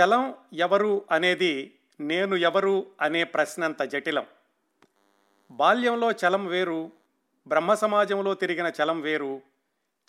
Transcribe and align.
చలం 0.00 0.34
ఎవరు 0.52 1.04
అనేది 1.10 1.74
నేను 2.00 2.36
ఎవరు 2.36 2.86
అనే 3.00 3.24
ప్రశ్నంత 3.24 3.82
జటిలం. 3.82 4.26
బాల్యంలో 5.50 6.12
చలం 6.12 6.46
వేరు 6.46 6.92
బ్రహ్మ 7.46 7.74
సమాజంలో 7.74 8.34
తిరిగిన 8.34 8.72
చలం 8.82 9.00
వేరు. 9.00 9.42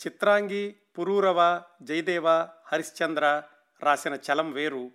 చిత్రాంగి 0.05 0.75
పురూరవ 0.99 1.62
జయదేవ 1.81 2.29
హరిశ్చంద్ర 2.65 3.44
రాసిన 3.81 4.13
చలం 4.13 4.52
వేరు. 4.52 4.91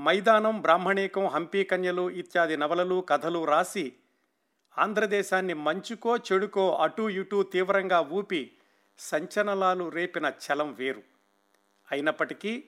మైదానం 0.00 0.60
బ్రాహ్మణీకం 0.60 1.26
హంపీ 1.26 1.64
కన్యలు 1.64 2.10
ఇత్యాది 2.10 2.56
నవలలు 2.56 3.00
కథలు 3.00 3.44
రాసి 3.44 3.92
ఆంధ్రదేశాన్ని 4.78 5.54
మంచుకో 5.54 6.16
చెడుకో 6.16 6.74
అటూ 6.74 7.08
ఇటూ 7.08 7.42
తీవ్రంగా 7.42 8.00
ఊపి 8.00 8.52
సంచలనాలు 8.98 9.88
రేపిన 9.88 10.32
చలం 10.46 10.72
వేరు. 10.72 11.02
అయినప్పటికీ 11.90 12.64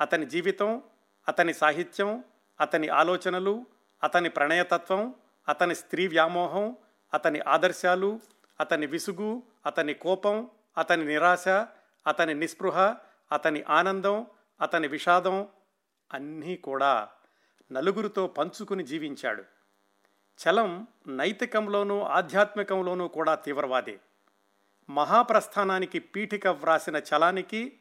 అతని 0.00 0.26
జీవితం 0.26 0.82
అతని 1.28 1.54
సాహిత్యం 1.54 2.24
అతని 2.60 2.88
ఆలోచనలు 2.88 3.66
అతని 4.04 4.28
ప్రణయతత్వం 4.28 5.14
అతని 5.48 5.74
స్త్రీ 5.74 6.06
వ్యామోహం 6.06 6.76
అతని 7.14 7.40
ఆదర్శాలు 7.40 8.20
అతని 8.60 8.86
విసుగు 8.86 9.42
అతని 9.66 9.94
కోపం 9.94 10.50
అతని 10.78 11.04
నిరాశ 11.04 11.48
అతని 12.06 12.34
నిస్పృహ 12.34 12.94
అతని 13.32 13.62
ఆనందం 13.62 14.26
అతని 14.60 14.88
విషాదం 14.88 15.48
అన్నీ 16.12 16.56
కూడా 16.56 17.08
నలుగురితో 17.72 18.26
పంచుకుని 18.26 18.84
జీవించాడు. 18.84 19.44
చలం 20.38 20.88
నైతికంలోనూ 21.06 22.00
ఆధ్యాత్మికంలోనూ 22.00 23.08
కూడా 23.08 23.34
తీవ్రవాదే. 23.34 24.00
మహాప్రస్థానానికి 24.90 25.98
పీఠిక 25.98 26.46
వ్రాసిన 26.46 26.96
చలానికి 26.96 27.80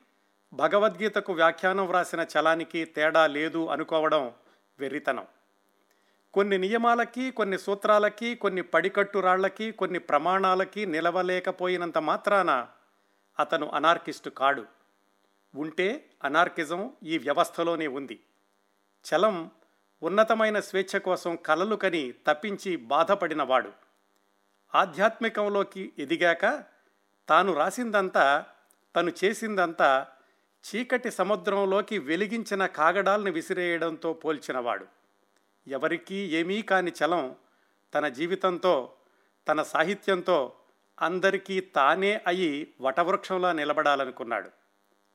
భగవద్గీతకు 0.54 1.34
వ్యాఖ్యానం 1.34 1.88
వ్రాసిన 1.88 2.26
చలానికి 2.38 2.86
తేడా 2.86 3.28
లేదు 3.28 3.68
అనుకోవడం 3.68 4.32
వెర్రితనం. 4.80 5.28
కొన్ని 6.34 6.58
నియమాలకి 6.58 7.32
కొన్ని 7.32 7.60
సూత్రాలకి 7.60 8.36
కొన్ని 8.36 8.62
పడికట్టురాళ్ళకి 8.62 9.72
కొన్ని 9.72 10.00
ప్రమాణాలకి 10.00 10.86
నిలవలేకపోయినంత 10.86 11.98
మాత్రాన 11.98 12.68
అతను 13.40 13.70
అనార్కిస్టు 13.70 14.30
కాడు. 14.30 14.66
ఉంటే 15.56 16.10
అనార్కిజం 16.24 16.94
ఈ 17.04 17.18
వ్యవస్థలోనే 17.18 17.88
ఉంది. 17.88 18.20
చలం 19.06 19.52
ఉన్నతమైన 20.04 20.60
స్వేచ్ఛ 20.60 21.00
కోసం 21.00 21.36
కలలు 21.36 21.76
కని 21.76 22.14
తప్పించి 22.28 22.76
బాధపడినవాడు. 22.76 23.72
ఆధ్యాత్మికంలోకి 24.76 25.94
ఎదిగాక 26.00 26.64
తాను 27.30 27.54
రాసిందంతా 27.54 28.46
తను 28.96 29.12
చేసిందంతా 29.24 30.08
చీకటి 30.64 31.12
సముద్రంలోకి 31.12 31.98
వెలిగించిన 32.00 32.66
కాగడాల్ని 32.66 33.32
విసిరేయడంతో 33.32 34.14
పోల్చినవాడు. 34.14 34.86
ఎవరికీ 35.68 36.16
ఏమీ 36.16 36.62
కాని 36.62 36.92
చలం 36.92 37.36
తన 37.94 38.08
జీవితంతో 38.08 38.94
తన 39.48 39.64
సాహిత్యంతో 39.64 40.56
అందరికీ 41.02 41.60
తానే 41.60 42.22
అయి 42.28 42.74
వటవృక్షంలా 42.82 43.52
నిలబడాలనుకున్నాడు. 43.52 44.50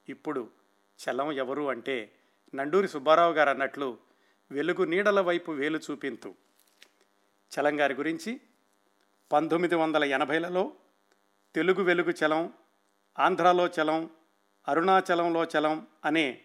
ఇప్పుడు 0.09 0.51
చలం 0.99 1.33
ఎవరు 1.33 1.69
అంటే 1.69 2.13
నండూరి 2.55 2.89
సుబ్బారావు 2.89 3.33
గారు 3.33 3.51
అన్నట్లు 3.51 3.99
వెలుగు 4.51 4.85
నీడల 4.85 5.21
వైపు 5.21 5.53
వేలు 5.53 5.81
చూపింతు. 5.91 6.35
చలం 7.53 7.81
గారి 7.81 7.95
గురించి 7.95 8.41
పంతొమ్మిది 9.33 9.75
వందల 9.75 10.05
ఎనభైలలో 10.05 10.73
తెలుగు 11.55 11.83
వెలుగు 11.83 12.15
చలం 12.25 12.53
ఆంధ్రాలో 13.19 13.67
చలం 13.67 14.11
అరుణాచలంలో 14.69 15.45
చలం 15.45 15.87
అనే 16.05 16.41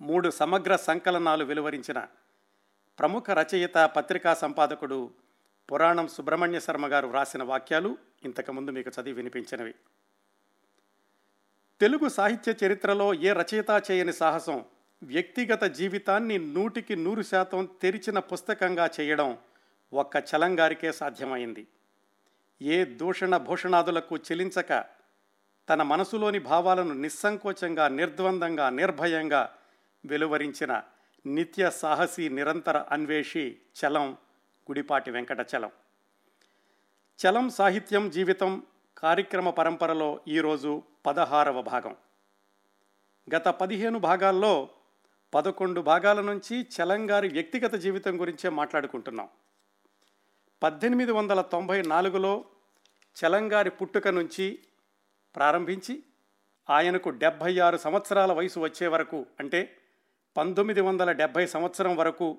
మూడు 0.00 0.30
సమగ్ర 0.30 0.76
సంకలనాలు 0.76 1.44
వెలువరించిన 1.44 2.06
ప్రముఖ 2.98 3.30
రచయిత 3.30 3.74
పత్రికా 3.74 4.34
సంపాదకుడు 4.34 5.10
పురాణం 5.72 6.08
సుబ్రహ్మణ్య 6.08 6.60
శర్మ 6.60 6.86
గారు 6.86 7.06
వ్రాసిన 7.06 7.42
వాక్యాలు 7.42 7.98
ఇంతకుముందు 8.24 8.70
మీకు 8.70 8.88
చదివి 8.88 9.12
వినిపించినవి. 9.12 9.74
తెలుగు 11.80 12.08
సాహిత్య 12.08 12.66
చరిత్రలో 12.66 13.14
ఏ 13.14 13.32
రచయిత 13.32 13.82
చేయని 13.90 14.12
సాహసం 14.12 14.64
వ్యక్తిగత 15.02 15.64
జీవితాన్ని 15.64 16.38
నూటికి 16.38 16.96
నూరు 16.96 17.22
శాతం 17.22 17.68
తెరిచిన 17.82 18.18
పుస్తకంగా 18.18 18.90
చేయడం 19.00 19.38
ఒక్క 19.92 20.16
చలంగారికే 20.16 20.92
సాధ్యమైంది. 20.92 21.66
ఏ 22.62 22.84
దూషణ 22.84 23.36
భూషణాదులకు 23.36 24.16
చెలించక 24.16 24.99
తన 25.70 25.82
మనసులోని 25.82 26.38
భావాలను 26.38 26.94
నిస్సంకోచంగా 26.94 27.88
నిర్ద్వందంగా 27.88 28.70
నిర్భయంగా 28.70 29.54
వెలువరించిన 30.06 30.82
నిత్య 31.26 31.70
సాహసి 31.70 32.28
నిరంతర 32.28 32.84
అన్వేషి 32.90 33.58
చలం 33.80 34.12
గుడిపాటి 34.70 35.10
వెంకట 35.10 35.46
చలం. 35.56 35.70
చలం 37.26 37.50
సాహిత్యం 37.50 38.10
జీవితం 38.10 38.66
కార్యక్రమ 38.98 39.50
పరంపరలో 39.50 40.20
ఈరోజు 40.28 40.82
పదహారవ 41.06 41.62
భాగం. 41.62 41.96
గత 43.36 43.48
పదిహేను 43.48 43.98
భాగాల్లో 43.98 44.68
పదకొండు 45.34 45.80
భాగాల 45.80 46.20
నుంచి 46.20 46.62
చలంగారి 46.62 47.28
వ్యక్తిగత 47.28 47.74
జీవితం 47.74 48.20
గురించే 48.20 48.50
మాట్లాడుకుంటున్నాం. 48.50 49.28
పద్దెనిమిది 50.62 51.12
వందల 51.12 51.40
తొంభై 51.40 51.82
నాలుగులో 51.82 52.44
చలంగారి 53.16 53.70
పుట్టుక 53.70 54.08
నుంచి 54.08 54.58
ప్రారంభించి 55.36 56.02
ఆయనకు 56.70 57.10
డెబ్భై 57.10 57.58
ఆరు 57.58 57.76
సంవత్సరాల 57.76 58.32
వయసు 58.32 58.60
వచ్చే 58.60 58.86
వరకు 58.86 59.26
అంటే 59.40 59.76
పంతొమ్మిది 60.36 60.80
వందల 60.80 61.12
డెబ్భై 61.12 61.46
సంవత్సరం 61.46 61.96
వరకు 61.96 62.38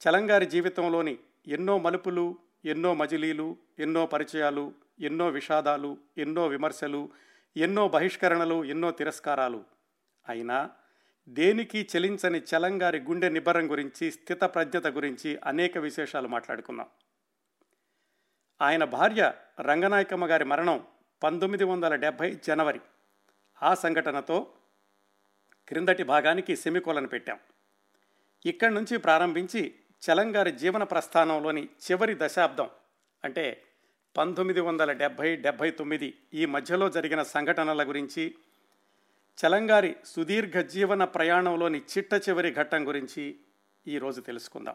చలంగారి 0.00 0.46
జీవితంలోని 0.46 1.18
ఎన్నో 1.46 1.78
మలుపులు 1.78 2.38
ఎన్నో 2.64 2.94
మజిలీలు 2.94 3.56
ఎన్నో 3.78 4.06
పరిచయాలు 4.06 4.72
ఎన్నో 5.00 5.28
విషాదాలు 5.28 5.98
ఎన్నో 6.18 6.46
విమర్శలు 6.46 7.08
ఎన్నో 7.56 7.88
బహిష్కరణలు 7.88 8.64
ఎన్నో 8.64 8.90
తిరస్కారాలు. 8.90 9.64
అయినా 10.28 10.70
దేనికి 11.28 11.88
చెలించని 11.96 12.38
చలంగారి 12.38 12.98
గుండె 12.98 13.28
నిబ్బరం 13.28 13.70
గురించి 13.70 14.10
స్థితప్రజ్ఞత 14.10 14.86
గురించి 14.86 15.38
అనేక 15.44 15.78
విశేషాలు 15.78 16.28
మాట్లాడుకున్నాం 16.28 16.86
ఆయన 18.62 18.84
భార్య 18.84 19.32
రంగనాయకమ్మ 19.60 20.26
గారి 20.26 20.44
మరణం 20.44 20.84
పంతొమ్మిది 21.22 21.64
వందల 21.64 21.94
డెబ్భై 21.94 22.34
జనవరి 22.34 22.80
ఆ 23.62 23.74
సంఘటనతో 23.74 24.52
క్రిందటి 25.68 26.02
భాగానికి 26.02 26.56
సెమికోలను 26.56 27.08
పెట్టాం. 27.08 27.38
ఇక్కడి 28.46 28.74
నుంచి 28.74 28.96
ప్రారంభించి 28.96 29.74
చలంగారి 30.10 30.52
జీవన 30.52 30.82
ప్రస్థానంలోని 30.82 31.64
చివరి 31.64 32.16
దశాబ్దం 32.18 32.70
అంటే 33.24 33.62
పంతొమ్మిది 34.16 34.60
వందల 34.60 34.92
డెబ్భై 34.92 35.36
డెబ్భై 35.36 35.70
తొమ్మిది 35.70 36.18
ఈ 36.34 36.46
మధ్యలో 36.46 36.90
జరిగిన 36.90 37.22
సంఘటనల 37.22 37.88
గురించి 37.88 38.34
చలంగారి 39.38 39.96
సుదీర్ఘ 40.04 40.66
జీవన 40.66 41.04
ప్రయాణంలోని 41.04 41.78
చిట్ట 41.78 42.14
చివరి 42.14 42.54
ఘట్టం 42.54 42.88
గురించి 42.88 43.36
ఈరోజు 43.86 44.20
తెలుసుకుందాం. 44.20 44.74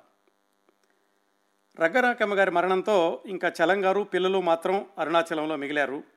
రగ్గరాకమ్మ 1.79 2.33
గారి 2.33 2.51
మరణంతో 2.51 3.23
ఇంకా 3.25 3.53
చలంగారు 3.63 4.01
పిల్లలు 4.01 4.41
మాత్రం 4.41 4.87
అరుణాచలంలో 4.97 5.55
మిగిలారు. 5.55 6.14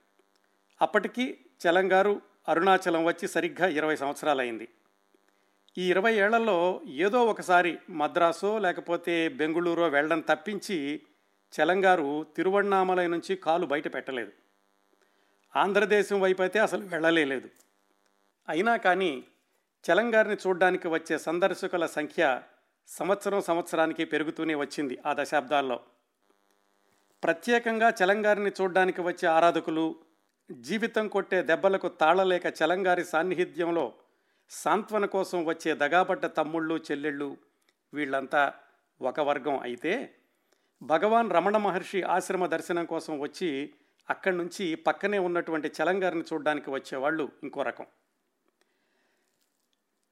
అప్పటికి 0.82 1.44
చలంగారు 1.68 2.20
అరుణాచలం 2.48 3.04
వచ్చి 3.04 3.28
సరిగ్గా 3.28 3.68
ఇరవై 3.68 3.96
సంవత్సరాలైంది. 3.96 4.68
ఈ 5.78 5.90
ఇరవై 5.90 6.14
ఏళ్ళలో 6.14 6.80
ఏదో 6.86 7.24
ఒకసారి 7.24 7.78
మద్రాసో 7.90 8.58
లేకపోతే 8.58 9.28
బెంగళూరో 9.28 9.88
వెళ్ళడం 9.88 10.20
తప్పించి 10.20 11.00
చలంగారు 11.60 12.26
తిరువణామలై 12.36 13.06
నుంచి 13.06 13.36
కాలు 13.36 13.66
బయట 13.66 13.94
పెట్టలేదు. 13.94 14.32
ఆంధ్రదేశం 15.56 16.20
వైపు 16.20 16.42
అయితే 16.42 16.58
అసలు 16.58 16.84
వెళ్ళలేదు 16.84 17.48
అయినా 18.48 18.76
కానీ 18.76 19.24
చలంగారిని 19.84 20.34
చూడ్డానికి 20.34 20.88
వచ్చే 20.88 21.18
సందర్శకుల 21.18 21.86
సంఖ్య 21.86 22.42
సంవత్సరం 22.88 23.40
సంవత్సరానికి 23.40 24.04
పెరుగుతూనే 24.04 24.54
వచ్చింది 24.54 24.98
ఆ 25.06 25.16
దశాబ్దాల్లో. 25.18 25.80
ప్రత్యేకంగా 27.24 27.92
చలంగారిని 28.02 28.50
చూడ్డానికి 28.60 29.00
వచ్చే 29.00 29.28
ఆరాధకులు 29.28 30.07
జీవితం 30.50 31.08
కొట్టే 31.08 31.42
దెబ్బలకు 31.42 31.88
తాళలేక 31.88 32.46
చలంగారి 32.46 33.04
సాన్నిహిత్యంలో 33.04 33.92
సాంత్వన 34.50 35.04
కోసం 35.04 35.44
వచ్చే 35.44 35.74
దగాబడ్డ 35.74 36.26
తమ్ముళ్ళు 36.26 36.76
చెల్లెళ్ళు 36.76 37.36
వీళ్ళంతా 37.94 38.52
ఒక 39.00 39.20
వర్గం 39.20 39.60
అయితే 39.60 40.14
భగవాన్ 40.82 41.30
రమణ 41.30 41.56
మహర్షి 41.56 42.02
ఆశ్రమ 42.02 42.46
దర్శనం 42.46 42.84
కోసం 42.84 43.20
వచ్చి 43.20 43.70
అక్కడి 44.10 44.36
నుంచి 44.36 44.74
పక్కనే 44.74 45.18
ఉన్నటువంటి 45.18 45.72
చలంగారిని 45.82 46.24
చూడడానికి 46.32 46.70
వచ్చేవాళ్ళు 46.70 47.28
ఇంకో 47.42 47.62
రకం. 47.62 47.86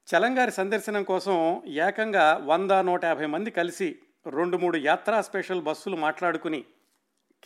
చలంగారి 0.09 0.51
సందర్శనం 0.51 1.05
కోసం 1.05 1.63
ఏకంగా 1.67 2.43
వంద 2.45 2.71
నూట 2.71 3.05
యాభై 3.05 3.27
మంది 3.27 3.51
కలిసి 3.51 3.99
రెండు 4.27 4.57
మూడు 4.57 4.77
యాత్రా 4.77 5.23
స్పెషల్ 5.23 5.63
బస్సులు 5.63 5.97
మాట్లాడుకుని 5.97 6.65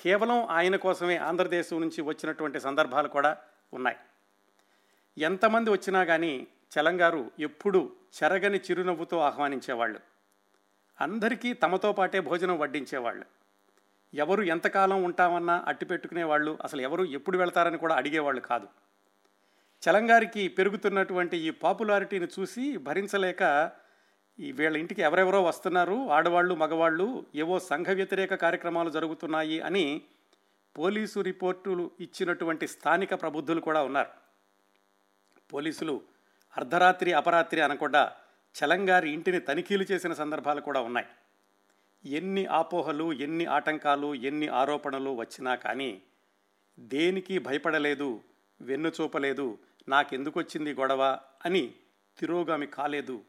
కేవలం 0.01 0.45
ఆయన 0.45 0.77
కోసమే 0.77 1.17
ఆంధ్రదేశం 1.17 1.81
నుంచి 1.81 2.01
వచ్చినటువంటి 2.01 2.61
సందర్భాలు 2.61 3.09
కూడా 3.09 3.37
ఉన్నాయి. 3.73 3.97
ఎంతమంది 5.19 5.71
వచ్చినా 5.71 6.05
కానీ 6.05 6.47
చలంగారు 6.73 7.31
ఎప్పుడూ 7.41 7.91
చెరగని 8.23 8.59
చిరునవ్వుతో 8.59 9.19
ఆహ్వానించేవాళ్ళు. 9.19 10.01
అందరికీ 11.01 11.53
తమతో 11.53 11.93
పాటే 11.93 12.21
భోజనం 12.21 12.59
వడ్డించేవాళ్ళు. 12.59 13.25
ఎవరు 14.15 14.43
ఎంతకాలం 14.43 15.03
ఉంటామన్నా 15.03 15.65
అట్టి 15.69 15.87
పెట్టుకునేవాళ్ళు 15.87 16.59
అసలు 16.65 16.81
ఎవరు 16.81 17.05
ఎప్పుడు 17.05 17.39
వెళ్తారని 17.39 17.79
కూడా 17.79 17.95
అడిగేవాళ్ళు 17.95 18.41
కాదు. 18.41 18.69
చలంగారికి 19.83 20.49
పెరుగుతున్నటువంటి 20.49 21.37
ఈ 21.37 21.51
పాపులారిటీని 21.51 22.27
చూసి 22.41 22.77
భరించలేక 22.77 23.43
ఈ 24.41 24.53
వీళ్ళ 24.53 24.77
ఇంటికి 24.77 25.03
ఎవరెవరో 25.03 25.43
వస్తున్నారు 25.43 26.09
ఆడవాళ్ళు 26.09 26.55
మగవాళ్ళు 26.55 27.25
ఏవో 27.35 27.59
సంఘ 27.59 27.89
వ్యతిరేక 27.89 28.35
కార్యక్రమాలు 28.35 28.91
జరుగుతున్నాయి 28.91 29.61
అని 29.61 30.03
పోలీసు 30.77 31.21
రిపోర్టులు 31.21 31.91
ఇచ్చినటువంటి 32.01 32.67
స్థానిక 32.67 33.15
ప్రబుద్ధులు 33.15 33.61
కూడా 33.61 33.83
ఉన్నారు. 33.83 34.09
పోలీసులు 35.53 36.01
అర్ధరాత్రి 36.57 37.13
అపరాత్రి 37.13 37.61
అనకుండా 37.61 38.13
చలంగారి 38.55 39.11
ఇంటిని 39.11 39.41
తనిఖీలు 39.41 39.87
చేసిన 39.93 40.13
సందర్భాలు 40.13 40.61
కూడా 40.61 40.81
ఉన్నాయి. 40.81 41.07
ఎన్ని 42.05 42.47
ఆపోహలు 42.47 43.13
ఎన్ని 43.13 43.47
ఆటంకాలు 43.47 44.15
ఎన్ని 44.15 44.49
ఆరోపణలు 44.49 45.11
వచ్చినా 45.11 45.55
కానీ 45.55 46.03
దేనికి 46.79 47.39
భయపడలేదు 47.39 48.21
వెన్ను 48.63 48.89
చూపలేదు 48.89 49.59
నాకెందుకొచ్చింది 49.89 50.75
గొడవ 50.75 51.19
అని 51.45 51.75
తిరోగామి 52.19 52.67
కాలేదు 52.67 53.25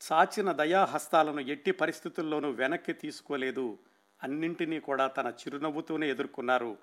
చాచిన 0.00 0.52
దయాహస్తాలను 0.52 1.40
ఎట్టి 1.40 1.72
పరిస్థితుల్లోనూ 1.72 2.50
వెనక్కి 2.50 2.92
తీసుకోలేదు. 2.92 3.78
అన్నింటినీ 4.22 4.80
కూడా 4.80 5.06
తన 5.06 5.26
చిరునవ్వుతోనే 5.26 6.10
ఎదుర్కొన్నారు. 6.10 6.78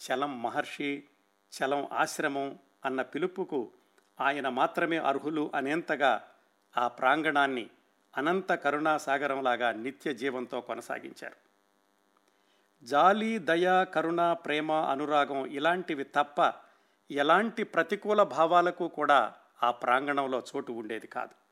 చలం 0.00 0.42
మహర్షి 0.42 1.04
చలం 1.54 1.88
ఆశ్రమం 1.92 2.58
అన్న 2.84 3.02
పిలుపుకు 3.02 3.70
ఆయన 4.20 4.48
మాత్రమే 4.48 4.96
అర్హులు 4.96 5.50
అనేంతగా 5.54 6.22
ఆ 6.76 6.88
ప్రాంగణాన్ని 6.88 7.70
అనంత 8.16 8.52
కరుణాసాగరంలాగా 8.52 9.72
నిత్య 9.72 10.14
జీవంతో 10.14 10.60
కొనసాగించారు. 10.60 11.36
జాలి 12.84 13.38
దయ 13.38 13.84
కరుణ 13.94 14.32
ప్రేమ 14.32 14.72
అనురాగం 14.72 15.46
ఇలాంటివి 15.46 16.04
తప్ప 16.04 16.52
ఎలాంటి 17.10 17.64
ప్రతికూల 17.64 18.22
భావాలకు 18.22 18.88
కూడా 18.88 19.34
ఆ 19.62 19.70
ప్రాంగణంలో 19.70 20.42
చోటు 20.56 20.72
ఉండేది 20.72 21.06
కాదు. 21.06 21.43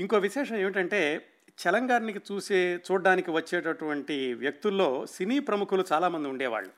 ఇంకో 0.00 0.18
విశేషం 0.18 0.56
ఏమిటంటే 0.56 1.30
చలంగారికి 1.48 2.18
చూసే 2.32 2.76
చూడడానికి 2.76 3.30
వచ్చేటటువంటి 3.30 4.34
వ్యక్తుల్లో 4.34 5.06
సినీ 5.06 5.38
ప్రముఖులు 5.38 5.84
చాలామంది 5.92 6.28
ఉండేవాళ్ళు. 6.28 6.70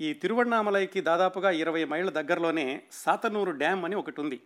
ఈ 0.00 0.12
తిరువణామలైకి 0.12 1.00
దాదాపుగా 1.00 1.50
ఇరవై 1.50 1.84
మైళ్ళ 1.84 2.10
దగ్గరలోనే 2.10 2.82
సాతనూరు 2.92 3.50
డ్యామ్ 3.50 3.84
అని 3.84 3.96
ఒకటి 3.96 4.20
ఉంది. 4.20 4.40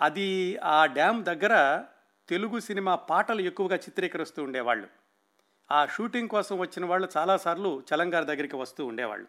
అది 0.00 0.56
ఆ 0.56 0.86
డ్యామ్ 0.86 1.24
దగ్గర 1.24 1.84
తెలుగు 2.28 2.58
సినిమా 2.58 2.94
పాటలు 2.94 3.40
ఎక్కువగా 3.40 3.76
చిత్రీకరిస్తూ 3.76 4.44
ఉండేవాళ్ళు. 4.44 4.88
ఆ 5.72 5.86
షూటింగ్ 5.86 6.28
కోసం 6.28 6.58
వచ్చిన 6.58 6.84
వాళ్ళు 6.84 7.08
చాలాసార్లు 7.16 7.82
చలంగారి 7.94 8.24
దగ్గరికి 8.24 8.56
వస్తూ 8.56 8.86
ఉండేవాళ్ళు. 8.86 9.26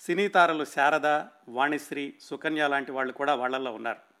సినీ 0.00 0.28
తారలు 0.28 0.64
శారద 0.64 1.06
వాణిశ్రీ 1.48 2.14
సుకన్య 2.20 2.68
లాంటి 2.68 2.92
వాళ్ళు 2.92 3.12
కూడా 3.12 3.34
వాళ్ళల్లో 3.34 3.72
ఉన్నారు. 3.72 4.11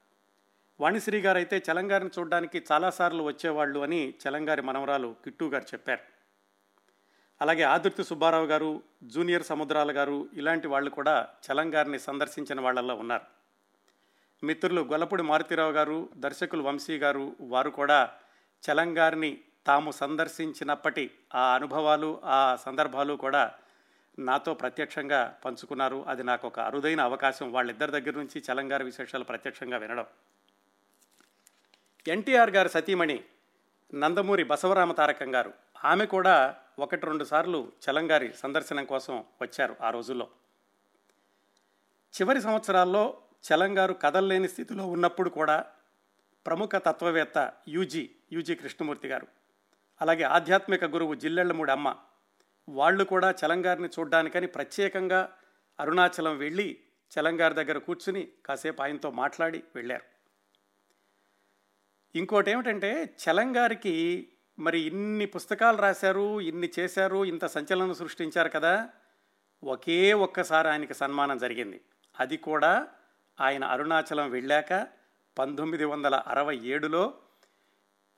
వాణిశ్రీ 0.80 1.20
గారు 1.20 1.38
అయితే 1.38 1.62
చలంగారిని 1.72 2.10
చూడడానికి 2.18 2.62
చాలాసార్లు 2.72 3.22
వచ్చేవాళ్ళు 3.22 3.80
అని 3.80 4.14
చలంగారి 4.24 4.62
మనవరాలు 4.62 5.16
కిట్టు 5.24 5.44
గారు 5.44 5.64
చెప్పారు. 5.64 6.00
అలాగే 7.42 7.62
ఆదుర్తి 7.62 8.04
సుబ్బారావు 8.04 8.46
గారు 8.46 8.82
జూనియర్ 9.02 9.42
సముద్రాల 9.42 9.96
గారు 9.96 10.28
ఇలాంటి 10.32 10.68
వాళ్ళు 10.68 10.90
కూడా 10.90 11.28
చలంగారిని 11.52 11.98
సందర్శించిన 11.98 12.60
వాళ్ళల్లో 12.60 12.94
ఉన్నారు. 12.94 13.22
మిత్రులు 14.46 14.80
గొల్లపూడి 14.80 15.22
మారుతిరావు 15.22 15.72
గారు 15.72 16.08
దర్శకులు 16.16 16.62
వంశీ 16.62 16.98
గారు 16.98 17.36
వారు 17.40 17.70
కూడా 17.70 18.10
చలంగారిని 18.62 19.40
తాము 19.66 19.90
సందర్శించినప్పటి 19.90 21.10
ఆ 21.34 21.54
అనుభవాలు 21.54 22.20
ఆ 22.24 22.56
సందర్భాలు 22.56 23.14
కూడా 23.14 23.52
నాతో 24.18 24.54
ప్రత్యక్షంగా 24.54 25.38
పంచుకున్నారు. 25.44 26.04
అది 26.08 26.24
నాకు 26.24 26.46
ఒక 26.46 26.60
అరుదైన 26.60 27.00
అవకాశం. 27.00 27.52
వాళ్ళిద్దరి 27.52 27.90
దగ్గర 27.90 28.18
నుంచి 28.18 28.42
చలంగారి 28.52 28.84
విశేషాలు 28.84 29.24
ప్రత్యక్షంగా 29.24 29.76
వినడం. 29.76 30.06
ఎన్టీఆర్ 32.08 32.50
గారి 32.50 32.68
సతీమణి 32.68 33.24
నందమూరి 33.94 34.44
బసవరామ 34.44 34.92
తారకం 34.92 35.34
గారు. 35.34 35.52
ఆమె 35.84 36.06
కూడా 36.06 36.56
ఒకటి 36.78 37.06
రెండు 37.06 37.24
సార్లు 37.24 37.72
చలంగారి 37.82 38.32
సందర్శనం 38.32 38.84
కోసం 38.84 39.24
వచ్చారు 39.42 39.76
ఆ 39.80 39.90
రోజుల్లో. 39.90 40.28
చివరి 42.14 42.40
సంవత్సరాల్లో 42.40 43.18
చలంగారు 43.44 43.92
కదల్లేని 43.92 44.48
స్థితిలో 44.48 44.86
ఉన్నప్పుడు 44.86 45.30
కూడా 45.30 45.64
ప్రముఖ 46.46 46.70
తత్వవేత్త 46.76 47.52
యూజీ 47.68 48.10
యూజీ 48.32 48.54
కృష్ణమూర్తి 48.54 49.08
గారు 49.08 49.26
అలాగే 50.00 50.22
ఆధ్యాత్మిక 50.22 50.84
గురువు 50.84 51.14
జిల్లెళ్ళమూడి 51.14 51.72
అమ్మ 51.72 51.96
వాళ్ళు 52.68 53.04
కూడా 53.04 53.34
చలంగారిని 53.44 53.88
చూడ్డానికని 53.88 54.46
ప్రత్యేకంగా 54.46 55.32
అరుణాచలం 55.80 56.38
వెళ్ళి 56.38 56.78
చలంగారి 57.12 57.54
దగ్గర 57.54 57.78
కూర్చుని 57.78 58.28
కాసేపు 58.46 58.82
ఆయనతో 58.82 59.10
మాట్లాడి 59.10 59.62
వెళ్ళారు. 59.74 60.11
ఇంకోటి 62.14 62.50
ఏమిటంటే 62.50 63.14
చలంగారికి 63.24 64.28
మరి 64.58 64.80
ఇన్ని 64.80 65.26
పుస్తకాలు 65.26 65.76
రాశారు 65.76 66.40
ఇన్ని 66.40 66.70
చేశారు 66.78 67.24
ఇంత 67.24 67.46
సంచలనం 67.46 67.94
సృష్టించారు 67.94 68.48
కదా 68.48 68.88
ఒకే 69.64 70.12
ఒక్కసారి 70.12 70.68
ఆయనకి 70.68 70.94
సన్మానం 70.94 71.38
జరిగింది. 71.38 71.80
అది 72.20 72.36
కూడా 72.36 72.88
ఆయన 73.40 73.64
అరుణాచలం 73.64 74.30
వెళ్ళాక 74.30 74.88
పంతొమ్మిది 75.38 75.84
వందల 75.84 76.14
అరవై 76.14 76.56
ఏడులో 76.56 77.14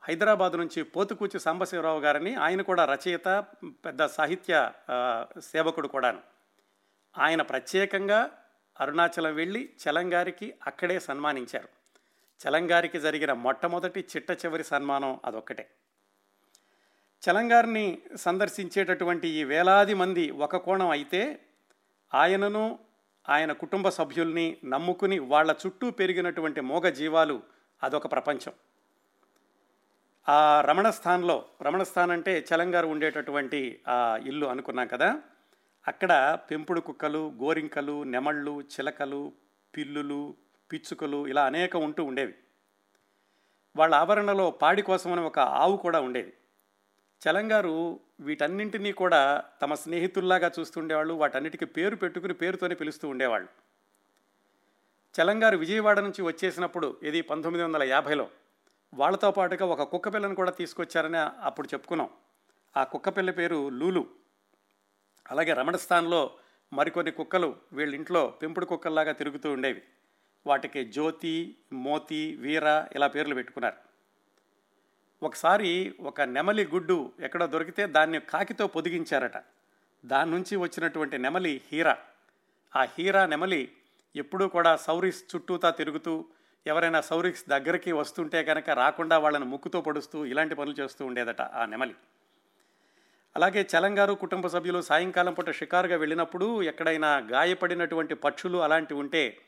హైదరాబాద్ 0.03 0.53
నుంచి 0.53 0.83
పోతుకూచి 0.83 1.41
సాంబశివరావు 1.41 2.01
గారిని 2.01 2.35
ఆయన 2.35 2.63
కూడా 2.63 2.85
రచయిత 2.85 3.45
పెద్ద 3.65 4.07
సాహిత్య 4.07 4.73
సేవకుడు 5.39 5.89
కూడాను. 5.89 6.21
ఆయన 7.19 7.43
ప్రత్యేకంగా 7.43 8.31
అరుణాచలం 8.81 9.35
వెళ్ళి 9.35 9.71
చలంగారికి 9.85 10.55
అక్కడే 10.67 11.01
సన్మానించారు. 11.01 11.84
చలంగారికి 12.41 13.01
జరిగిన 13.01 13.33
మొట్టమొదటి 13.33 14.01
చిట్ట 14.01 14.31
చివరి 14.31 14.65
సన్మానం 14.65 15.21
అదొక్కటే. 15.25 15.71
చలంగారిని 17.23 17.99
సందర్శించేటటువంటి 18.17 19.29
ఈ 19.29 19.45
వేలాది 19.45 19.95
మంది 19.95 20.31
ఒక 20.31 20.57
కోణం 20.57 20.89
అయితే 20.89 21.41
ఆయనను 22.15 22.79
ఆయన 23.29 23.53
కుటుంబ 23.53 23.89
సభ్యుల్ని 23.89 24.57
నమ్ముకుని 24.65 25.19
వాళ్ళ 25.19 25.55
చుట్టూ 25.67 25.91
పెరిగినటువంటి 25.91 26.61
మోగ 26.61 26.89
జీవాలు 26.89 27.43
అదొక 27.83 28.13
ప్రపంచం. 28.13 28.53
ఆ 30.29 30.61
రమణస్థాన్లో 30.61 31.45
రమణస్థాన్ 31.63 32.11
అంటే 32.11 32.45
చలంగారు 32.55 32.87
ఉండేటటువంటి 32.87 33.81
ఆ 33.89 34.19
ఇల్లు 34.27 34.47
అనుకున్నాం 34.47 34.87
కదా. 34.87 35.23
అక్కడ 35.87 36.39
పెంపుడు 36.51 36.81
కుక్కలు 36.81 37.33
గోరింకలు 37.43 38.03
నెమళ్ళు 38.03 38.61
చిలకలు 38.61 39.33
పిల్లులు 39.77 40.35
పిచ్చుకలు 40.75 41.27
ఇలా 41.27 41.47
అనేక 41.47 41.77
ఉంటూ 41.77 42.05
ఉండేవి. 42.05 42.35
వాళ్ళ 43.77 43.95
ఆవరణలో 43.95 44.51
పాడి 44.51 44.83
కోసమని 44.83 45.21
ఒక 45.21 45.39
ఆవు 45.39 45.77
కూడా 45.77 46.01
ఉండేది. 46.01 46.33
చలంగారు 47.23 48.01
వీటన్నింటినీ 48.21 48.93
కూడా 48.93 49.45
తమ 49.63 49.75
స్నేహితుల్లాగా 49.75 50.51
చూస్తుండేవాళ్ళు 50.61 51.15
వాటన్నిటికీ 51.15 51.65
పేరు 51.65 51.97
పెట్టుకుని 51.97 52.35
పేరుతోనే 52.35 52.75
పిలుస్తూ 52.75 53.09
ఉండేవాళ్ళు. 53.09 53.49
చలంగారు 55.21 55.57
విజయవాడ 55.57 56.01
నుంచి 56.01 56.23
వచ్చేసినప్పుడు 56.23 56.97
ఇది 57.03 57.23
పంతొమ్మిది 57.23 57.65
వందల 57.65 57.83
యాభైలో 57.83 58.29
వాళ్ళతో 58.95 59.31
పాటుగా 59.31 59.67
ఒక 59.67 59.83
కుక్క 59.83 60.15
పిల్లను 60.15 60.35
కూడా 60.35 60.51
తీసుకొచ్చారని 60.51 61.19
అప్పుడు 61.19 61.69
చెప్పుకున్నాం. 61.69 62.09
ఆ 62.77 62.85
కుక్క 62.85 63.09
పిల్ల 63.09 63.31
పేరు 63.31 63.69
లూలు. 63.69 64.07
అలాగే 65.31 65.53
రమణస్థాన్లో 65.53 66.31
మరికొన్ని 66.73 67.13
కుక్కలు 67.13 67.57
వీళ్ళ 67.73 67.95
ఇంట్లో 67.95 68.27
పెంపుడు 68.43 68.65
కుక్కల్లాగా 68.65 69.13
తిరుగుతూ 69.13 69.53
ఉండేవి. 69.53 69.83
వాటికి 70.47 70.85
జ్యోతి 70.85 71.57
మోతి 71.73 72.37
వీర 72.37 72.87
ఇలా 72.95 73.07
పేర్లు 73.07 73.35
పెట్టుకున్నారు. 73.35 73.77
ఒకసారి 75.23 75.95
ఒక 76.01 76.21
నెమలి 76.21 76.65
గుడ్డు 76.65 77.13
ఎక్కడో 77.21 77.47
దొరికితే 77.47 77.87
దాన్ని 77.87 78.21
కాకితో 78.21 78.67
పొదిగించారట. 78.67 79.37
దాని 80.07 80.31
నుంచి 80.31 80.57
వచ్చినటువంటి 80.57 81.19
నెమలి 81.19 81.61
హీరా. 81.73 81.97
ఆ 82.77 82.87
హీరా 82.99 83.27
నెమలి 83.27 83.73
ఎప్పుడూ 84.17 84.49
కూడా 84.49 84.77
సౌరిస్ 84.77 85.37
చుట్టూతా 85.37 85.71
తిరుగుతూ 85.71 86.25
ఎవరైనా 86.67 87.01
సౌరిక్స్ 87.01 87.49
దగ్గరికి 87.49 87.93
వస్తుంటే 87.93 88.45
కనుక 88.45 88.71
రాకుండా 88.71 89.19
వాళ్ళని 89.19 89.45
ముక్కుతో 89.45 89.81
పొడుస్తూ 89.81 90.25
ఇలాంటి 90.25 90.55
పనులు 90.55 90.75
చేస్తూ 90.81 91.07
ఉండేదట 91.07 91.43
ఆ 91.43 91.67
నెమలి. 91.67 91.95
అలాగే 93.37 93.69
చలంగారు 93.77 94.15
కుటుంబ 94.15 94.47
సభ్యులు 94.47 94.81
సాయంకాలం 94.81 95.33
పూట 95.33 95.51
షికారుగా 95.51 95.97
వెళ్ళినప్పుడు 95.97 96.63
ఎక్కడైనా 96.63 97.19
గాయపడినటువంటి 97.19 98.15
పక్షులు 98.15 98.59
అలాంటివి 98.59 99.01
ఉంటే 99.01 99.39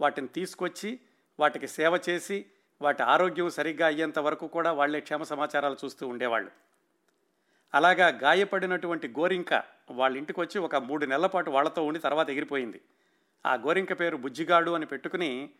వాటిని 0.00 0.28
తీసుకొచ్చి 0.28 1.00
వాటికి 1.40 1.68
సేవ 1.68 2.00
చేసి 2.08 2.46
వాటి 2.82 3.02
ఆరోగ్యం 3.02 3.50
సరిగ్గా 3.50 3.86
అయ్యేంత 3.86 4.18
వరకు 4.18 4.46
కూడా 4.46 4.72
వాళ్ళే 4.72 5.00
క్షేమ 5.00 5.22
సమాచారాలు 5.22 5.76
చూస్తూ 5.84 6.08
ఉండేవాళ్ళు. 6.08 6.50
అలాగా 7.74 8.08
గాయపడినటువంటి 8.08 9.08
గోరింక 9.08 9.62
వాళ్ళ 9.90 10.16
ఇంటికి 10.16 10.40
వచ్చి 10.40 10.58
ఒక 10.58 10.76
మూడు 10.76 11.06
నెలల 11.06 11.26
పాటు 11.26 11.50
వాళ్ళతో 11.50 11.84
ఉండి 11.84 12.00
తర్వాత 12.00 12.30
ఎగిరిపోయింది. 12.30 12.80
ఆ 13.46 13.54
గోరింక 13.54 14.00
పేరు 14.00 14.16
బుజ్జిగాడు 14.16 14.70
అని 14.70 14.86
పెట్టుకుని 14.86 15.50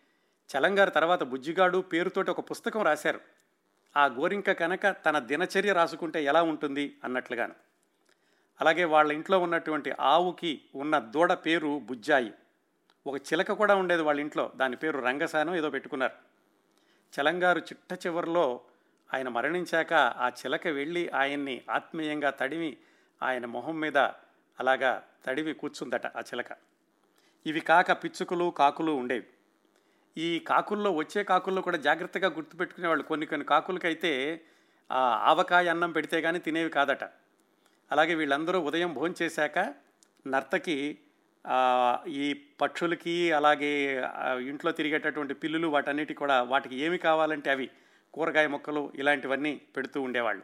చలంగారు 0.51 0.91
తర్వాత 0.91 1.23
బుజ్జిగాడు 1.23 1.79
పేరుతోటి 1.79 2.31
ఒక 2.31 2.51
పుస్తకం 2.51 2.83
రాశారు. 2.83 3.21
ఆ 3.97 4.07
గోరింక 4.07 4.51
కనుక 4.51 4.87
తన 4.87 5.19
దినచర్య 5.19 5.73
రాసుకుంటే 5.73 6.25
ఎలా 6.25 6.43
ఉంటుంది 6.43 6.97
అన్నట్లుగాను. 7.05 7.55
అలాగే 8.61 8.85
వాళ్ళ 8.85 9.13
ఇంట్లో 9.13 9.39
ఉన్నటువంటి 9.39 9.93
ఆవుకి 10.01 10.61
ఉన్న 10.75 10.99
దూడ 10.99 11.33
పేరు 11.33 11.81
బుజ్జాయి. 11.85 12.33
ఒక 13.07 13.17
చిలక 13.17 13.53
కూడా 13.53 13.75
ఉండేది 13.75 14.03
వాళ్ళ 14.03 14.21
ఇంట్లో. 14.21 14.53
దాని 14.57 14.77
పేరు 14.77 14.99
రంగసానం 14.99 15.55
ఏదో 15.55 15.71
పెట్టుకున్నారు. 15.71 16.13
చలంగారు 17.21 17.59
చిట్ట 17.59 18.07
చివరిలో 18.07 18.61
ఆయన 19.15 19.29
మరణించాక 19.29 19.93
ఆ 19.93 20.29
చిలక 20.29 20.67
వెళ్ళి 20.67 21.09
ఆయన్ని 21.09 21.63
ఆత్మీయంగా 21.71 22.31
తడివి 22.31 22.79
ఆయన 23.23 23.47
మొహం 23.47 23.81
మీద 23.81 23.99
అలాగా 24.61 25.03
తడివి 25.27 25.55
కూర్చుందట 25.55 26.07
ఆ 26.07 26.21
చిలక. 26.21 26.47
ఇవి 27.47 27.61
కాక 27.61 28.05
పిచ్చుకలు 28.05 28.51
కాకులు 28.51 28.93
ఉండేవి. 28.93 29.27
ఈ 30.17 30.39
కాకుల్లో 30.39 30.93
వచ్చే 30.93 31.25
కాకుల్లో 31.25 31.63
కూడా 31.63 31.77
జాగ్రత్తగా 31.77 32.29
గుర్తుపెట్టుకునేవాళ్ళు. 32.29 33.05
కొన్ని 33.05 33.27
కొన్ని 33.27 33.47
కాకులకైతే 33.47 34.41
ఆ 34.93 34.99
ఆవకాయ 35.01 35.69
అన్నం 35.69 35.93
పెడితే 35.93 36.21
కానీ 36.21 36.39
తినేవి 36.39 36.71
కాదట. 36.71 37.05
అలాగే 37.91 38.15
వీళ్ళందరూ 38.15 38.61
ఉదయం 38.61 38.95
భోంచేశాక 38.95 39.75
నర్తకి 40.27 40.99
ఈ 42.07 42.41
పక్షులకి 42.61 43.33
అలాగే 43.33 44.03
ఇంట్లో 44.41 44.73
తిరిగేటటువంటి 44.73 45.35
పిల్లులు 45.35 45.69
వాటన్నిటి 45.69 46.15
కూడా 46.15 46.43
వాటికి 46.43 46.77
ఏమి 46.77 46.99
కావాలంటే 46.99 47.51
అవి 47.51 47.71
కూరగాయ 48.15 48.47
మొక్కలు 48.47 48.93
ఇలాంటివన్నీ 48.95 49.61
పెడుతూ 49.77 50.03
ఉండేవాళ్ళు. 50.03 50.43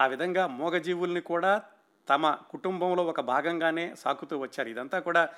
ఆ 0.00 0.06
విధంగా 0.06 0.46
మూగజీవుల్ని 0.46 1.20
కూడా 1.20 1.62
తమ 2.08 2.38
కుటుంబంలో 2.50 3.04
ఒక 3.04 3.20
భాగంగానే 3.20 3.94
సాకుతూ 3.98 4.38
వచ్చారు. 4.38 4.68
ఇదంతా 4.68 4.98
కూడా 4.98 5.28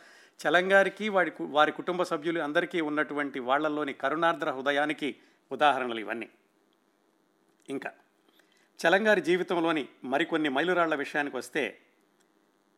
చలంగారికి 0.48 1.08
వాడి 1.08 1.30
కు- 1.30 1.50
వారి 1.50 1.72
కుటుంబ 1.72 2.02
సభ్యులు 2.02 2.40
అందరికీ 2.40 2.80
ఉన్నటువంటి 2.80 3.38
వాళ్ళల్లోని 3.38 3.92
కరుణార్ద్ర 3.92 4.50
హృదయానికి 4.50 5.16
ఉదాహరణలు 5.52 6.00
ఇవన్నీ. 6.00 6.28
ఇంకా 7.68 7.92
చలంగారి 8.86 9.20
జీవితంలోని 9.20 9.88
మరికొన్ని 10.04 10.48
మైలురాళ్ళ 10.48 10.94
విషయానికి 10.94 11.36
వస్తే 11.36 11.78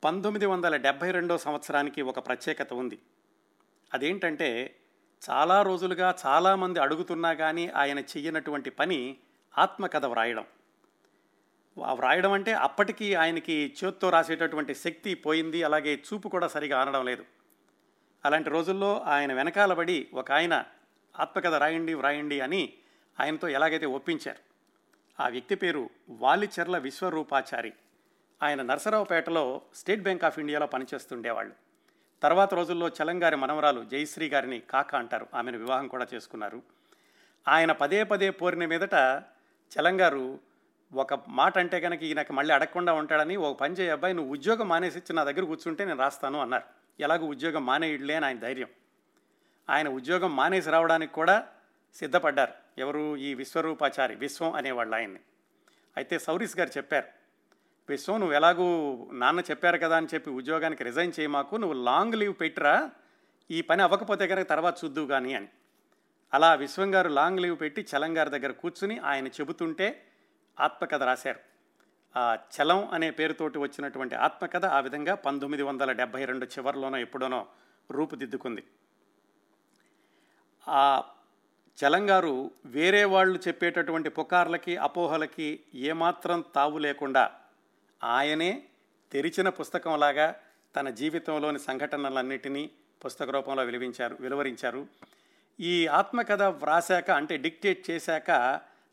పంతొమ్మిది 0.04 0.47
వందల 0.47 0.76
డెబ్భై 0.76 1.11
రెండో 1.11 1.38
సంవత్సరానికి 1.38 2.02
ఒక 2.02 2.26
ప్రత్యేకత 2.26 2.73
ఉంది. 2.73 2.99
అదేంటంటే 3.95 4.76
చాలా 5.30 5.62
రోజులుగా 5.62 6.14
చాలామంది 6.26 6.80
అడుగుతున్నా 6.80 7.33
కానీ 7.33 7.69
ఆయన 7.69 7.99
చెయ్యనటువంటి 7.99 8.71
పని 8.71 9.16
ఆత్మకథ 9.59 10.04
వ్రాయడం. 10.04 10.45
వ్రాయడం 11.92 12.33
అంటే 12.33 12.52
అప్పటికి 12.52 13.14
ఆయనకి 13.14 13.75
చేత్తో 13.85 14.11
రాసేటటువంటి 14.11 14.75
శక్తి 14.75 15.14
పోయింది 15.14 15.62
అలాగే 15.62 15.95
చూపు 15.95 16.28
కూడా 16.28 16.49
సరిగా 16.49 16.80
ఆనడం 16.80 17.04
లేదు. 17.04 17.25
అలాంటి 18.25 18.50
రోజుల్లో 18.50 19.00
ఆయన 19.00 19.33
వెనకాలబడి 19.33 20.09
ఒక 20.14 20.33
ఆయన 20.33 20.64
ఆత్మకథ 21.21 21.54
రాయండి 21.54 21.95
వ్రాయండి 21.95 22.40
అని 22.40 22.73
ఆయనతో 23.21 23.49
ఎలాగైతే 23.49 23.87
ఒప్పించారు. 23.87 24.38
ఆ 25.23 25.28
వ్యక్తి 25.28 25.54
పేరు 25.54 25.90
వాలిచెర్ల 26.11 26.78
విశ్వరూపాచారి. 26.78 27.73
ఆయన 28.43 28.63
నరసరావుపేటలో 28.63 29.63
స్టేట్ 29.75 30.03
బ్యాంక్ 30.03 30.25
ఆఫ్ 30.25 30.39
ఇండియాలో 30.39 30.67
పనిచేస్తుండేవాళ్ళు. 30.67 31.55
తర్వాత 32.23 32.55
రోజుల్లో 32.55 32.89
చలంగారి 32.89 33.37
మనవరాలు 33.37 33.85
జయశ్రీ 33.85 34.29
గారిని 34.29 34.61
కాక 34.61 34.95
అంటారు. 34.95 35.27
ఆమెను 35.35 35.59
వివాహం 35.59 35.89
కూడా 35.89 36.07
చేసుకున్నారు. 36.15 36.63
ఆయన 37.49 37.73
పదే 37.73 38.05
పదే 38.05 38.31
పోరిన 38.31 38.67
మీదట 38.67 38.95
చలంగారు 39.77 40.39
ఒక 40.95 41.29
మాట 41.29 41.59
అంటే 41.59 41.81
కనుక 41.81 42.03
ఈయనకి 42.03 42.33
మళ్ళీ 42.33 42.55
అడగకుండా 42.55 42.93
ఉంటాడని 42.93 43.37
ఓ 43.37 43.55
పని 43.55 43.75
చేయ 43.75 43.91
అబ్బాయి 43.91 44.15
నువ్వు 44.15 44.33
ఉద్యోగం 44.33 44.69
మానేసి 44.69 44.99
ఇచ్చి 44.99 45.17
నా 45.17 45.25
దగ్గర 45.25 45.45
కూర్చుంటే 45.45 45.85
నేను 45.85 45.99
రాస్తాను 45.99 46.41
అన్నారు. 46.41 46.65
ఎలాగో 47.01 47.27
ఉద్యోగం 47.27 47.67
మానేయడులే 47.67 48.15
అని 48.15 48.27
ఆయన 48.27 48.39
ధైర్యం. 48.39 48.69
ఆయన 49.71 49.89
ఉద్యోగం 49.89 50.37
మానేసి 50.37 50.71
రావడానికి 50.71 51.13
కూడా 51.13 51.47
సిద్ధపడ్డారు. 51.95 52.53
ఎవరు? 52.79 53.17
ఈ 53.17 53.35
విశ్వరూపాచారి 53.35 54.15
విశ్వం 54.15 54.55
అనేవాళ్ళు 54.55 54.95
ఆయన్ని. 54.95 55.21
అయితే 55.97 56.19
సౌరీస్ 56.19 56.59
గారు 56.59 56.71
చెప్పారు 56.77 57.20
విశ్వం 57.91 58.21
నువ్వు 58.21 58.35
ఎలాగూ 58.35 58.67
నాన్న 59.13 59.41
చెప్పారు 59.41 59.79
కదా 59.79 59.97
అని 59.97 60.07
చెప్పి 60.15 60.31
ఉద్యోగానికి 60.31 60.85
రిజైన్ 60.85 61.13
చేయమాకు 61.21 61.57
నువ్వు 61.57 61.85
లాంగ్ 61.85 62.15
లీవ్ 62.15 62.35
పెట్టరా 62.41 62.91
ఈ 63.51 63.61
పని 63.61 63.83
అవ్వకపోతే 63.83 64.29
కనుక 64.29 64.49
తర్వాత 64.49 64.77
చూద్దు 64.85 65.07
కానీ 65.07 65.35
అని. 65.35 65.49
అలా 66.35 66.55
విశ్వం 66.55 66.95
గారు 66.95 67.09
లాంగ్ 67.09 67.41
లీవ్ 67.41 67.61
పెట్టి 67.61 67.87
చలం 67.97 68.19
గారి 68.19 68.31
దగ్గర 68.31 68.53
కూర్చుని 68.53 68.99
ఆయన 68.99 69.27
చెబుతుంటే 69.27 70.07
ఆత్మకథ 70.61 71.03
రాశారు. 71.03 71.41
ఆ 72.19 72.39
చలం 72.57 72.89
అనే 72.89 73.11
పేరుతోటి 73.11 73.59
వచ్చినటువంటి 73.59 74.15
ఆత్మకథ 74.15 74.67
ఆ 74.67 74.81
విధంగా 74.81 75.15
పంతొమ్మిది 75.15 75.63
వందల 75.63 75.93
డెబ్భై 75.93 76.25
రెండు 76.25 76.47
చివరిలోనో 76.47 76.99
ఎప్పుడోనో 76.99 77.47
రూపుదిద్దుకుంది. 77.91 78.65
ఆ 80.69 81.03
చలంగారు 81.79 82.51
వేరే 82.65 83.05
వాళ్ళు 83.05 83.39
చెప్పేటటువంటి 83.49 84.11
పుకార్లకి 84.11 84.77
అపోహలకి 84.77 85.61
ఏమాత్రం 85.75 86.45
తావు 86.55 86.79
లేకుండా 86.79 87.40
ఆయనే 88.04 88.62
తెరిచిన 89.12 89.49
పుస్తకంలాగా 89.49 90.37
తన 90.76 90.90
జీవితంలోని 90.90 91.59
సంఘటనలన్నిటినీ 91.59 92.71
పుస్తక 93.04 93.30
రూపంలో 93.30 93.64
వెలివించారు 93.64 94.16
వెలువరించారు. 94.21 94.87
ఈ 95.61 95.87
ఆత్మకథ 95.87 96.42
వ్రాసాక 96.42 97.11
అంటే 97.11 97.37
డిక్టేట్ 97.37 97.90
చేశాక 97.90 98.30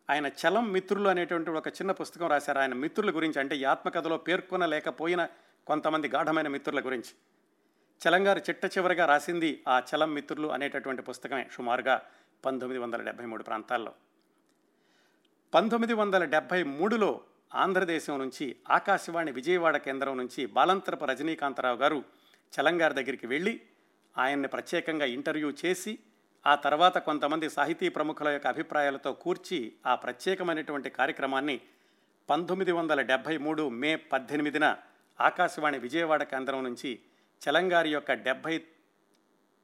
ఆయన 0.09 0.27
చలం 0.27 0.71
మిత్రులు 0.71 1.09
అనేటువంటి 1.09 1.51
ఒక 1.51 1.67
చిన్న 1.67 1.91
పుస్తకం 1.91 2.27
రాశారు. 2.27 2.59
ఆయన 2.59 2.73
మిత్రుల 2.73 3.15
గురించి 3.15 3.39
అంటే 3.39 3.57
ఈ 3.57 3.63
ఆత్మకథలో 3.63 4.17
పేర్కొనలేకపోయిన 4.17 5.27
కొంతమంది 5.67 6.07
గాఢమైన 6.07 6.47
మిత్రుల 6.47 6.79
గురించి. 6.79 7.11
చలంగారు 8.07 8.39
చిట్ట 8.39 8.65
చివరిగా 8.65 9.05
రాసింది 9.05 9.63
ఆ 9.67 9.81
చలం 9.95 10.13
మిత్రులు 10.13 10.47
అనేటటువంటి 10.47 11.01
పుస్తకమే 11.01 11.47
సుమారుగా 11.51 12.01
పంతొమ్మిది 12.45 12.83
వందల 12.83 13.01
డెబ్భై 13.01 13.25
మూడు 13.25 13.43
ప్రాంతాల్లో. 13.43 13.93
పంతొమ్మిది 15.53 15.93
వందల 15.93 16.23
డెబ్భై 16.23 16.63
మూడులో 16.63 17.21
ఆంధ్రదేశం 17.51 18.15
నుంచి 18.19 18.45
ఆకాశవాణి 18.69 19.31
విజయవాడ 19.31 19.77
కేంద్రం 19.77 20.17
నుంచి 20.17 20.45
బాలంతరపు 20.47 21.05
రజనీకాంతరావు 21.05 21.77
గారు 21.77 21.99
చలంగారి 22.53 22.93
దగ్గరికి 22.93 23.27
వెళ్ళి 23.27 23.53
ఆయన్ని 24.15 24.47
ప్రత్యేకంగా 24.47 25.05
ఇంటర్వ్యూ 25.05 25.49
చేసి 25.51 25.93
ఆ 26.45 26.53
తర్వాత 26.55 26.97
కొంతమంది 27.07 27.49
సాహితీ 27.49 27.89
ప్రముఖుల 27.89 28.27
యొక్క 28.27 28.47
అభిప్రాయాలతో 28.47 29.13
కూర్చి 29.23 29.59
ఆ 29.85 29.95
ప్రత్యేకమైనటువంటి 29.95 30.89
కార్యక్రమాన్ని 30.89 31.57
పంతొమ్మిది 32.29 32.71
వందల 32.71 33.01
డెబ్భై 33.01 33.37
మూడు 33.37 33.69
మే 33.81 33.95
పద్దెనిమిదిన 34.11 34.65
ఆకాశవాణి 35.19 35.77
విజయవాడ 35.77 36.23
కేంద్రం 36.23 36.63
నుంచి 36.63 36.91
చలంగారి 37.41 37.91
యొక్క 37.91 38.11
డెబ్భై 38.27 38.55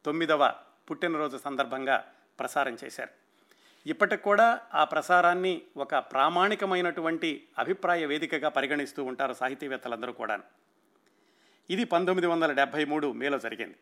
తొమ్మిదవ 0.05 0.43
పుట్టినరోజు 0.89 1.37
సందర్భంగా 1.37 1.97
ప్రసారం 2.39 2.73
చేశారు. 2.83 3.13
ఇప్పటికి 3.85 4.23
కూడా 4.23 4.61
ఆ 4.73 4.83
ప్రసారాన్ని 4.83 5.61
ఒక 5.77 5.95
ప్రామాణికమైనటువంటి 5.95 7.47
అభిప్రాయ 7.57 8.05
వేదికగా 8.05 8.49
పరిగణిస్తూ 8.49 9.03
ఉంటారు 9.03 9.33
సాహితీవేత్తలందరూ 9.33 10.13
కూడా 10.13 10.39
ఇది 11.69 11.83
పంతొమ్మిది 11.85 12.27
వందల 12.27 12.53
డెబ్భై 12.53 12.85
మూడు 12.85 13.11
మేలో 13.11 13.39
జరిగింది. 13.39 13.77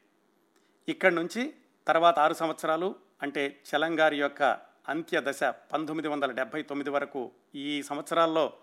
ఇక్కడి 0.87 1.15
నుంచి 1.15 1.53
తర్వాత 1.87 2.19
ఆరు 2.19 2.33
సంవత్సరాలు 2.33 2.95
అంటే 3.21 3.61
చలంగారి 3.69 4.17
యొక్క 4.17 4.43
అంత్య 4.87 5.21
దశ 5.21 5.43
పంతొమ్మిది 5.43 6.07
వందల 6.07 6.31
డెబ్భై 6.31 6.61
తొమ్మిది 6.61 6.89
వరకు 6.89 7.31
ఈ 7.55 7.81
సంవత్సరాల్లో 7.81 8.53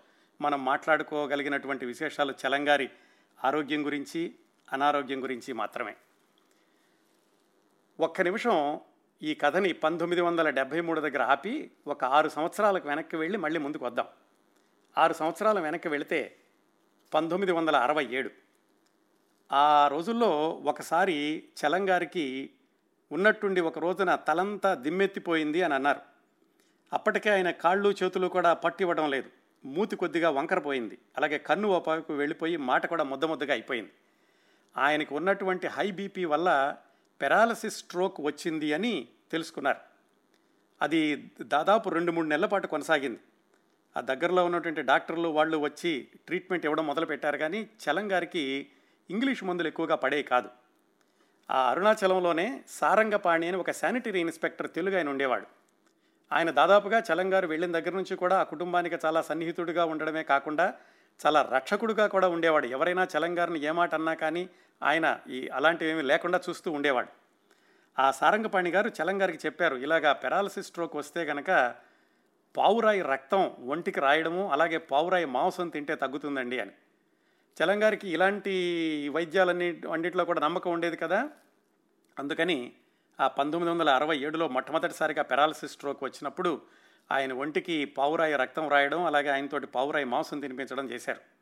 మనం 0.41 0.65
మాట్లాడుకోగలిగినటువంటి 0.65 1.85
విశేషాలు 1.85 2.33
చలంగారి 2.47 2.89
ఆరోగ్యం 3.43 3.85
గురించి 3.85 4.35
అనారోగ్యం 4.73 5.23
గురించి 5.23 5.53
మాత్రమే. 5.53 5.95
ఒక్క 7.99 8.21
నిమిషం 8.21 8.81
ఈ 9.21 9.33
కథని 9.33 9.73
పంతొమ్మిది 9.73 10.21
వందల 10.21 10.49
డెబ్భై 10.49 10.81
మూడు 10.81 11.01
దగ్గర 11.01 11.21
ఆపి 11.21 11.71
ఒక 11.87 12.03
ఆరు 12.03 12.29
సంవత్సరాలకు 12.29 12.87
వెనక్కి 12.87 13.15
వెళ్ళి 13.17 13.37
మళ్ళీ 13.37 13.59
ముందుకు 13.59 13.85
వద్దాం. 13.85 14.05
ఆరు 14.97 15.13
సంవత్సరాల 15.13 15.59
వెనక్కి 15.59 15.87
వెళితే 15.87 16.35
పంతొమ్మిది 17.13 17.51
వందల 17.51 17.75
అరవై 17.75 18.05
ఏడు. 18.05 18.29
ఆ 19.51 19.87
రోజుల్లో 19.87 20.49
ఒకసారి 20.49 21.43
చలంగారికి 21.61 22.49
ఉన్నట్టుండి 23.11 23.61
ఒక 23.61 23.79
రోజున 23.79 24.15
తలంతా 24.15 24.73
దిమ్మెత్తిపోయింది 24.73 25.61
అని 25.61 25.73
అన్నారు. 25.73 25.99
అప్పటికే 26.93 27.29
ఆయన 27.29 27.51
కాళ్ళు 27.51 27.95
చేతులు 28.03 28.27
కూడా 28.27 28.53
పట్టి 28.53 28.83
ఇవ్వడం 28.83 29.09
లేదు. 29.09 29.29
మూతి 29.65 29.95
కొద్దిగా 29.95 30.29
వంకరపోయింది 30.29 30.97
అలాగే 31.17 31.37
కన్ను 31.37 31.67
ఓపాకు 31.67 32.13
వెళ్ళిపోయి 32.13 32.57
మాట 32.57 32.85
కూడా 32.85 33.03
ముద్ద 33.03 33.25
ముద్దగా 33.25 33.53
అయిపోయింది. 33.53 33.91
ఆయనకు 34.77 35.15
ఉన్నటువంటి 35.15 35.67
high 35.67 35.91
B 35.91 36.25
P 36.25 36.77
paralysis 37.21 37.77
stroke 37.77 38.15
వచ్చింది 38.19 38.73
అని 38.73 39.07
తెలుసుకున్నారు. 39.31 39.77
అది 40.81 41.31
దాదాపు 41.41 41.89
రెండు 41.89 42.11
మూడు 42.11 42.27
నెలల 42.27 42.45
పాటు 42.45 42.67
కొనసాగింది. 42.67 43.19
ఆ 43.97 44.01
దగ్గరలో 44.01 44.45
ఉన్నటువంటి 44.45 44.81
డాక్టర్లు 44.81 45.29
వాళ్ళు 45.29 45.57
వచ్చి 45.57 46.07
ట్రీట్మెంట్ 46.27 46.65
ఇవ్వడం 46.65 46.87
మొదలుపెట్టారు 46.87 47.37
కానీ 47.37 47.69
చలం 47.83 48.11
గారికి 48.11 48.67
ఇంగ్లీష్ 49.09 49.43
మందులు 49.43 49.67
ఎక్కువగా 49.67 49.95
పడే 49.95 50.23
కాదు. 50.23 50.49
ఆ 51.51 51.69
అరుణాచలంలోనే 51.69 52.63
సారంగపాణి 52.67 53.47
అని 53.47 53.57
ఒక 53.57 53.71
శానిటరీ 53.71 54.19
ఇన్స్పెక్టర్ 54.19 54.71
తెలుగు 54.71 54.95
ఆయన 54.95 55.09
ఉండేవాడు. 55.09 55.47
ఆయన 56.31 56.51
దాదాపుగా 56.51 57.03
చలంగారు 57.13 57.47
వెళ్ళిన 57.47 57.71
దగ్గర 57.71 57.91
నుంచి 57.91 58.15
కూడా 58.15 58.39
ఆ 58.39 58.43
కుటుంబానికి 58.43 58.97
చాలా 59.05 59.21
సన్నిహితుడిగా 59.21 59.85
ఉండడమే 59.85 60.23
కాకుండా 60.23 60.73
చాలా 61.25 61.41
రక్షకుడుగా 61.41 62.07
కూడా 62.07 62.27
ఉండేవాడు. 62.27 62.67
ఎవరైనా 62.67 63.07
చలంగారిని 63.17 63.63
ఏ 63.63 63.71
మాట 63.71 63.93
అన్నా 63.93 64.13
కానీ 64.13 64.49
ఆయన 64.83 65.19
ఈ 65.29 65.47
అలాంటివేమీ 65.47 66.01
లేకుండా 66.01 66.41
చూస్తూ 66.49 66.71
ఉండేవాడు. 66.71 67.07
ఆ 68.01 68.11
సారంగపాణి 68.11 68.69
గారు 68.69 68.89
చలంగారికి 68.89 69.39
చెప్పారు 69.45 69.75
ఇలాగా 69.75 70.13
పెరాలసిస్ 70.13 70.67
స్ట్రోక్ 70.67 70.95
వస్తే 70.95 71.23
గనక 71.23 71.75
పావురాయి 72.57 73.01
రక్తం 73.01 73.51
ఒంటికి 73.67 73.99
రాయడము 73.99 74.51
అలాగే 74.51 74.77
పావురాయి 74.77 75.25
మాంసం 75.25 75.69
తింటే 75.69 75.95
తగ్గుతుందండి 75.95 76.59
అని. 76.59 76.71
చలంగారికి 77.63 78.09
ఇలాంటి 78.09 79.09
వైద్యాలన్నీ 79.09 79.81
అన్నింటిలో 79.91 80.25
కూడా 80.25 80.39
నమ్మకం 80.39 80.71
ఉండేది 80.71 80.97
కదా. 80.97 81.29
అందుకని 82.19 82.71
ఆ 83.19 83.27
పంతొమ్మిది 83.27 83.73
వందల 83.73 83.89
అరవై 83.89 84.17
ఏడులో 84.17 84.47
మొట్టమొదటిసారిగా 84.47 85.21
పెరాలసిస్ 85.21 85.71
స్ట్రోక్ 85.71 86.03
వచ్చినప్పుడు 86.03 86.61
ఆయన 87.11 87.33
ఒంటికి 87.33 87.85
పావురాయి 87.85 88.35
రక్తం 88.35 88.69
రాయడం 88.69 89.05
అలాగే 89.05 89.29
ఆయనతోటి 89.29 89.67
పావురాయి 89.67 90.05
మాంసం 90.05 90.39
తినిపించడం 90.39 90.91
చేశారు. 90.91 91.38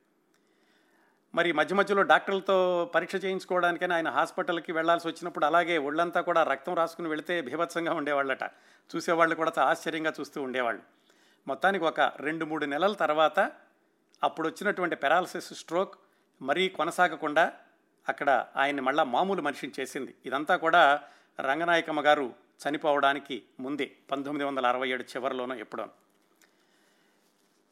మరి 1.36 1.52
మధ్య 1.52 1.76
మధ్యలో 1.76 2.02
డాక్టర్లతో 2.02 2.86
పరీక్ష 2.96 3.16
చేయించుకోవడానికని 3.16 3.94
ఆయన 3.94 4.10
హాస్పిటల్కి 4.10 4.72
వెళ్ళాల్సి 4.72 5.08
వచ్చినప్పుడు 5.08 5.46
అలాగే 5.46 5.78
ఒళ్ళంతా 5.78 6.22
కూడా 6.22 6.44
రక్తం 6.44 6.74
రాసుకుని 6.74 7.08
వెళితే 7.08 7.42
భీభత్సంగా 7.42 7.94
ఉండేవాళ్ళట. 7.94 8.44
చూసేవాళ్ళు 8.96 9.36
కూడా 9.36 9.64
ఆశ్చర్యంగా 9.64 10.14
చూస్తూ 10.20 10.42
ఉండేవాళ్ళు. 10.42 10.82
మొత్తానికి 11.48 11.86
ఒక 11.86 12.00
రెండు 12.00 12.46
మూడు 12.46 12.66
నెలల 12.66 12.94
తర్వాత 12.94 13.52
అప్పుడు 14.24 14.48
వచ్చినటువంటి 14.48 14.96
పెరాలసిస్ 14.96 15.54
స్ట్రోక్ 15.54 15.96
మరీ 16.42 16.70
కొనసాగకుండా 16.70 17.54
అక్కడ 18.10 18.46
ఆయన్ని 18.56 18.82
మళ్ళా 18.82 19.04
మామూలు 19.04 19.42
మనిషిని 19.42 19.74
చేసింది. 19.80 20.16
ఇదంతా 20.26 20.58
కూడా 20.58 21.02
రంగనాయకమ్మ 21.40 22.02
గారు 22.02 22.34
చనిపోవడానికి 22.58 23.44
ముందే 23.60 23.92
పంతొమ్మిది 24.12 24.46
వందల 24.46 24.66
అరవై 24.66 24.90
ఏడు 24.90 25.04
చివరిలోనో 25.04 25.56
ఎప్పుడో 25.56 25.88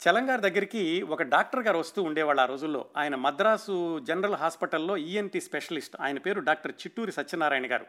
చలంగారి 0.01 0.41
దగ్గరికి 0.41 1.01
ఒక 1.01 1.23
డాక్టర్ 1.23 1.63
గారు 1.63 1.77
వస్తూ 1.77 2.03
ఉండేవాళ్ళు 2.03 2.41
ఆ 2.41 2.45
రోజుల్లో. 2.45 2.85
ఆయన 2.97 3.15
మద్రాసు 3.15 3.99
జనరల్ 3.99 4.33
హాస్పిటల్లో 4.33 4.97
ఈఎన్టీ 4.97 5.41
స్పెషలిస్ట్. 5.41 5.95
ఆయన 6.01 6.17
పేరు 6.17 6.39
డాక్టర్ 6.39 6.71
చిట్టూరి 6.71 7.11
సత్యనారాయణ 7.11 7.71
గారు. 7.71 7.85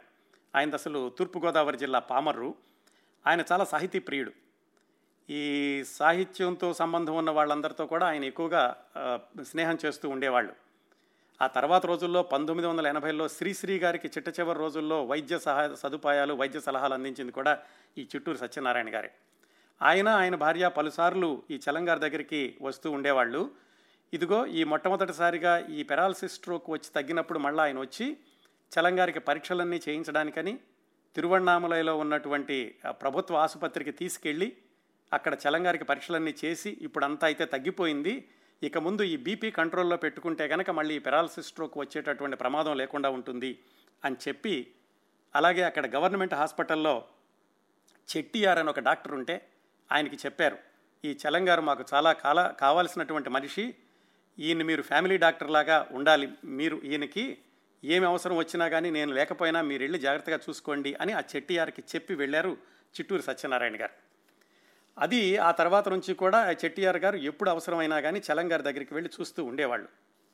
ఆయన 0.55 0.73
అసలు 0.73 1.09
తూర్పుగోదావరి 1.09 1.77
జిల్లా 1.77 1.99
పామర్రు. 1.99 2.55
ఆయన 3.27 3.43
చాలా 3.51 3.65
సాహితీ 3.65 3.99
ప్రియుడు. 3.99 4.31
ఈ 5.29 5.83
సాహిత్యంతో 5.87 6.73
సంబంధం 6.73 7.15
ఉన్న 7.15 7.31
వాళ్ళందరితో 7.31 7.85
కూడా 7.85 8.07
ఆయన 8.07 8.23
ఎక్కువగా 8.23 8.77
స్నేహం 9.41 9.77
చేస్తూ 9.85 10.09
ఉండేవాళ్ళు. 10.09 10.53
ఆ 11.41 11.47
తర్వాత 11.47 11.85
రోజుల్లో 11.85 12.23
పంతొమ్మిది 12.23 12.67
వందల 12.67 12.87
ఎనభైలో 12.87 13.27
శ్రీశ్రీ 13.27 13.79
గారికి 13.79 14.07
చిట్ట 14.07 14.39
చివరి 14.39 14.59
రోజుల్లో 14.59 15.05
వైద్య 15.05 15.39
సహాయ 15.39 15.75
సదుపాయాలు 15.75 16.33
వైద్య 16.33 16.59
సలహాలు 16.59 16.93
అందించింది 16.93 17.31
కూడా 17.31 17.59
ఈ 17.97 18.07
చిట్టూరు 18.15 18.37
సత్యనారాయణ 18.37 18.95
గారే. 18.95 19.11
ఆయన 19.81 20.07
ఆయన 20.07 20.35
భార్య 20.35 20.69
పలుసార్లు 20.69 21.43
ఈ 21.51 21.59
చలంగారి 21.69 21.99
దగ్గరికి 21.99 22.57
వస్తూ 22.61 22.91
ఉండేవాళ్ళు. 22.91 23.51
ఇదిగో 24.13 24.45
ఈ 24.45 24.63
మొట్టమొదటిసారిగా 24.63 25.59
ఈ 25.59 25.83
పెరాలసిస్ 25.83 26.33
స్ట్రోక్ 26.33 26.69
వచ్చి 26.69 26.89
తగ్గినప్పుడు 26.95 27.39
మళ్ళీ 27.39 27.61
ఆయన 27.63 27.79
వచ్చి 27.79 28.17
చలంగారికి 28.71 29.19
పరీక్షలన్నీ 29.19 29.81
చేయించడానికని 29.89 30.59
తిరువణామలయలో 31.15 31.97
ఉన్నటువంటి 31.97 32.75
ప్రభుత్వ 32.89 33.35
ఆసుపత్రికి 33.35 33.91
తీసుకెళ్ళి 33.91 34.57
అక్కడ 35.13 35.37
చలంగారికి 35.47 35.83
పరీక్షలన్నీ 35.83 36.35
చేసి 36.45 36.77
ఇప్పుడు 36.81 37.05
అంతా 37.05 37.27
అయితే 37.27 37.45
తగ్గిపోయింది. 37.45 38.29
ఇక 38.63 38.77
ముందు 38.77 39.03
ఈ 39.03 39.17
బీపీ 39.17 39.51
కంట్రోల్లో 39.51 39.97
పెట్టుకుంటే 39.97 40.47
కనుక 40.47 40.69
మళ్ళీ 40.69 40.95
ఈ 40.95 40.99
పెరాలసిస్ 40.99 41.47
స్ట్రోక్ 41.47 41.77
వచ్చేటటువంటి 41.77 42.37
ప్రమాదం 42.37 42.77
లేకుండా 42.77 43.09
ఉంటుంది 43.09 43.59
అని 44.05 44.15
చెప్పి 44.27 44.73
అలాగే 45.35 45.63
అక్కడ 45.63 45.95
గవర్నమెంట్ 45.95 46.33
హాస్పిటల్లో 46.33 47.05
చెట్టియార్ 48.09 48.59
అని 48.59 48.69
ఒక 48.69 48.79
డాక్టర్ 48.79 49.11
ఉంటే 49.11 49.47
ఆయనకి 49.91 50.15
చెప్పారు. 50.15 50.57
ఈ 51.05 51.17
చలంగారు 51.27 51.61
మాకు 51.61 51.85
చాలా 51.93 52.13
కాల 52.13 52.53
కావాల్సినటువంటి 52.59 53.29
మనిషి. 53.29 53.75
ఈయన 54.39 54.63
మీరు 54.63 54.81
ఫ్యామిలీ 54.81 55.17
డాక్టర్ 55.17 55.51
లాగా 55.51 55.87
ఉండాలి. 55.91 56.29
మీరు 56.43 56.81
ఈయనకి 56.83 57.37
ఏమి 57.83 58.05
అవసరం 58.05 58.35
వచ్చినా 58.35 58.67
కానీ 58.67 58.89
నేను 58.89 59.13
లేకపోయినా 59.13 59.61
మీరు 59.61 59.81
వెళ్ళి 59.83 59.99
జాగ్రత్తగా 59.99 60.39
చూసుకోండి 60.49 60.93
అని 60.93 61.13
ఆ 61.13 61.21
చెట్టియారికి 61.35 61.83
చెప్పి 61.95 62.15
వెళ్ళారు 62.15 62.57
చిట్టూరు 62.87 63.21
సత్యనారాయణ 63.21 63.81
గారు. 63.81 64.07
అది 64.97 65.37
ఆ 65.37 65.51
తర్వాత 65.51 65.89
నుంచి 65.89 66.13
కూడా 66.13 66.37
ఆ 66.37 66.51
చెట్టియార్ 66.51 66.97
గారు 66.97 67.17
ఎప్పుడు 67.17 67.49
అవసరమైనా 67.49 67.99
కానీ 67.99 68.21
చలంగారి 68.33 68.63
దగ్గరికి 68.63 68.93
వెళ్ళి 68.93 69.11
చూస్తూ 69.21 69.43
ఉండేవాళ్ళు. 69.43 69.87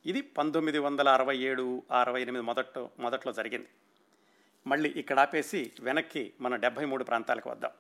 ఇది 0.06 0.22
పంతొమ్మిది 0.22 0.80
వందల 0.80 1.10
అరవై 1.10 1.38
ఏడు 1.38 1.84
అరవై 2.02 2.22
ఎనిమిది 2.22 2.44
మొదట్లో 2.44 2.90
మొదట్లో 3.00 3.34
జరిగింది. 3.34 3.68
మళ్ళీ 4.68 4.94
ఇక్కడ 4.96 5.20
ఆపేసి 5.20 5.72
వెనక్కి 5.80 6.34
మన 6.42 6.56
డెబ్భై 6.56 6.86
మూడు 6.86 7.04
ప్రాంతాలకు 7.04 7.50
వద్దాం. 7.50 7.72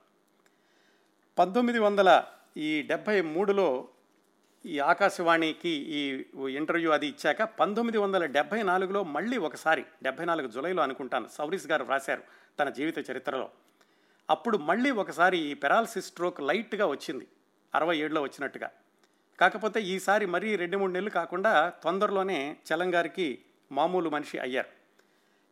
పంతొమ్మిది 1.38 1.80
వందల 1.80 2.24
ఈ 2.58 2.82
డెబ్భై 2.82 3.22
మూడులో 3.22 3.88
ఈ 4.66 4.80
ఆకాశవాణికి 4.80 5.70
ఈ 5.70 6.26
ఇంటర్వ్యూ 6.56 6.92
అది 6.92 7.08
ఇచ్చాక 7.08 7.44
పంతొమ్మిది 7.44 7.98
వందల 7.98 8.26
డెబ్భై 8.26 8.64
నాలుగులో 8.64 9.04
మళ్ళీ 9.04 9.38
ఒకసారి 9.38 9.86
డెబ్భై 10.04 10.26
నాలుగు 10.26 10.48
జులైలో 10.48 10.84
అనుకుంటాను 10.84 11.28
సౌరీస్ 11.28 11.68
గారు 11.68 11.84
వ్రాశారు 11.84 12.24
తన 12.60 12.70
జీవిత 12.70 13.12
చరిత్రలో. 13.12 13.50
అప్పుడు 14.30 14.58
మళ్ళీ 14.58 14.92
ఒకసారి 14.92 15.38
ఈ 15.38 15.54
పెరాలసిస్ 15.54 16.06
స్ట్రోక్ 16.06 16.42
లైట్గా 16.42 16.86
వచ్చింది 16.86 17.28
అరవై 17.76 17.98
ఏడులో 17.98 18.22
వచ్చినట్టుగా. 18.22 18.72
కాకపోతే 19.40 19.82
ఈసారి 19.82 20.26
మరీ 20.26 20.56
రెండు 20.56 20.78
మూడు 20.78 20.92
నెలలు 20.92 21.10
కాకుండా 21.10 21.70
తొందరలోనే 21.84 22.58
చలంగారికి 22.74 23.40
మామూలు 23.72 24.10
మనిషి 24.10 24.38
అయ్యారు. 24.38 24.70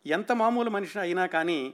ఎంత 0.08 0.32
మామూలు 0.32 0.70
మనిషి 0.70 1.00
అయినా 1.00 1.26
కానీ 1.26 1.74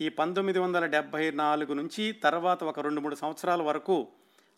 ఈ 0.00 0.08
పంతొమ్మిది 0.08 0.58
వందల 0.58 0.86
డెబ్భై 0.86 1.30
నాలుగు 1.30 1.74
నుంచి 1.74 2.12
తర్వాత 2.12 2.64
ఒక 2.64 2.80
రెండు 2.80 3.00
మూడు 3.00 3.14
సంవత్సరాల 3.14 3.62
వరకు 3.62 4.08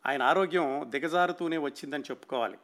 ఆయన 0.06 0.22
ఆరోగ్యం 0.22 0.86
దిగజారుతూనే 0.90 1.58
వచ్చిందని 1.58 2.02
చెప్పుకోవాలి. 2.02 2.58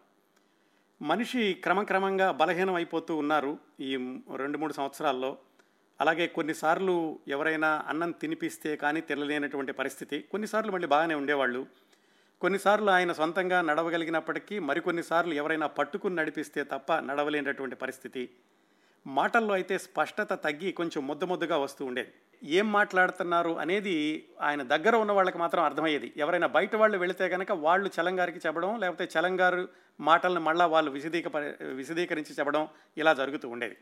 మనిషి 1.02 1.54
క్రమక్రమంగా 1.54 2.32
బలహీనం 2.32 2.74
అయిపోతూ 2.74 3.16
ఉన్నారు 3.16 3.58
ఈ 3.80 4.16
రెండు 4.36 4.58
మూడు 4.58 4.72
సంవత్సరాల్లో. 4.72 5.38
అలాగే 6.00 6.26
కొన్నిసార్లు 6.26 7.18
ఎవరైనా 7.28 7.84
అన్నం 7.88 8.10
తినిపిస్తే 8.10 8.76
కానీ 8.76 9.00
తినలేనటువంటి 9.00 9.72
పరిస్థితి. 9.72 10.20
కొన్నిసార్లు 10.20 10.72
మళ్ళీ 10.72 10.86
బాగానే 10.86 11.14
ఉండేవాళ్ళు. 11.14 11.66
కొన్నిసార్లు 12.40 12.90
ఆయన 12.90 13.12
సొంతంగా 13.12 13.62
నడవగలిగినప్పటికీ 13.62 14.58
మరికొన్నిసార్లు 14.58 15.34
ఎవరైనా 15.34 15.66
పట్టుకుని 15.66 16.14
నడిపిస్తే 16.14 16.64
తప్ప 16.64 16.92
నడవలేనటువంటి 16.92 17.76
పరిస్థితి. 17.76 18.30
మాటల్లో 19.06 19.54
అయితే 19.54 19.78
స్పష్టత 19.78 20.32
తగ్గి 20.32 20.72
కొంచెం 20.72 21.06
ముద్ద 21.06 21.24
ముద్దగా 21.24 21.56
వస్తూ 21.56 21.84
ఉండేది. 21.84 22.12
ఏం 22.44 22.72
మాట్లాడుతున్నారు 22.72 23.50
అనేది 23.50 24.28
ఆయన 24.40 24.62
దగ్గర 24.62 24.96
ఉన్న 24.96 25.12
వాళ్ళకి 25.12 25.38
మాత్రం 25.38 25.64
అర్థమయ్యేది. 25.64 26.12
ఎవరైనా 26.16 26.46
బయట 26.46 26.76
వాళ్ళు 26.76 26.98
వెళితే 26.98 27.28
కనుక 27.28 27.52
వాళ్ళు 27.52 27.90
చలంగారికి 28.00 28.38
చెప్పడం 28.38 28.80
లేకపోతే 28.80 29.08
చలంగారు 29.18 29.68
మాటలను 30.00 30.40
మళ్ళా 30.40 30.66
వాళ్ళు 30.66 30.90
విశదీక 30.90 31.36
విశదీకరించి 31.62 32.34
చెప్పడం 32.34 32.68
ఇలా 32.96 33.12
జరుగుతూ 33.12 33.48
ఉండేది. 33.48 33.76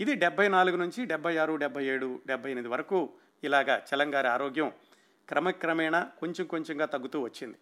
ఇది 0.00 0.14
డెబ్బై 0.14 0.48
నాలుగు 0.48 0.76
నుంచి 0.76 1.04
డెబ్బై 1.04 1.36
ఆరు 1.36 1.56
డెబ్బై 1.56 1.84
ఏడు 1.84 2.20
డెబ్బై 2.26 2.50
ఎనిమిది 2.50 2.68
వరకు 2.68 3.12
ఇలాగా 3.44 3.82
చలంగారి 3.94 4.28
ఆరోగ్యం 4.28 4.72
క్రమక్రమేణా 5.28 6.00
కొంచెం 6.20 6.46
కొంచెంగా 6.46 6.84
తగ్గుతూ 6.84 7.20
వచ్చింది. 7.22 7.58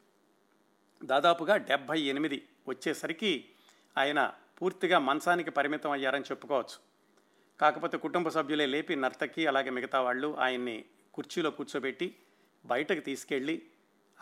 దాదాపుగా 1.05 1.57
డెబ్భై 1.57 2.01
ఎనిమిది 2.01 2.43
వచ్చేసరికి 2.69 3.45
ఆయన 3.99 4.33
పూర్తిగా 4.63 4.99
మంచానికి 4.99 5.51
పరిమితం 5.51 5.91
అయ్యారని 5.91 6.25
చెప్పుకోవచ్చు. 6.25 6.88
కాకపోతే 7.61 7.97
కుటుంబ 7.99 8.29
సభ్యులే 8.29 8.67
లేపి 8.67 8.97
నర్తకి 8.97 9.47
అలాగే 9.47 9.71
మిగతా 9.71 10.01
వాళ్ళు 10.01 10.37
ఆయన్ని 10.39 10.85
కుర్చీలో 11.15 11.51
కూర్చోబెట్టి 11.51 12.17
బయటకు 12.65 13.01
తీసుకెళ్ళి 13.01 13.63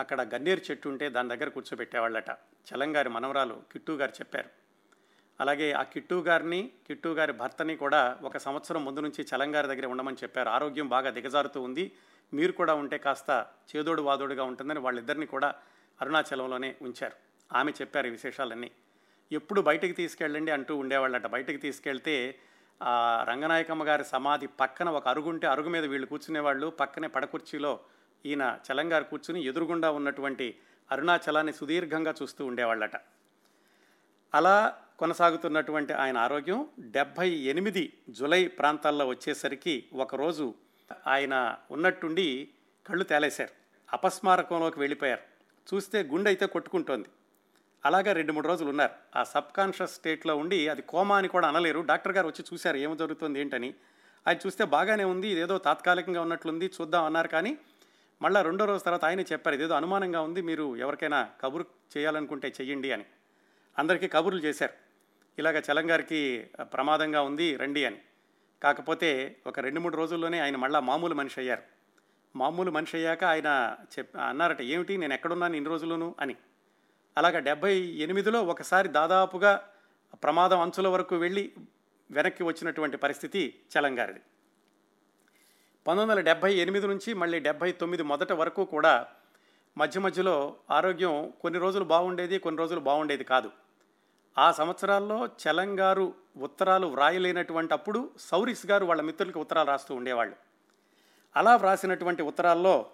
అక్కడ 0.00 0.34
గన్నేరు 0.34 0.60
చెట్టు 0.70 0.88
ఉంటే 0.88 1.08
దాని 1.08 1.28
దగ్గర 1.28 1.48
కూర్చోబెట్టేవాళ్ళట. 1.48 2.30
చలంగారి 2.68 3.08
మనవరాలు 3.08 3.62
కిట్టు 3.72 3.92
గారు 3.92 4.10
చెప్పారు. 4.10 4.48
అలాగే 5.40 5.72
ఆ 5.72 5.82
కిట్టు 5.82 6.14
గారిని 6.14 6.70
కిట్టు 6.86 7.08
గారి 7.08 7.32
భర్తని 7.32 7.76
కూడా 7.76 8.18
ఒక 8.22 8.36
సంవత్సరం 8.36 8.84
ముందు 8.84 9.00
నుంచి 9.00 9.26
చలంగారి 9.36 9.66
దగ్గర 9.66 9.86
ఉండమని 9.86 10.16
చెప్పారు. 10.22 10.48
ఆరోగ్యం 10.48 10.88
బాగా 10.88 11.10
దిగజారుతూ 11.10 11.62
ఉంది. 11.62 11.92
మీరు 12.34 12.52
కూడా 12.52 12.74
ఉంటే 12.74 12.98
కాస్త 12.98 13.46
చేదోడు 13.76 14.02
వాదోడుగా 14.02 14.44
ఉంటుందని 14.44 14.78
వాళ్ళిద్దరిని 14.78 15.26
కూడా 15.26 15.54
అరుణాచలంలోనే 16.00 16.76
ఉంచారు. 16.82 17.16
ఆమె 17.56 17.72
చెప్పారు 17.72 18.06
ఈ 18.06 18.10
విశేషాలన్నీ. 18.10 18.70
ఎప్పుడు 19.32 19.60
బయటకు 19.60 19.92
తీసుకెళ్ళండి 19.92 20.52
అంటూ 20.52 20.76
ఉండేవాళ్ళట. 20.76 21.26
బయటకు 21.26 21.56
తీసుకెళ్తే 21.56 22.38
ఆ 22.82 23.24
రంగనాయకమ్మ 23.28 23.84
గారి 23.84 24.04
సమాధి 24.04 24.46
పక్కన 24.46 24.88
ఒక 24.88 25.08
అరుగుంటే 25.08 25.46
అరుగు 25.46 25.68
మీద 25.68 25.84
వీళ్ళు 25.84 26.06
కూర్చునేవాళ్ళు. 26.06 26.66
పక్కనే 26.66 27.08
పడకుర్చీలో 27.08 27.80
ఈయన 28.26 28.58
చలంగారు 28.72 29.04
కూర్చుని 29.04 29.44
ఎదురుగుండా 29.44 29.90
ఉన్నటువంటి 29.90 30.58
అరుణాచలాన్ని 30.92 31.52
సుదీర్ఘంగా 31.52 32.14
చూస్తూ 32.22 32.46
ఉండేవాళ్ళట. 32.46 32.96
అలా 34.34 34.78
కొనసాగుతున్నటువంటి 34.98 35.92
ఆయన 35.92 36.18
ఆరోగ్యం 36.18 36.68
డెబ్భై 36.80 37.30
ఎనిమిది 37.30 37.92
జులై 38.08 38.48
ప్రాంతాల్లో 38.48 39.06
వచ్చేసరికి 39.06 39.84
ఒకరోజు 39.92 40.54
ఆయన 41.06 41.56
ఉన్నట్టుండి 41.70 42.48
కళ్ళు 42.86 43.04
తేలేశారు. 43.04 43.50
అపస్మారకంలోకి 43.92 44.80
వెళ్ళిపోయారు. 44.80 45.36
చూస్తే 45.74 46.02
గుండె 46.02 46.30
అయితే 46.30 46.46
కొట్టుకుంటోంది. 46.46 47.08
అలాగా 47.86 48.12
రెండు 48.12 48.32
మూడు 48.32 48.48
రోజులు 48.48 48.68
ఉన్నారు. 48.68 49.18
ఆ 49.18 49.22
సబ్ 49.24 49.56
కాన్షియస్ 49.56 49.94
స్టేట్లో 49.94 50.36
ఉండి 50.36 50.68
అది 50.68 50.82
కోమా 50.82 51.18
అని 51.18 51.28
కూడా 51.28 51.48
అనలేరు. 51.48 51.80
డాక్టర్ 51.80 52.12
గారు 52.12 52.26
వచ్చి 52.26 52.44
చూశారు 52.52 52.76
ఏమి 52.76 52.96
జరుగుతుంది 52.96 53.40
ఏంటని. 53.40 53.74
అది 54.26 54.40
చూస్తే 54.46 54.64
బాగానే 54.64 55.04
ఉంది 55.04 55.28
ఇదేదో 55.28 55.58
తాత్కాలికంగా 55.58 56.22
ఉన్నట్లుంది 56.22 56.66
చూద్దాం 56.66 57.04
అన్నారు 57.04 57.28
కానీ 57.28 57.58
మళ్ళీ 58.22 58.42
రెండో 58.42 58.64
రోజు 58.64 58.84
తర్వాత 58.84 59.04
ఆయన 59.04 59.20
చెప్పారు 59.20 59.54
ఇదేదో 59.54 59.74
అనుమానంగా 59.74 60.20
ఉంది 60.20 60.42
మీరు 60.42 60.76
ఎవరికైనా 60.76 61.28
కబురు 61.40 61.66
చేయాలనుకుంటే 61.96 62.48
చెయ్యండి 62.48 62.92
అని. 62.92 63.04
అందరికీ 63.78 64.08
కబుర్లు 64.08 64.40
చేశారు. 64.40 64.72
ఇలాగ 65.38 65.58
చలంగారికి 65.58 66.50
ప్రమాదంగా 66.60 67.22
ఉంది 67.22 67.56
రండి 67.56 67.84
అని. 67.84 67.96
కాకపోతే 68.62 69.36
ఒక 69.46 69.60
రెండు 69.60 69.80
మూడు 69.80 69.96
రోజుల్లోనే 69.96 70.38
ఆయన 70.38 70.56
మళ్ళీ 70.56 70.80
మామూలు 70.80 71.14
మనిషి 71.14 71.40
అయ్యారు. 71.40 71.62
మామూలు 72.36 72.70
మనిషి 72.70 72.96
అయ్యాక 72.96 73.24
ఆయన 73.24 73.76
చెప్ 73.98 74.16
అన్నారట 74.16 74.62
ఏమిటి 74.62 74.96
నేను 74.96 75.14
ఎక్కడున్నాను 75.14 75.54
ఇన్ని 75.54 75.70
రోజుల్లోనూ 75.70 76.14
అని. 76.20 76.36
అలాగా 77.16 77.38
డెబ్భై 77.38 77.74
ఎనిమిదిలో 77.78 78.42
ఒకసారి 78.42 78.88
దాదాపుగా 78.88 79.62
ప్రమాదం 80.22 80.60
అంచుల 80.60 80.88
వరకు 80.88 81.16
వెళ్ళి 81.16 81.52
వెనక్కి 82.10 82.42
వచ్చినటువంటి 82.42 82.96
పరిస్థితి 82.96 83.60
చలంగారిది. 83.72 84.20
పంతొమ్మిది 85.86 86.10
వందల 86.10 86.20
డెబ్భై 86.20 86.54
ఎనిమిది 86.54 86.86
నుంచి 86.86 87.14
మళ్ళీ 87.14 87.40
డెబ్భై 87.40 87.72
తొమ్మిది 87.72 88.02
మొదట 88.02 88.32
వరకు 88.32 88.64
కూడా 88.64 89.06
మధ్య 89.76 90.00
మధ్యలో 90.00 90.56
ఆరోగ్యం 90.70 91.32
కొన్ని 91.40 91.58
రోజులు 91.60 91.84
బాగుండేది 91.84 92.38
కొన్ని 92.38 92.58
రోజులు 92.58 92.80
బాగుండేది 92.80 93.24
కాదు. 93.24 93.50
ఆ 94.38 94.52
సంవత్సరాల్లో 94.52 95.26
చలంగారు 95.26 96.14
ఉత్తరాలు 96.36 96.86
వ్రాయలేనటువంటి 96.86 97.74
అప్పుడు 97.74 98.10
సౌరిస్ 98.18 98.66
గారు 98.66 98.84
వాళ్ళ 98.84 99.02
మిత్రులకి 99.02 99.38
ఉత్తరాలు 99.38 99.68
రాస్తూ 99.68 99.94
ఉండేవాళ్ళు. 99.94 100.36
అలా 101.36 101.56
వ్రాసినటువంటి 101.56 102.22
ఉత్తరాల్లో 102.22 102.86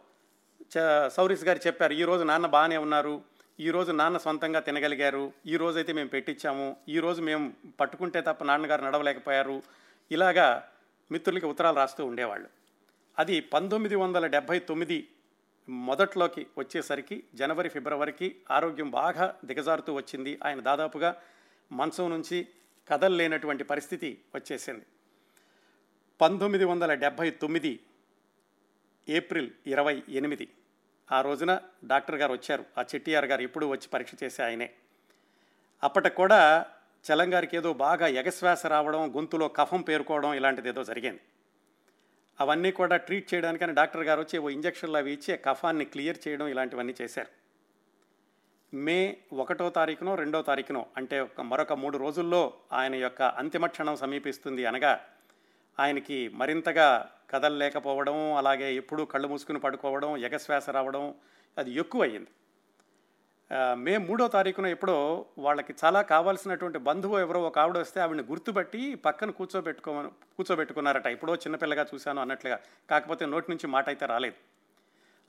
చ 0.76 1.08
సౌరిస్ 1.08 1.44
గారు 1.44 1.60
చెప్పారు 1.66 1.92
ఈరోజు 1.92 2.24
నాన్న 2.24 2.46
బాగానే 2.46 2.76
ఉన్నారు 2.76 3.22
ఈరోజు 3.58 3.92
నాన్న 3.92 4.18
సొంతంగా 4.18 4.60
తినగలిగారు 4.60 5.32
ఈ 5.46 5.56
రోజు 5.56 5.76
అయితే 5.76 5.92
మేము 5.92 6.08
పెట్టించాము 6.08 6.76
ఈరోజు 6.88 7.22
మేము 7.22 7.52
పట్టుకుంటే 7.80 8.20
తప్ప 8.20 8.44
నాన్నగారు 8.44 8.84
నడవలేకపోయారు 8.84 9.62
ఇలాగా 10.10 10.68
మిత్రులకి 11.10 11.46
ఉత్తరాలు 11.46 11.76
రాస్తూ 11.76 12.06
ఉండేవాళ్ళు. 12.06 12.48
అది 13.18 13.40
పంతొమ్మిది 13.40 13.94
వందల 13.94 14.26
డెబ్భై 14.26 14.58
తొమ్మిది 14.58 15.08
మొదట్లోకి 15.68 16.46
వచ్చేసరికి 16.58 17.22
జనవరి 17.34 17.68
ఫిబ్రవరికి 17.68 18.36
ఆరోగ్యం 18.50 18.90
బాగా 18.90 19.34
దిగజారుతూ 19.44 19.94
వచ్చింది. 19.94 20.38
ఆయన 20.44 20.60
దాదాపుగా 20.60 21.16
మంచం 21.72 22.10
నుంచి 22.10 22.48
కదలలేనటువంటి 22.88 23.64
పరిస్థితి 23.64 24.20
వచ్చేసింది. 24.34 24.86
పంతొమ్మిది 26.20 26.64
వందల 26.64 26.94
డెబ్భై 26.94 27.30
తొమ్మిది 27.30 27.80
ఏప్రిల్ 29.08 29.50
ఇరవై 29.66 30.02
ఎనిమిది 30.08 30.48
ఆ 31.12 31.20
రోజున 31.20 31.60
డాక్టర్ 31.84 32.16
గారు 32.16 32.32
వచ్చారు. 32.32 32.64
ఆ 32.78 32.84
చెట్టియార్ 32.94 33.24
గారు 33.24 33.42
ఎప్పుడు 33.42 33.66
వచ్చి 33.66 33.88
పరీక్ష 33.88 34.12
చేసే 34.24 34.42
ఆయనే. 34.42 34.70
అప్పటికి 35.84 36.14
కూడా 36.14 36.66
చలంగారికి 37.04 37.56
ఏదో 37.56 37.72
బాగా 37.72 38.06
ఎగశ్వాస 38.06 38.66
రావడం 38.66 39.16
గొంతులో 39.16 39.48
కఫం 39.48 39.80
పేరుకోవడం 39.80 40.34
ఇలాంటిది 40.34 40.68
ఏదో 40.68 40.84
జరిగింది. 40.84 41.20
అవన్నీ 42.40 42.70
కూడా 42.70 42.96
ట్రీట్ 42.96 43.34
చేయడానికని 43.34 43.74
డాక్టర్ 43.74 44.02
గారు 44.02 44.20
వచ్చి 44.20 44.38
ఓ 44.38 44.48
ఇంజక్షన్లు 44.48 44.96
అవి 44.96 45.12
ఇచ్చి 45.12 45.36
కఫాన్ని 45.36 45.84
క్లియర్ 45.84 46.28
చేయడం 46.28 46.46
ఇలాంటివన్నీ 46.46 46.94
చేశారు. 47.02 47.42
మే 48.74 49.16
ఒకటో 49.32 49.70
తారీఖునో 49.70 50.14
రెండో 50.14 50.42
తారీఖునో 50.42 50.86
అంటే 50.96 51.20
ఒక 51.20 51.40
మరొక 51.40 51.72
మూడు 51.72 51.98
రోజుల్లో 51.98 52.54
ఆయన 52.72 52.94
యొక్క 52.94 53.22
అంతిమ 53.22 53.66
క్షణం 53.66 53.96
సమీపిస్తుంది 53.96 54.64
అనగా 54.64 55.04
ఆయనకి 55.80 56.28
మరింతగా 56.28 57.12
కదలలేకపోవడం 57.32 58.34
అలాగే 58.34 58.74
ఎప్పుడూ 58.74 59.04
కళ్ళు 59.04 59.28
మూసుకుని 59.28 59.58
పడుకోవడం 59.58 60.16
ఎగశ్వాస 60.16 60.70
రావడం 60.70 61.14
అది 61.58 61.70
ఎక్కువయ్యింది. 61.70 62.30
మే 63.74 63.96
మూడో 63.98 64.28
తారీఖున 64.28 64.66
ఎప్పుడో 64.66 65.26
వాళ్ళకి 65.38 65.74
చాలా 65.84 66.02
కావాల్సినటువంటి 66.02 66.78
బంధువు 66.78 67.18
ఎవరో 67.18 67.42
ఒక 67.42 67.58
ఆవిడ 67.58 67.78
వస్తే 67.78 68.00
ఆవిడని 68.00 68.22
గుర్తుపెట్టి 68.22 68.94
పక్కన 68.94 69.30
కూర్చోబెట్టుకో 69.30 70.02
కూర్చోబెట్టుకున్నారట. 70.36 71.06
ఎప్పుడో 71.06 71.34
చిన్నపిల్లగా 71.34 71.86
చూశాను 71.94 72.20
అన్నట్లుగా. 72.20 72.58
కాకపోతే 72.90 73.26
నోటి 73.26 73.50
నుంచి 73.50 73.66
మాట 73.66 73.88
అయితే 73.88 74.06
రాలేదు. 74.06 74.34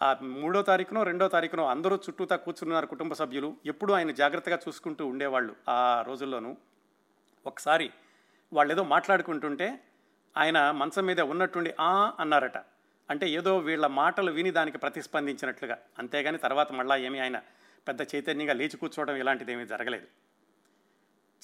ఆ 0.02 0.16
మూడో 0.22 0.62
తారీఖునో 0.62 1.04
రెండో 1.04 1.28
తారీఖునో 1.28 1.66
అందరూ 1.68 1.96
చుట్టూతా 1.96 2.36
కూర్చున్నారు 2.36 2.86
కుటుంబ 2.86 3.14
సభ్యులు. 3.14 3.56
ఎప్పుడూ 3.66 3.94
ఆయన 3.94 4.12
జాగ్రత్తగా 4.12 4.60
చూసుకుంటూ 4.68 5.08
ఉండేవాళ్ళు 5.08 5.56
ఆ 5.70 6.04
రోజుల్లోనూ. 6.08 6.58
ఒకసారి 7.46 7.90
వాళ్ళు 8.54 8.74
ఏదో 8.74 8.84
మాట్లాడుకుంటుంటే 8.84 9.68
ఆయన 10.38 10.72
మంచం 10.72 11.06
మీద 11.06 11.22
ఉన్నట్టుండి 11.22 11.76
ఆ 11.80 12.14
అన్నారట. 12.20 12.58
అంటే 13.10 13.30
ఏదో 13.30 13.58
వీళ్ళ 13.58 13.88
మాటలు 13.88 14.32
విని 14.32 14.52
దానికి 14.52 14.78
ప్రతిస్పందించినట్లుగా. 14.78 15.78
అంతేగాని 16.00 16.38
తర్వాత 16.38 16.72
మళ్ళా 16.72 16.96
ఏమీ 16.96 17.20
ఆయన 17.20 17.42
పెద్ద 17.88 18.02
చైతన్యంగా 18.02 18.54
లేచి 18.54 18.78
కూర్చోవడం 18.78 19.16
ఇలాంటిది 19.16 19.52
ఏమీ 19.54 19.66
జరగలేదు. 19.66 20.08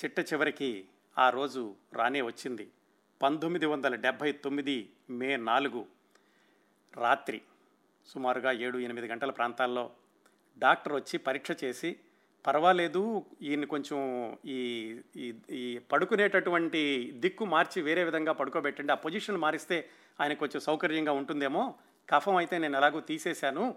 చిట్ట 0.04 0.20
చివరికి 0.20 0.88
ఆ 1.18 1.30
రోజు 1.30 1.76
రానే 1.94 2.22
వచ్చింది. 2.22 2.72
పంతొమ్మిది 3.22 3.66
వందల 3.66 3.96
డెబ్భై 3.96 4.32
తొమ్మిది 4.32 4.92
మే 5.10 5.36
నాలుగు 5.36 5.86
రాత్రి 6.98 7.42
సుమారుగా 8.06 8.52
ఏడు 8.52 8.78
ఎనిమిది 8.78 9.08
గంటల 9.08 9.32
ప్రాంతాల్లో 9.32 9.92
డాక్టర్ 10.58 10.94
వచ్చి 10.94 11.18
పరీక్ష 11.18 11.64
చేసి 11.64 12.00
పర్వాలేదు 12.48 13.26
ఈయన 13.42 13.66
కొంచెం 13.66 14.00
ఈ 14.46 15.00
ఈ 15.50 15.80
పడుకునేటటువంటి 15.92 17.12
దిక్కు 17.16 17.46
మార్చి 17.46 17.82
వేరే 17.82 18.04
విధంగా 18.04 18.32
పడుకోబెట్టండి. 18.32 18.92
ఆ 18.92 18.96
పొజిషన్ 18.96 19.38
మారిస్తే 19.38 19.90
ఆయన 20.22 20.34
కొంచెం 20.34 20.62
సౌకర్యంగా 20.62 21.12
ఉంటుందేమో. 21.12 21.76
కఫం 22.10 22.36
అయితే 22.36 22.58
నేను 22.58 22.78
ఎలాగో 22.78 23.00
తీసేశాను. 23.00 23.76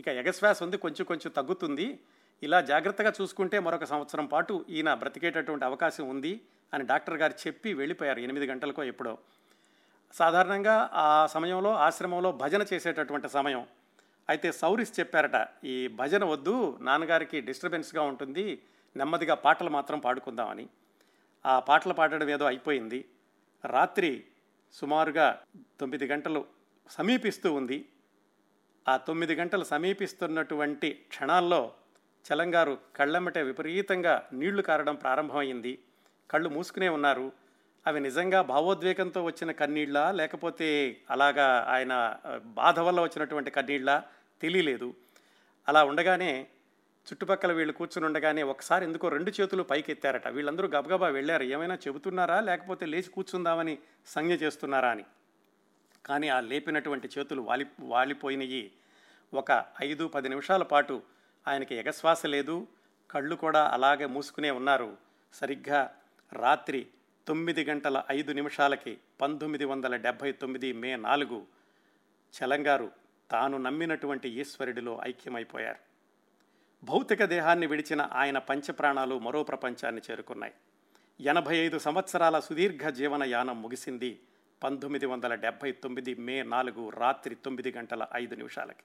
ఇక 0.00 0.08
ఎగశ్వాస 0.08 0.62
ఉంది 0.62 0.76
కొంచెం 0.76 1.04
కొంచెం 1.06 1.32
తగ్గుతుంది. 1.32 2.00
ఇలా 2.42 2.60
జాగ్రత్తగా 2.60 3.12
చూసుకుంటే 3.20 3.58
మరొక 3.58 3.84
సంవత్సరం 3.84 4.26
పాటు 4.26 4.64
ఈయన 4.68 4.94
బ్రతికేటటువంటి 4.94 5.64
అవకాశం 5.64 6.08
ఉంది 6.08 6.40
అని 6.74 6.86
డాక్టర్ 6.86 7.14
గారు 7.14 7.34
చెప్పి 7.46 7.74
వెళ్ళిపోయారు 7.74 8.20
ఎనిమిది 8.20 8.46
గంటలకో 8.46 8.82
ఎప్పుడో. 8.82 9.18
సాధారణంగా 10.12 10.90
ఆ 10.92 11.26
సమయంలో 11.26 11.74
ఆశ్రమంలో 11.74 12.32
భజన 12.32 12.66
చేసేటటువంటి 12.72 13.28
సమయం. 13.28 13.66
అయితే 14.28 14.52
సౌరిస్ 14.52 15.00
చెప్పారట 15.00 15.48
ఈ 15.64 15.88
భజన 15.88 16.24
వద్దు 16.24 16.78
నాన్నగారికి 16.80 17.40
డిస్టర్బెన్స్గా 17.40 18.02
ఉంటుంది 18.02 18.62
నెమ్మదిగా 18.96 19.34
పాటలు 19.34 19.70
మాత్రం 19.70 19.98
పాడుకుందామని 19.98 20.68
ఆ 21.46 21.58
పాటలు 21.58 21.94
పాడడం 21.94 22.28
ఏదో 22.28 22.44
అయిపోయింది. 22.44 23.04
రాత్రి 23.64 24.24
సుమారుగా 24.72 25.42
తొమ్మిది 25.80 26.06
గంటలు 26.06 26.46
సమీపిస్తూ 26.90 27.52
ఉంది. 27.52 27.88
ఆ 28.88 28.96
తొమ్మిది 28.96 29.34
గంటలు 29.34 29.64
సమీపిస్తున్నటువంటి 29.64 30.90
క్షణాల్లో 31.08 31.72
చలంగారు 32.26 32.78
కళ్ళెమ్మటే 32.96 33.42
విపరీతంగా 33.42 34.28
నీళ్ళు 34.32 34.62
కారడం 34.62 34.94
ప్రారంభమైంది. 34.94 35.78
కళ్ళు 36.30 36.48
మూసుకునే 36.48 36.88
ఉన్నారు. 36.88 37.32
అవి 37.86 38.00
నిజంగా 38.00 38.42
భావోద్వేగంతో 38.42 39.24
వచ్చిన 39.24 39.50
కన్నీళ్ళ? 39.52 40.10
లేకపోతే 40.10 40.96
అలాగా 41.10 41.66
ఆయన 41.68 42.16
బాధ 42.44 42.78
వల్ల 42.78 43.00
వచ్చినటువంటి 43.00 43.50
కన్నీళ్ళ? 43.50 44.02
తెలియలేదు 44.42 44.94
అలా 45.68 45.84
ఉండగానే 45.84 46.46
చుట్టుపక్కల 47.04 47.52
వీళ్ళు 47.52 47.72
కూర్చుని 47.72 48.06
ఉండగానే 48.06 48.42
ఒకసారి 48.42 48.84
ఎందుకో 48.84 49.08
రెండు 49.08 49.32
చేతులు 49.40 49.62
పైకి 49.62 49.92
ఎత్తారట 49.92 50.28
వీళ్ళందరూ 50.28 50.68
గబగబా 50.68 51.08
వెళ్ళారు. 51.08 51.42
ఏమైనా 51.42 51.74
చెబుతున్నారా? 51.74 52.40
లేకపోతే 52.40 52.86
లేచి 52.86 53.10
కూర్చుందామని 53.10 53.78
సంజ్ఞ 54.06 54.32
చేస్తున్నారా 54.32 54.88
అని. 54.88 55.04
కానీ 56.06 56.28
ఆ 56.28 56.40
లేపినటువంటి 56.40 57.08
చేతులు 57.18 57.42
వాలి 57.42 57.66
వాలిపోయినవి 57.80 58.70
ఒక 59.34 59.64
ఐదు 59.82 60.08
పది 60.08 60.28
నిమిషాల 60.28 60.62
పాటు 60.62 61.02
ఆయనకి 61.48 61.74
ఎగశ్వాస 61.74 62.26
లేదు. 62.26 62.66
కళ్ళు 63.10 63.36
కూడా 63.36 63.68
అలాగే 63.68 64.06
మూసుకునే 64.06 64.50
ఉన్నారు. 64.50 64.96
సరిగ్గా 65.34 65.94
రాత్రి 66.32 66.86
తొమ్మిది 67.26 67.64
గంటల 67.64 68.02
ఐదు 68.10 68.32
నిమిషాలకి 68.32 68.98
పంతొమ్మిది 69.20 69.64
వందల 69.64 69.96
డెబ్భై 69.96 70.32
తొమ్మిది 70.32 70.72
మే 70.72 70.96
నాలుగు 70.96 71.46
చలంగారు 72.34 72.90
తాను 73.30 73.58
నమ్మినటువంటి 73.58 74.28
ఈశ్వరుడిలో 74.28 75.00
ఐక్యమైపోయారు. 75.04 75.78
భౌతిక 76.84 77.24
దేహాన్ని 77.24 77.66
విడిచిన 77.66 78.08
ఆయన 78.12 78.38
పంచప్రాణాలు 78.38 79.18
మరో 79.18 79.42
ప్రపంచాన్ని 79.42 80.02
చేరుకున్నాయి. 80.10 80.52
ఎనభై 81.20 81.56
ఐదు 81.56 81.78
సంవత్సరాల 81.78 82.40
సుదీర్ఘ 82.40 82.86
జీవన 82.86 83.24
యానం 83.24 83.62
ముగిసింది 83.62 84.20
పంతొమ్మిది 84.62 85.06
వందల 85.06 85.34
డెబ్భై 85.34 85.72
తొమ్మిది 85.72 86.14
మే 86.14 86.42
నాలుగు 86.42 86.88
రాత్రి 86.88 87.34
తొమ్మిది 87.34 87.72
గంటల 87.72 88.06
ఐదు 88.14 88.34
నిమిషాలకి. 88.34 88.82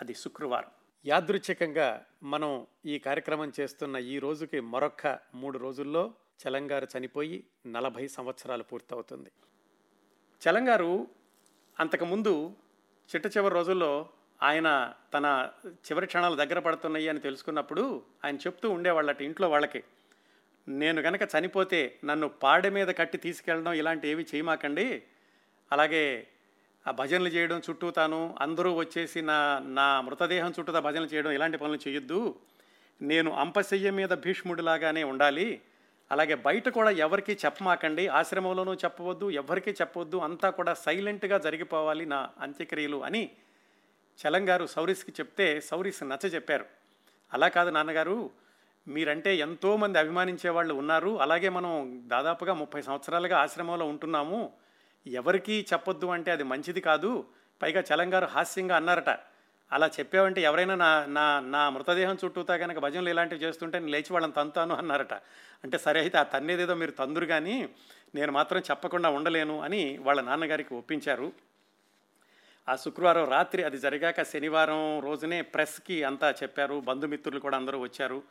అది 0.00 0.14
శుక్రవారం. 0.14 0.70
యాదృచ్ఛికంగా 1.06 2.04
మనం 2.22 2.66
ఈ 2.86 2.98
కార్యక్రమం 2.98 3.52
చేస్తున్న 3.60 3.96
ఈ 3.96 4.18
రోజుకి 4.18 4.60
మరొక్క 4.60 5.18
మూడు 5.34 5.58
రోజుల్లో 5.58 6.14
చలంగారు 6.48 6.86
చనిపోయి 6.98 7.44
నలభై 7.66 8.06
సంవత్సరాలు 8.06 8.62
పూర్తవుతుంది. 8.62 9.30
చలంగారు 10.42 11.06
అంతకుముందు 11.80 12.52
చిట్ట 13.14 13.36
చివరి 13.36 13.54
రోజుల్లో 13.54 14.08
ఆయన 14.42 14.94
తన 15.14 15.50
చివరి 15.68 16.06
క్షణాలు 16.06 16.36
దగ్గర 16.36 16.58
పడుతున్నాయి 16.58 17.08
అని 17.08 17.20
తెలుసుకున్నప్పుడు 17.20 18.02
ఆయన 18.24 18.36
చెప్తూ 18.36 18.70
ఉండేవాళ్ళట 18.70 19.22
ఇంట్లో 19.22 19.50
వాళ్ళకి 19.50 19.82
నేను 20.68 21.02
కనుక 21.02 21.20
చనిపోతే 21.22 21.98
నన్ను 22.04 22.28
పాడె 22.28 22.70
మీద 22.70 22.88
కట్టి 22.88 23.18
తీసుకెళ్ళడం 23.18 23.72
ఇలాంటి 23.72 24.08
ఏవి 24.08 24.26
చేయమాకండి. 24.34 25.02
అలాగే 25.72 26.26
ఆ 26.86 26.90
భజనలు 26.90 27.28
చేయడం 27.28 27.62
చుట్టూ 27.70 27.90
తాను 27.90 28.36
అందరూ 28.40 28.74
వచ్చేసి 28.74 29.22
నా 29.22 29.58
నా 29.58 30.00
మృతదేహం 30.00 30.52
చుట్టూ 30.58 30.80
భజనలు 30.80 31.06
చేయడం 31.06 31.30
ఇలాంటి 31.30 31.58
పనులు 31.58 31.88
చేయొద్దు. 31.88 32.40
నేను 33.02 33.30
అంపశయ్య 33.32 33.90
మీద 33.90 34.08
భీష్ముడిలాగానే 34.08 35.04
ఉండాలి. 35.04 35.62
అలాగే 36.10 36.34
బయట 36.34 36.68
కూడా 36.68 36.90
ఎవరికీ 36.90 37.32
చెప్పమాకండి 37.32 38.08
ఆశ్రమంలోనూ 38.08 38.74
చెప్పవద్దు 38.74 39.30
ఎవరికీ 39.30 39.70
చెప్పవద్దు 39.70 40.16
అంతా 40.16 40.50
కూడా 40.50 40.74
సైలెంట్గా 40.74 41.38
జరిగిపోవాలి 41.38 42.06
నా 42.06 42.30
అంత్యక్రియలు 42.40 43.04
అని 43.04 43.30
చలంగారు 44.18 44.66
సౌరీస్కి 44.66 45.12
చెప్తే 45.12 45.60
సౌరీస్ 45.60 46.02
నచ్చ 46.02 46.26
చెప్పారు. 46.26 46.64
అలా 47.32 47.48
కాదు 47.48 47.70
నాన్నగారు 47.70 48.30
మీరంటే 48.88 49.36
ఎంతోమంది 49.36 49.98
అభిమానించే 49.98 50.50
వాళ్ళు 50.50 50.74
ఉన్నారు. 50.74 51.20
అలాగే 51.20 51.48
మనం 51.48 52.02
దాదాపుగా 52.06 52.54
ముప్పై 52.54 52.82
సంవత్సరాలుగా 52.82 53.38
ఆశ్రమంలో 53.38 53.86
ఉంటున్నాము. 53.86 54.52
ఎవరికీ 55.06 55.66
చెప్పొద్దు 55.72 56.06
అంటే 56.06 56.30
అది 56.30 56.42
మంచిది 56.42 56.80
కాదు. 56.80 57.24
పైగా 57.62 57.84
చలంగారు 57.94 58.26
హాస్యంగా 58.26 58.76
అన్నారట. 58.76 59.10
అలా 59.72 59.86
చెప్పావంటే 59.98 60.40
ఎవరైనా 60.42 60.74
నా 60.74 60.90
నా 61.16 61.24
నా 61.40 61.70
మృతదేహం 61.70 62.16
చుట్టూతా 62.24 62.54
కనుక 62.56 62.78
భజనలు 62.78 63.08
ఇలాంటివి 63.08 63.42
చేస్తుంటే 63.44 63.78
నేను 63.78 63.92
లేచి 63.92 64.12
వాళ్ళని 64.12 64.32
తంతాను 64.32 64.74
అన్నారట. 64.74 65.14
అంటే 65.64 65.78
సరే 65.78 66.00
అయితే 66.00 66.18
ఆ 66.18 66.22
తన్నేదేదో 66.22 66.74
మీరు 66.74 66.90
తందురు 66.90 67.26
కానీ 67.26 67.56
నేను 68.14 68.32
మాత్రం 68.32 68.62
చెప్పకుండా 68.70 69.08
ఉండలేను 69.08 69.56
అని 69.62 69.98
వాళ్ళ 69.98 70.20
నాన్నగారికి 70.20 70.74
ఒప్పించారు. 70.74 71.32
ఆ 72.68 72.76
శుక్రవారం 72.76 73.24
రాత్రి 73.30 73.60
అది 73.62 73.78
జరిగాక 73.78 74.22
శనివారం 74.22 75.00
రోజునే 75.00 75.42
ప్రెస్కి 75.42 75.96
అంతా 76.04 76.34
చెప్పారు. 76.42 76.76
బంధుమిత్రులు 76.88 77.40
కూడా 77.40 77.56
అందరూ 77.56 77.78
వచ్చారు. 77.80 78.22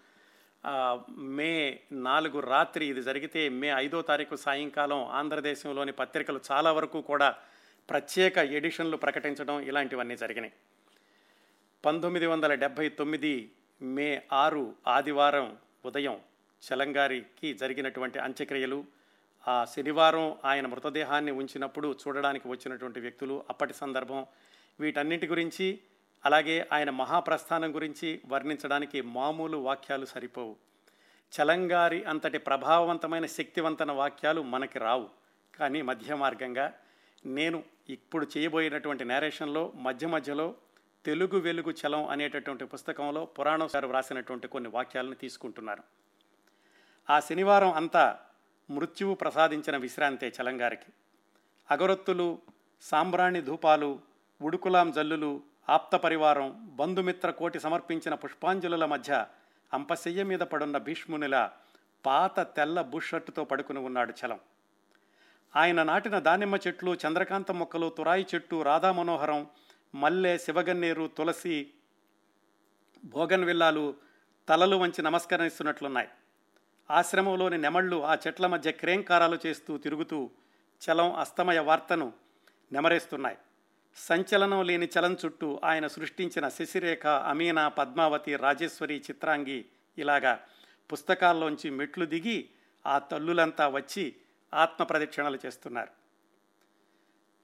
మే 1.38 1.80
నాలుగు 1.92 2.40
రాత్రి 2.40 2.88
ఇది 2.88 3.02
జరిగితే 3.02 3.42
మే 3.50 3.70
ఐదో 3.84 4.02
తారీఖు 4.02 4.36
సాయంకాలం 4.36 5.02
ఆంధ్రదేశంలోని 5.20 5.92
పత్రికలు 5.92 6.40
చాలా 6.52 6.72
వరకు 6.72 7.02
కూడా 7.02 7.30
ప్రత్యేక 7.90 8.38
ఎడిషన్లు 8.38 8.98
ప్రకటించడం 8.98 9.60
ఇలాంటివన్నీ 9.60 10.16
జరిగినాయి. 10.16 10.54
పంతొమ్మిది 11.86 12.26
వందల 12.26 12.54
డెబ్భై 12.54 12.90
తొమ్మిది 12.90 13.52
మే 13.82 14.22
ఆరు 14.34 14.76
ఆదివారం 14.88 15.58
ఉదయం 15.86 16.20
చలంగారికి 16.64 17.54
జరిగినటువంటి 17.54 18.20
అంత్యక్రియలు 18.20 18.86
ఆ 19.48 19.66
శనివారం 19.66 20.38
ఆయన 20.46 20.68
మృతదేహాన్ని 20.68 21.32
ఉంచినప్పుడు 21.32 21.98
చూడడానికి 22.08 22.48
వచ్చినటువంటి 22.48 23.00
వ్యక్తులు 23.00 23.44
అప్పటి 23.50 23.74
సందర్భం 23.74 24.26
వీటన్నిటి 24.80 25.28
గురించి 25.28 25.80
అలాగే 26.26 26.68
ఆయన 26.74 26.90
మహాప్రస్థానం 26.90 27.76
గురించి 27.76 28.22
వర్ణించడానికి 28.28 29.02
మామూలు 29.02 29.58
వాక్యాలు 29.58 30.06
సరిపోవు. 30.06 30.56
చలంగారి 31.34 32.04
అంతటి 32.04 32.38
ప్రభావవంతమైన 32.38 33.26
శక్తివంతన 33.26 33.92
వాక్యాలు 33.92 34.42
మనకి 34.42 34.80
రావు. 34.80 35.10
కానీ 35.56 35.82
మధ్య 35.82 36.16
మార్గంగా 36.16 36.74
నేను 37.26 37.64
ఇప్పుడు 37.90 38.28
చేయబోయినటువంటి 38.38 39.06
నేరేషన్లో 39.06 39.72
మధ్య 39.76 40.08
మధ్యలో 40.08 40.56
తెలుగు 41.06 41.40
వెలుగు 41.40 41.72
చలం 41.72 42.08
అనేటటువంటి 42.08 42.66
పుస్తకంలో 42.66 43.26
పురాణం 43.26 43.68
గారు 43.68 43.88
వ్రాసినటువంటి 43.88 44.48
కొన్ని 44.48 44.70
వాక్యాలను 44.70 45.16
తీసుకుంటున్నారు. 45.16 45.84
ఆ 47.10 47.20
శనివారం 47.20 47.72
అంతా 47.72 48.20
మృత్యువు 48.70 49.14
ప్రసాదించిన 49.14 49.78
విశ్రాంతే 49.78 50.34
చలంగారికి 50.42 50.92
అగరొత్తులు 51.72 52.40
సాంబ్రాణి 52.82 53.42
ధూపాలు 53.42 54.00
ఉడుకులాం 54.42 54.92
జల్లులు 54.92 55.42
ఆప్త 55.70 55.96
పరివారం 55.96 56.70
బంధుమిత్ర 56.76 57.30
కోటి 57.30 57.60
సమర్పించిన 57.60 58.14
పుష్పాంజలుల 58.14 58.86
మధ్య 58.86 59.28
అంపశయ్య 59.74 60.24
మీద 60.24 60.40
పడున్న 60.40 60.78
భీష్మునిలా 60.78 61.52
పాత 62.06 62.40
తెల్ల 62.40 62.82
బుషర్టుతో 62.82 63.44
పడుకుని 63.44 63.80
ఉన్నాడు 63.80 64.14
చలం. 64.26 64.40
ఆయన 65.56 65.84
నాటిన 65.84 66.20
దానిమ్మ 66.20 66.56
చెట్లు 66.56 66.98
చంద్రకాంత 67.08 67.52
మొక్కలు 67.52 67.90
తురాయి 67.90 68.26
చెట్టు 68.36 68.62
రాధా 68.62 68.92
మనోహరం 68.92 69.48
మల్లె 69.96 70.38
శివగన్నేరు 70.38 71.08
తులసి 71.08 71.72
భోగన్విల్లాలు 73.06 73.96
తలలు 74.50 74.76
వంచి 74.76 75.02
నమస్కరిస్తున్నట్లున్నాయి. 75.02 76.08
ఆశ్రమంలోని 76.92 77.58
నెమళ్ళు 77.58 78.04
ఆ 78.04 78.18
చెట్ల 78.28 78.48
మధ్య 78.48 78.72
క్రేంకారాలు 78.72 79.40
చేస్తూ 79.46 79.78
తిరుగుతూ 79.78 80.32
చలం 80.82 81.14
అస్తమయ 81.14 81.60
వార్తను 81.60 82.14
నెమరేస్తున్నాయి. 82.72 83.38
సంచలనం 83.96 84.64
లేని 84.64 84.90
చలం 85.00 85.18
చుట్టూ 85.26 85.60
ఆయన 85.64 85.88
సృష్టించిన 85.88 86.50
శశిరేఖ 86.50 87.08
అమీనా 87.08 87.68
పద్మావతి 87.68 88.36
రాజేశ్వరి 88.36 88.98
చిత్రాంగి 88.98 89.66
ఇలాగా 89.98 90.46
పుస్తకాల్లోంచి 90.92 91.70
మెట్లు 91.70 92.06
దిగి 92.06 92.50
ఆ 92.88 93.00
తల్లులంతా 93.00 93.68
వచ్చి 93.68 94.16
ఆత్మ 94.54 94.84
ప్రదక్షిణలు 94.84 95.40
చేస్తున్నారు. 95.46 95.99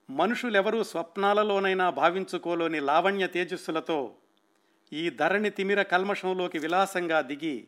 మనుషులెవరూ 0.09 0.83
స్వప్నాలలోనైనా 0.83 1.89
భావించుకోలోని 1.89 2.79
లావణ్య 2.79 3.27
తేజస్సులతో 3.27 4.15
ఈ 4.93 5.09
ధరణి 5.09 5.49
తిమిర 5.49 5.81
కల్మషంలోకి 5.81 6.59
విలాసంగా 6.59 7.21
దిగి 7.21 7.67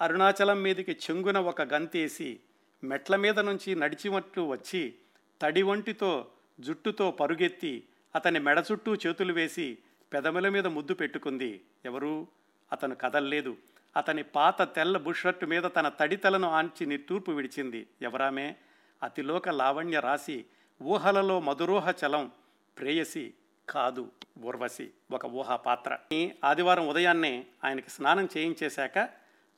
అరుణాచలం 0.00 0.62
మీదికి 0.62 0.92
చెంగున 0.92 1.38
ఒక 1.38 1.62
గంతేసి 1.62 2.40
మెట్ల 2.84 3.16
మీద 3.16 3.40
నుంచి 3.40 3.74
నడిచినట్లు 3.74 4.42
వచ్చి 4.42 4.94
తడి 5.42 5.62
వంటితో 5.62 6.26
జుట్టుతో 6.60 7.10
పరుగెత్తి 7.10 7.82
అతని 8.14 8.38
మెడ 8.38 8.64
చుట్టూ 8.72 8.94
చేతులు 8.94 9.32
వేసి 9.32 9.78
పెదముల 10.12 10.48
మీద 10.48 10.66
ముద్దు 10.66 10.94
పెట్టుకుంది. 10.94 11.60
ఎవరు? 11.84 12.26
అతను 12.72 12.94
కదల్లేదు. 12.94 13.56
అతని 13.96 14.22
పాత 14.22 14.74
తెల్ల 14.74 14.98
బుషర్టు 14.98 15.46
మీద 15.46 15.62
తన 15.76 15.88
తడితలను 15.88 16.48
ఆంచి 16.48 16.86
నిట్టూర్పు 16.86 17.32
విడిచింది. 17.32 17.86
ఎవరామే? 18.02 18.56
అతిలోక 19.02 19.48
లావణ్య 19.48 20.00
రాసి 20.00 20.44
ఊహలలో 20.82 21.40
మధురోహ 21.40 21.94
చలం 22.06 22.32
ప్రేయసి 22.78 23.34
కాదు 23.68 24.12
ఊర్వశి 24.44 24.90
ఒక 25.10 25.26
ఊహా 25.26 25.56
పాత్ర. 25.56 25.98
ఈ 26.12 26.34
ఆదివారం 26.44 26.88
ఉదయాన్నే 26.88 27.46
ఆయనకి 27.64 27.90
స్నానం 27.90 28.28
చేయించేశాక 28.36 28.98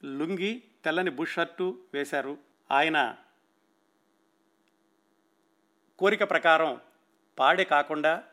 లుంగి 0.04 0.62
తెల్లని 0.84 1.10
బుషర్టు 1.10 1.78
వేశారు. 1.94 2.38
ఆయన 2.70 3.16
కోరిక 5.98 6.30
ప్రకారం 6.30 6.80
పాడే 7.38 7.64
కాకుండా 7.64 8.24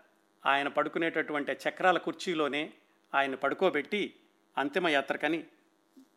ఆయన 0.46 0.68
పడుకునేటటువంటి 0.68 1.52
చక్రాల 1.52 1.98
కుర్చీలోనే 1.98 2.74
ఆయన 3.16 3.36
పడుకోబెట్టి 3.36 4.16
అంతిమయాత్రకని 4.58 5.44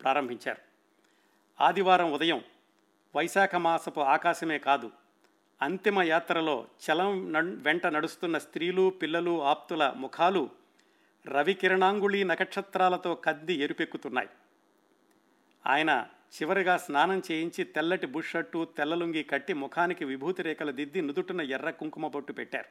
ప్రారంభించారు. 0.02 0.60
ఆదివారం 1.62 2.12
ఉదయం 2.12 2.44
వైశాఖ 3.16 3.54
మాసపు 3.54 4.00
ఆకాశమే 4.00 4.58
కాదు 4.58 4.92
అంతిమ 5.62 6.02
యాత్రలో 6.02 6.66
చలం 6.86 7.32
వెంట 7.62 7.86
నడుస్తున్న 7.86 8.38
స్త్రీలు 8.38 8.90
పిల్లలు 8.90 9.42
ఆప్తుల 9.42 9.94
ముఖాలు 9.96 10.50
రవికిరణాంగుళి 11.26 12.24
నక్షత్రాలతో 12.24 13.14
కద్ది 13.14 13.54
ఎరుపెక్కుతున్నాయి. 13.54 14.28
ఆయన 15.66 16.08
చివరిగా 16.36 16.76
స్నానం 16.76 17.22
చేయించి 17.30 17.64
తెల్లటి 17.64 18.06
బుషర్టు 18.06 18.68
తెల్లలుంగి 18.76 19.22
కట్టి 19.22 19.52
ముఖానికి 19.52 20.04
విభూతి 20.04 20.42
రేఖలు 20.42 20.72
దిద్ది 20.72 21.00
నుదుటిన 21.00 21.40
ఎర్ర 21.40 21.70
కుంకుమ 21.70 22.08
బొట్టు 22.08 22.32
పెట్టారు. 22.32 22.68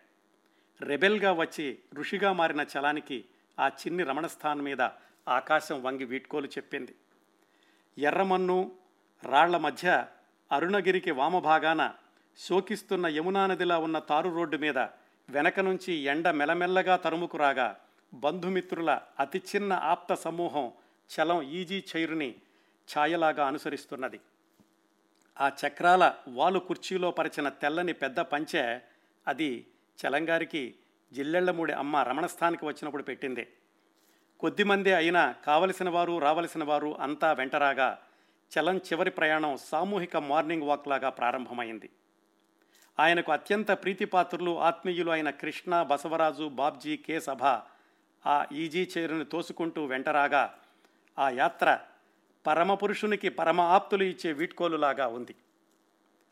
రెబెల్గా 0.86 1.32
వచ్చి 1.32 1.78
ఋషిగా 1.94 2.34
మారిన 2.34 2.66
చలానికి 2.78 3.26
ఆ 3.60 3.68
చిన్ని 3.68 4.04
రమణస్థానం 4.04 4.64
మీద 4.64 4.82
ఆకాశం 5.28 5.84
వంగి 5.84 6.06
వీడ్కోలు 6.06 6.48
చెప్పింది. 6.48 6.96
ఎర్రమన్ను 7.98 8.72
రాళ్ళ 9.24 9.58
మధ్య 9.58 10.06
అరుణగిరికి 10.52 11.12
వామభాగాన 11.12 11.94
శోకిస్తున్న 12.38 13.08
యమునా 13.08 13.48
నదిలా 13.48 13.78
ఉన్న 13.78 14.00
తారు 14.00 14.30
రోడ్డు 14.36 14.58
మీద 14.58 14.78
వెనక 15.30 15.60
నుంచి 15.60 15.94
ఎండ 15.94 16.30
మెలమెల్లగా 16.30 16.96
తరుముకు 16.96 17.38
రాగా 17.38 17.80
బంధుమిత్రుల 18.14 19.02
అతి 19.20 19.42
చిన్న 19.56 19.74
ఆప్త 19.74 20.14
సమూహం 20.14 20.72
చలం 21.10 21.42
ఈజీ 21.42 21.84
చైరుని 21.96 22.36
ఛాయలాగా 22.98 23.48
అనుసరిస్తున్నది. 23.48 24.20
ఆ 25.40 25.52
చక్రాల 25.68 26.14
వాలు 26.28 26.60
కుర్చీలో 26.60 27.12
పరిచిన 27.12 27.50
తెల్లని 27.50 27.94
పెద్ద 27.94 28.20
పంచె 28.20 28.82
అది 29.28 29.68
చలంగారికి 30.00 30.76
జిల్లెళ్ళమూడి 31.14 31.74
అమ్మ 31.74 31.98
రమణస్థానికి 31.98 32.66
వచ్చినప్పుడు 32.66 33.04
పెట్టింది. 33.04 33.48
కొద్దిమందే 34.40 34.94
అయినా 34.94 35.32
కావలసిన 35.32 35.90
వారు 35.90 36.20
రావలసిన 36.20 36.64
వారు 36.64 36.98
అంతా 37.00 37.32
వెంటరాగా 37.32 38.02
చలం 38.52 38.78
చివరి 38.78 39.12
ప్రయాణం 39.12 39.58
సామూహిక 39.58 40.18
మార్నింగ్ 40.18 40.64
వాక్ 40.64 40.88
లాగా 40.88 41.10
ప్రారంభమైంది. 41.10 41.90
ఆయనకు 43.00 43.32
అత్యంత 43.32 43.72
ప్రీతిపాత్రులు 43.72 44.60
ఆత్మీయులు 44.60 45.12
అయిన 45.12 45.30
కృష్ణ 45.30 45.82
బసవరాజు 45.82 46.50
బాబ్జీ 46.50 46.98
కే 46.98 47.20
సభ. 47.20 47.44
ఆ 48.26 48.46
ఈజీ 48.52 48.90
చైరుని 48.98 49.26
తోసుకుంటూ 49.26 49.86
వెంటరాగా 49.86 50.56
ఆ 51.20 51.30
యాత్ర 51.30 51.80
పరమపురుషునికి 52.48 53.30
పరమ 53.30 53.62
ఆప్తులు 53.62 54.04
ఇచ్చే 54.04 54.32
వీట్కోలులాగా 54.32 55.08
ఉంది. 55.08 55.36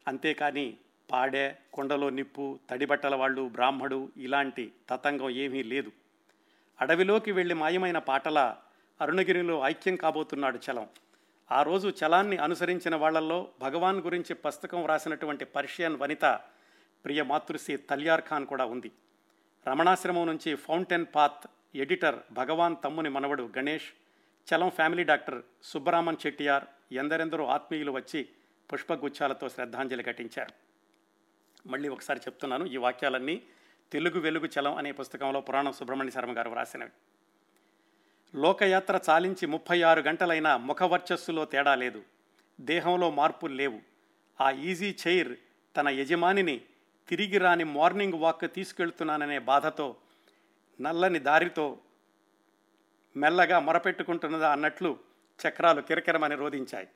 అంతేకాని 0.07 0.77
పాడే 1.11 1.57
కొండలో 1.73 2.09
నిప్పు 2.09 2.59
తడిబట్టల 2.69 3.15
వాళ్ళు 3.15 3.49
బ్రాహ్మడు 3.49 4.11
ఇలాంటి 4.17 4.71
తతంగం 4.89 5.29
ఏమీ 5.29 5.63
లేదు. 5.63 5.91
అడవిలోకి 6.81 7.31
వెళ్ళి 7.31 7.53
మాయమైన 7.53 7.97
పాటల 7.97 8.55
అరుణగిరిలో 9.01 9.61
ఐక్యం 9.63 9.95
కాబోతున్నాడు 9.95 10.59
చలం. 10.71 10.87
ఆ 11.51 11.61
రోజు 11.61 11.93
చలాన్ని 12.05 12.37
అనుసరించిన 12.37 12.95
వాళ్ళల్లో 12.95 13.47
భగవాన్ 13.59 14.01
గురించి 14.01 14.33
పుస్తకం 14.35 14.83
వ్రాసినటువంటి 14.83 15.45
పర్షియన్ 15.45 15.95
వనిత 15.95 16.39
ప్రియ 17.05 17.23
మాతృశ్రీ 17.23 17.77
తల్యార్ 17.77 18.21
ఖాన్ 18.21 18.45
కూడా 18.45 18.65
ఉంది. 18.65 18.91
రమణాశ్రమం 19.67 20.27
నుంచి 20.27 20.55
ఫౌంటైన్ 20.55 21.05
పాత్ 21.15 21.47
ఎడిటర్ 21.75 22.15
భగవాన్ 22.31 22.75
తమ్ముని 22.83 23.09
మనవడు 23.09 23.49
గణేష్ 23.57 23.91
చలం 24.53 24.69
ఫ్యామిలీ 24.69 25.03
డాక్టర్ 25.03 25.41
సుబ్బరామన్ 25.63 26.17
చెట్టియార్ 26.25 26.63
ఎందరెందరో 26.91 27.47
ఆత్మీయులు 27.47 27.91
వచ్చి 27.91 28.29
పుష్పగుచ్చాలతో 28.73 29.49
శ్రద్ధాంజలి 29.49 30.03
ఘటించారు. 30.03 30.53
మళ్ళీ 31.67 31.89
ఒకసారి 31.89 32.19
చెప్తున్నాను 32.19 32.65
ఈ 32.65 32.77
వాక్యాలన్నీ 32.77 33.41
తెలుగు 33.91 34.19
వెలుగు 34.19 34.49
చలం 34.59 34.75
అనే 34.75 34.91
పుస్తకంలో 34.91 35.41
పురాణం 35.41 35.73
సుబ్రహ్మణ్య 35.73 36.11
శర్మ 36.11 36.37
గారు 36.37 36.49
వ్రాసినవి. 36.49 36.91
లోకయాత్ర 38.35 38.99
చాలించి 39.09 39.45
ముప్పై 39.45 39.81
ఆరు 39.81 40.01
గంటలైనా 40.01 40.57
ముఖవర్చస్సులో 40.57 41.45
తేడా 41.45 41.75
లేదు. 41.75 42.03
దేహంలో 42.61 43.11
మార్పులు 43.11 43.53
లేవు. 43.53 43.79
ఆ 44.41 44.51
ఈజీ 44.51 44.95
చైర్ 45.07 45.37
తన 45.77 45.89
యజమానిని 45.89 46.61
తిరిగి 47.09 47.37
రాని 47.37 47.63
మార్నింగ్ 47.63 48.13
వాక్ 48.13 48.55
తీసుకెళ్తున్నాననే 48.55 49.39
బాధతో 49.39 49.95
నల్లని 50.81 51.19
దారితో 51.19 51.77
మెల్లగా 53.17 53.59
మొరపెట్టుకుంటున్నదా 53.59 54.51
అన్నట్లు 54.51 54.97
చక్రాలు 55.47 55.81
కిరకిరమని 55.81 56.35
రోధించాయి. 56.35 56.87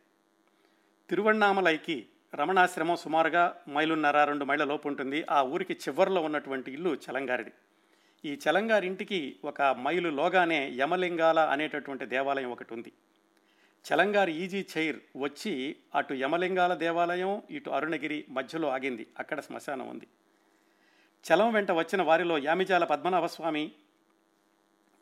తిరువణామలైకి 1.09 2.05
రమణాశ్రమం 2.35 2.95
సుమారుగా 2.95 3.61
మైలున్నర 3.69 4.23
రెండు 4.23 4.45
మైళ్ళ 4.45 4.63
లోపు 4.63 4.87
ఉంటుంది. 4.87 5.25
ఆ 5.29 5.41
ఊరికి 5.41 5.73
చివరిలో 5.73 6.21
ఉన్నటువంటి 6.21 6.71
ఇల్లు 6.71 6.97
చలంగారిది. 7.11 7.51
ఈ 8.25 8.39
చలంగారి 8.49 8.87
ఇంటికి 8.87 9.35
ఒక 9.45 9.61
మైలు 9.61 10.09
లోగానే 10.09 10.69
యమలింగాల 10.75 11.39
అనేటటువంటి 11.39 12.05
దేవాలయం 12.05 12.51
ఒకటి 12.51 12.73
ఉంది. 12.73 12.91
చలంగారి 13.85 14.33
ఈజీ 14.33 14.65
చైర్ 14.77 14.99
వచ్చి 15.17 15.75
అటు 15.95 16.13
యమలింగాల 16.13 16.73
దేవాలయం 16.73 17.41
ఇటు 17.49 17.69
అరుణగిరి 17.69 18.25
మధ్యలో 18.29 18.67
ఆగింది. 18.69 19.07
అక్కడ 19.19 19.41
శ్మశానం 19.41 19.87
ఉంది. 19.87 20.07
చలం 21.25 21.53
వెంట 21.53 21.71
వచ్చిన 21.71 22.01
వారిలో 22.01 22.37
యామిజాల 22.37 22.83
పద్మనాభస్వామి 22.83 23.71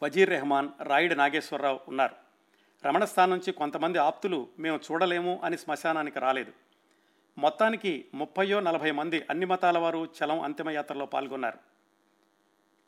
వజీర్ 0.04 0.30
రెహమాన్ 0.30 0.70
రాయుడు 0.84 1.14
నాగేశ్వరరావు 1.14 1.80
ఉన్నారు. 1.88 2.16
రమణస్థానం 2.86 3.30
నుంచి 3.30 3.52
కొంతమంది 3.54 3.98
ఆప్తులు 3.98 4.48
మేము 4.60 4.80
చూడలేము 4.92 5.40
అని 5.44 5.58
శ్మశానానికి 5.58 6.20
రాలేదు. 6.20 6.52
మొత్తానికి 7.38 8.06
ముప్పయో 8.14 8.60
నలభై 8.60 8.92
మంది 8.92 9.24
అన్ని 9.30 9.46
మతాల 9.46 9.78
వారు 9.78 10.08
చలం 10.24 10.42
అంతిమయాత్రలో 10.42 11.06
పాల్గొన్నారు. 11.06 11.75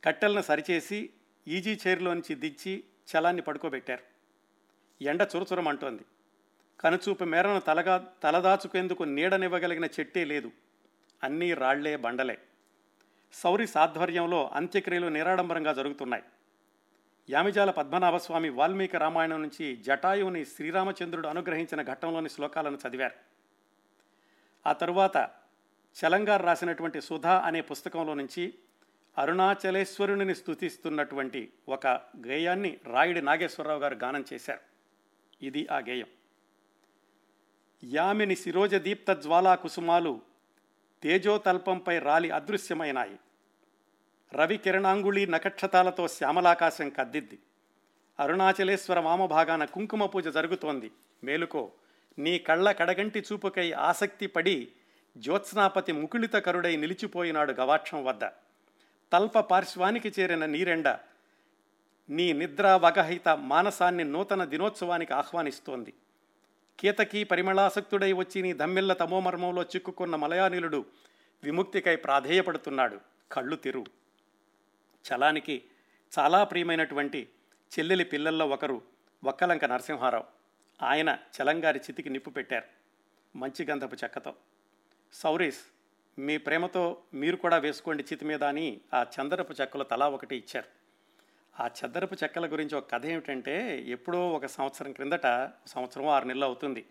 కట్టెలను 0.03 0.41
సరిచేసి 0.41 1.09
ఈజీ 1.47 1.79
చైర్లోంచి 1.87 2.35
దించి 2.35 2.83
చలాన్ని 3.11 3.41
పడుకోబెట్టారు. 3.41 4.03
ఎండ 5.03 5.27
చురచురమంటోంది. 5.35 6.05
కనుచూపు 6.79 7.23
మేరను 7.23 7.59
తలగా 7.59 8.13
తలదాచుకేందుకు 8.23 9.03
నీడనివ్వగలిగిన 9.03 9.85
చెట్టే 9.85 10.25
లేదు. 10.25 10.51
అన్నీ 11.23 11.53
రాళ్ళే 11.53 11.95
బండలే. 11.95 12.37
సౌరి 13.33 13.67
సాధ్వర్యంలో 13.67 14.47
అంత్యక్రియలు 14.53 15.07
నిరాడంబరంగా 15.07 15.73
జరుగుతున్నాయి. 15.73 16.23
యామిజాల 17.29 17.71
పద్మనాభస్వామి 17.71 18.49
వాల్మీకి 18.49 18.97
రామాయణం 18.97 19.41
నుంచి 19.41 19.77
జటాయువుని 19.77 20.45
శ్రీరామచంద్రుడు 20.45 21.27
అనుగ్రహించిన 21.27 21.81
ఘట్టంలోని 21.83 22.29
శ్లోకాలను 22.29 22.77
చదివారు. 22.87 23.15
ఆ 24.69 24.73
తరువాత 24.73 25.29
చలంగారు 26.05 26.43
రాసినటువంటి 26.43 27.01
సుధా 27.01 27.39
అనే 27.39 27.61
పుస్తకంలో 27.61 28.13
నుంచి 28.13 28.53
అరుణాచలేశ్వరుని 29.17 30.35
స్థుతిస్తున్నటువంటి 30.35 31.53
ఒక 31.69 31.87
గేయాన్ని 32.27 32.77
రాయుడి 32.85 33.21
నాగేశ్వరరావు 33.21 33.79
గారు 33.79 33.95
గానం 33.95 34.25
చేశారు. 34.33 34.59
ఇది 35.45 35.67
ఆ 35.71 35.77
గేయం. 35.77 36.07
యామిని 37.83 38.35
శిరోజ 38.35 38.75
దీప్త 38.75 39.13
జ్వాలా 39.13 39.55
కుసుమాలు 39.55 40.21
తేజోతల్పంపై 41.03 41.99
రాలి 41.99 42.31
అదృశ్యమైనాయి. 42.31 43.19
రవి 44.33 44.57
కిరణాంగుళి 44.57 45.27
నక్షతాలతో 45.27 46.07
శ్యామలాకాశం 46.07 46.89
కద్దిద్ది. 46.89 47.39
అరుణాచలేశ్వర 48.19 48.99
వామభాగాన 48.99 49.65
కుంకుమ 49.65 50.05
పూజ 50.05 50.27
జరుగుతోంది. 50.27 50.91
మేలుకో 51.23 51.71
నీ 52.19 52.39
కళ్ళ 52.39 52.71
కడగంటి 52.71 53.19
చూపుకై 53.19 53.71
ఆసక్తి 53.71 54.27
పడి 54.27 54.67
జ్యోత్స్నాపతి 55.17 55.91
ముకుళిత 55.91 56.33
కరుడై 56.33 56.75
నిలిచిపోయినాడు 56.75 57.51
గవాక్షం 57.51 58.05
వద్ద. 58.05 58.23
తల్ప 59.11 59.39
పార్శ్వానికి 59.39 60.13
చేరిన 60.19 60.45
నీరెండ 60.45 60.87
నీ 62.09 62.33
నిద్రావగహిత 62.33 63.29
మానసాన్ని 63.29 64.03
నూతన 64.03 64.43
దినోత్సవానికి 64.43 65.13
ఆహ్వానిస్తోంది. 65.13 65.93
కీతకి 66.79 67.23
పరిమళాసక్తుడై 67.23 68.13
వచ్చి 68.13 68.41
నీ 68.41 68.53
దమ్మిళ్ళ 68.53 68.93
తమోమర్మంలో 68.93 69.63
చిక్కుకున్న 69.63 70.15
మలయానిలుడు 70.15 70.85
విముక్తికై 71.43 71.95
ప్రాధేయపడుతున్నాడు. 71.95 72.99
కళ్ళు 73.31 73.55
తిరు. 73.55 73.85
చలానికి 75.07 75.63
చాలా 76.19 76.43
ప్రియమైనటువంటి 76.43 77.29
చెల్లెలి 77.79 78.05
పిల్లల్లో 78.05 78.47
ఒకరు 78.47 78.81
వక్కలంక 79.23 79.65
నరసింహారావు. 79.65 80.25
ఆయన 80.85 81.17
చలంగారి 81.41 81.79
చితికి 81.79 82.09
నిప్పు 82.09 82.29
పెట్టారు. 82.29 82.65
మంచి 83.37 83.65
గంధపు 83.65 83.95
చెక్కతో. 83.95 84.33
సౌరీస్ 85.13 85.76
మీ 86.19 86.37
ప్రేమతో 86.37 86.97
మీరు 87.13 87.35
కూడా 87.35 87.57
వేసుకోండి 87.57 88.03
చితి 88.03 88.25
మీద 88.25 88.43
అని 88.43 88.81
ఆ 88.93 89.05
చందరపు 89.15 89.53
చెక్కలు 89.61 89.83
తలా 89.83 90.09
ఒకటి 90.09 90.35
ఇచ్చారు. 90.35 90.67
ఆ 91.61 91.67
చదరపు 91.67 92.15
చెక్కల 92.15 92.51
గురించి 92.51 92.75
ఒక 92.75 92.91
కథ 92.91 93.05
ఏమిటంటే 93.05 93.81
ఎప్పుడో 93.81 94.29
ఒక 94.29 94.45
సంవత్సరం 94.45 94.91
క్రిందట 94.91 95.51
సంవత్సరం 95.67 96.07
ఆరు 96.07 96.27
నెలలు 96.27 96.45
అవుతుంది. 96.45 96.85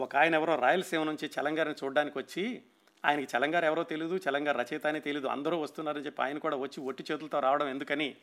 ఒక 0.00 0.16
ఆయన 0.16 0.34
ఎవరో 0.34 0.56
రాయలసీమ 0.56 1.02
నుంచి 1.02 1.30
చలంగారిని 1.40 1.74
చూడడానికి 1.84 2.18
వచ్చి 2.18 2.62
ఆయనకి 3.04 3.36
చలంగారు 3.36 3.64
ఎవరో 3.64 3.82
తెలియదు 3.82 4.16
చలంగారు 4.16 4.58
రచయిత 4.58 4.86
అని 4.86 5.00
తెలియదు 5.00 5.26
అందరూ 5.26 5.60
వస్తున్నారని 5.60 6.06
చెప్పి 6.06 6.22
ఆయన 6.22 6.38
కూడా 6.38 6.56
వచ్చి 6.56 6.84
ఒట్టి 6.84 7.04
చేతులతో 7.12 7.40
రావడం 7.40 7.68
ఎందుకని 7.68 8.16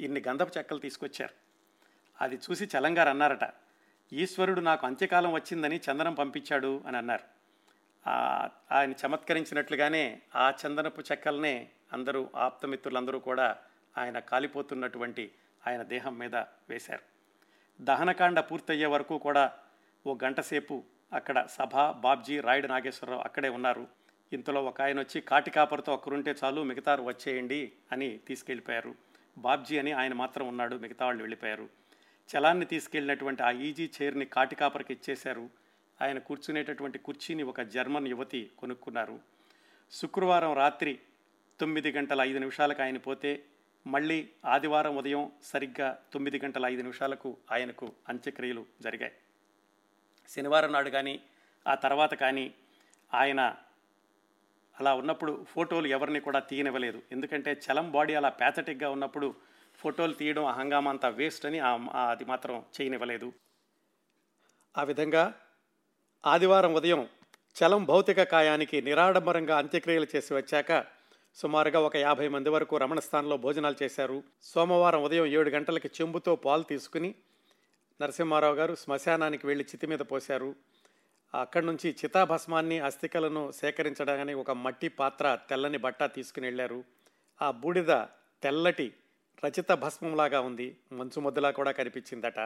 ఇన్ని 0.00 0.22
గంధపు 0.28 0.58
చెక్కలు 0.58 0.78
తీసుకొచ్చారు. 0.78 1.34
అది 2.20 2.36
చూసి 2.36 2.64
చలంగారు 2.64 3.08
అన్నారట 3.08 3.50
ఈశ్వరుడు 4.12 4.60
నాకు 4.60 4.86
అంత్యకాలం 4.86 5.32
వచ్చిందని 5.32 5.80
చందనం 5.90 6.14
పంపించాడు 6.14 6.82
అని 6.86 6.96
అన్నారు. 6.96 7.37
ఆయన 8.72 8.92
చమత్కరించినట్లుగానే 8.92 10.20
ఆ 10.34 10.52
చందనపు 10.66 11.00
చెక్కలనే 11.00 11.68
అందరూ 11.92 12.30
ఆప్తమిత్రులందరూ 12.36 13.18
కూడా 13.18 13.56
ఆయన 13.98 14.18
కాలిపోతున్నటువంటి 14.18 15.32
ఆయన 15.66 15.82
దేహం 15.82 16.18
మీద 16.18 16.34
వేశారు. 16.36 17.02
దహనకాండ 17.80 18.40
పూర్తయ్యే 18.40 18.86
వరకు 18.86 19.18
కూడా 19.18 19.52
ఓ 20.06 20.16
గంట 20.24 20.40
సేపు 20.40 20.84
అక్కడ 21.12 21.46
సభ 21.46 21.90
బాబ్జీ 21.90 22.40
రాయుడు 22.40 22.66
నాగేశ్వరరావు 22.66 23.22
అక్కడే 23.22 23.48
ఉన్నారు. 23.48 23.88
ఇంతలో 24.32 24.64
ఒక 24.64 24.82
ఆయన 24.82 25.00
వచ్చి 25.00 25.20
కాటికాపరితో 25.20 25.94
ఒక్కరుంటే 25.94 26.34
చాలు 26.44 26.62
మిగతా 26.62 26.94
వచ్చేయండి 26.94 27.72
అని 27.92 28.18
తీసుకెళ్ళిపోయారు. 28.28 28.94
బాబ్జీ 29.38 29.78
అని 29.78 29.92
ఆయన 29.92 30.12
మాత్రం 30.12 30.48
ఉన్నాడు 30.48 30.76
మిగతా 30.76 31.06
వాళ్ళు 31.06 31.22
వెళ్ళిపోయారు. 31.22 31.68
చలాన్ని 32.28 32.66
తీసుకెళ్ళినటువంటి 32.66 33.42
ఆ 33.42 33.50
ఈజీ 33.50 33.90
చైర్ని 34.02 34.24
కాటికాపరికి 34.24 34.92
ఇచ్చేశారు. 34.92 35.50
ఆయన 36.02 36.18
కూర్చునేటటువంటి 36.18 36.98
కుర్చీని 36.98 37.42
ఒక 37.42 37.60
జర్మన్ 37.60 38.08
యువతి 38.08 38.50
కొనుక్కున్నారు. 38.58 39.20
శుక్రవారం 39.90 40.52
రాత్రి 40.52 40.98
తొమ్మిది 41.60 41.92
గంటల 41.92 42.20
ఐదు 42.20 42.38
నిమిషాలకు 42.38 42.82
ఆయన 42.82 42.98
పోతే 42.98 43.44
మళ్ళీ 43.86 44.28
ఆదివారం 44.44 44.96
ఉదయం 44.96 45.32
సరిగ్గా 45.42 45.98
తొమ్మిది 46.12 46.40
గంటల 46.44 46.66
ఐదు 46.66 46.82
నిమిషాలకు 46.82 47.36
ఆయనకు 47.52 47.92
అంత్యక్రియలు 48.08 48.66
జరిగాయి. 48.80 49.12
శనివారం 50.28 50.72
నాడు 50.72 50.90
కానీ 50.90 51.20
ఆ 51.68 51.74
తర్వాత 51.74 52.14
కానీ 52.14 52.54
ఆయన 53.14 53.56
అలా 54.80 54.94
ఉన్నప్పుడు 54.94 55.44
ఫోటోలు 55.48 55.86
ఎవరిని 55.86 56.20
కూడా 56.20 56.38
తీయనివ్వలేదు. 56.38 57.02
ఎందుకంటే 57.12 57.60
చలం 57.66 57.90
బాడీ 57.90 58.14
అలా 58.14 58.28
ప్యాథటిక్గా 58.28 58.90
ఉన్నప్పుడు 58.90 59.34
ఫోటోలు 59.74 60.12
తీయడం 60.12 60.44
ఆ 60.44 60.52
హంగామా 60.52 60.90
అంతా 60.90 61.08
వేస్ట్ 61.08 61.46
అని 61.46 61.58
అది 62.08 62.24
మాత్రం 62.24 62.64
చేయనివ్వలేదు. 62.80 63.32
ఆ 64.78 64.82
విధంగా 64.82 65.40
ఆదివారం 66.26 66.74
ఉదయం 66.74 67.08
చలం 67.56 67.84
భౌతిక 67.84 68.22
కాయానికి 68.22 68.82
నిరాడంబరంగా 68.82 69.58
అంత్యక్రియలు 69.58 70.06
చేసి 70.16 70.34
వచ్చాక 70.34 70.84
సుమారుగా 71.34 71.80
ఒక 71.80 71.96
యాభై 71.96 72.28
మంది 72.28 72.48
వరకు 72.48 72.76
రమణస్థానంలో 72.76 73.36
భోజనాలు 73.36 73.76
చేశారు. 73.82 74.22
సోమవారం 74.42 75.02
ఉదయం 75.02 75.26
ఏడు 75.26 75.50
గంటలకి 75.50 75.88
చెంబుతో 75.88 76.36
పాలు 76.36 76.62
తీసుకుని 76.62 77.14
నరసింహారావు 78.02 78.54
గారు 78.54 78.74
శ్మశానానికి 78.74 79.46
వెళ్ళి 79.46 79.64
చితి 79.64 79.86
మీద 79.86 79.98
పోశారు. 79.98 80.54
అక్కడి 81.40 81.66
నుంచి 81.66 81.96
చితాభస్మాన్ని 82.04 82.80
అస్థికలను 82.80 83.52
సేకరించడానికి 83.52 84.38
ఒక 84.38 84.50
మట్టి 84.50 84.88
పాత్ర 84.88 85.38
తెల్లని 85.50 85.78
బట్ట 85.78 86.02
తీసుకుని 86.02 86.46
వెళ్ళారు. 86.46 86.84
ఆ 87.42 87.50
బూడిద 87.50 87.92
తెల్లటి 88.42 88.94
రచిత 89.44 89.72
భస్మంలాగా 89.72 90.40
ఉంది. 90.40 90.76
మంచు 90.92 91.20
ముద్దలా 91.20 91.50
కూడా 91.50 91.70
కనిపించిందట. 91.70 92.38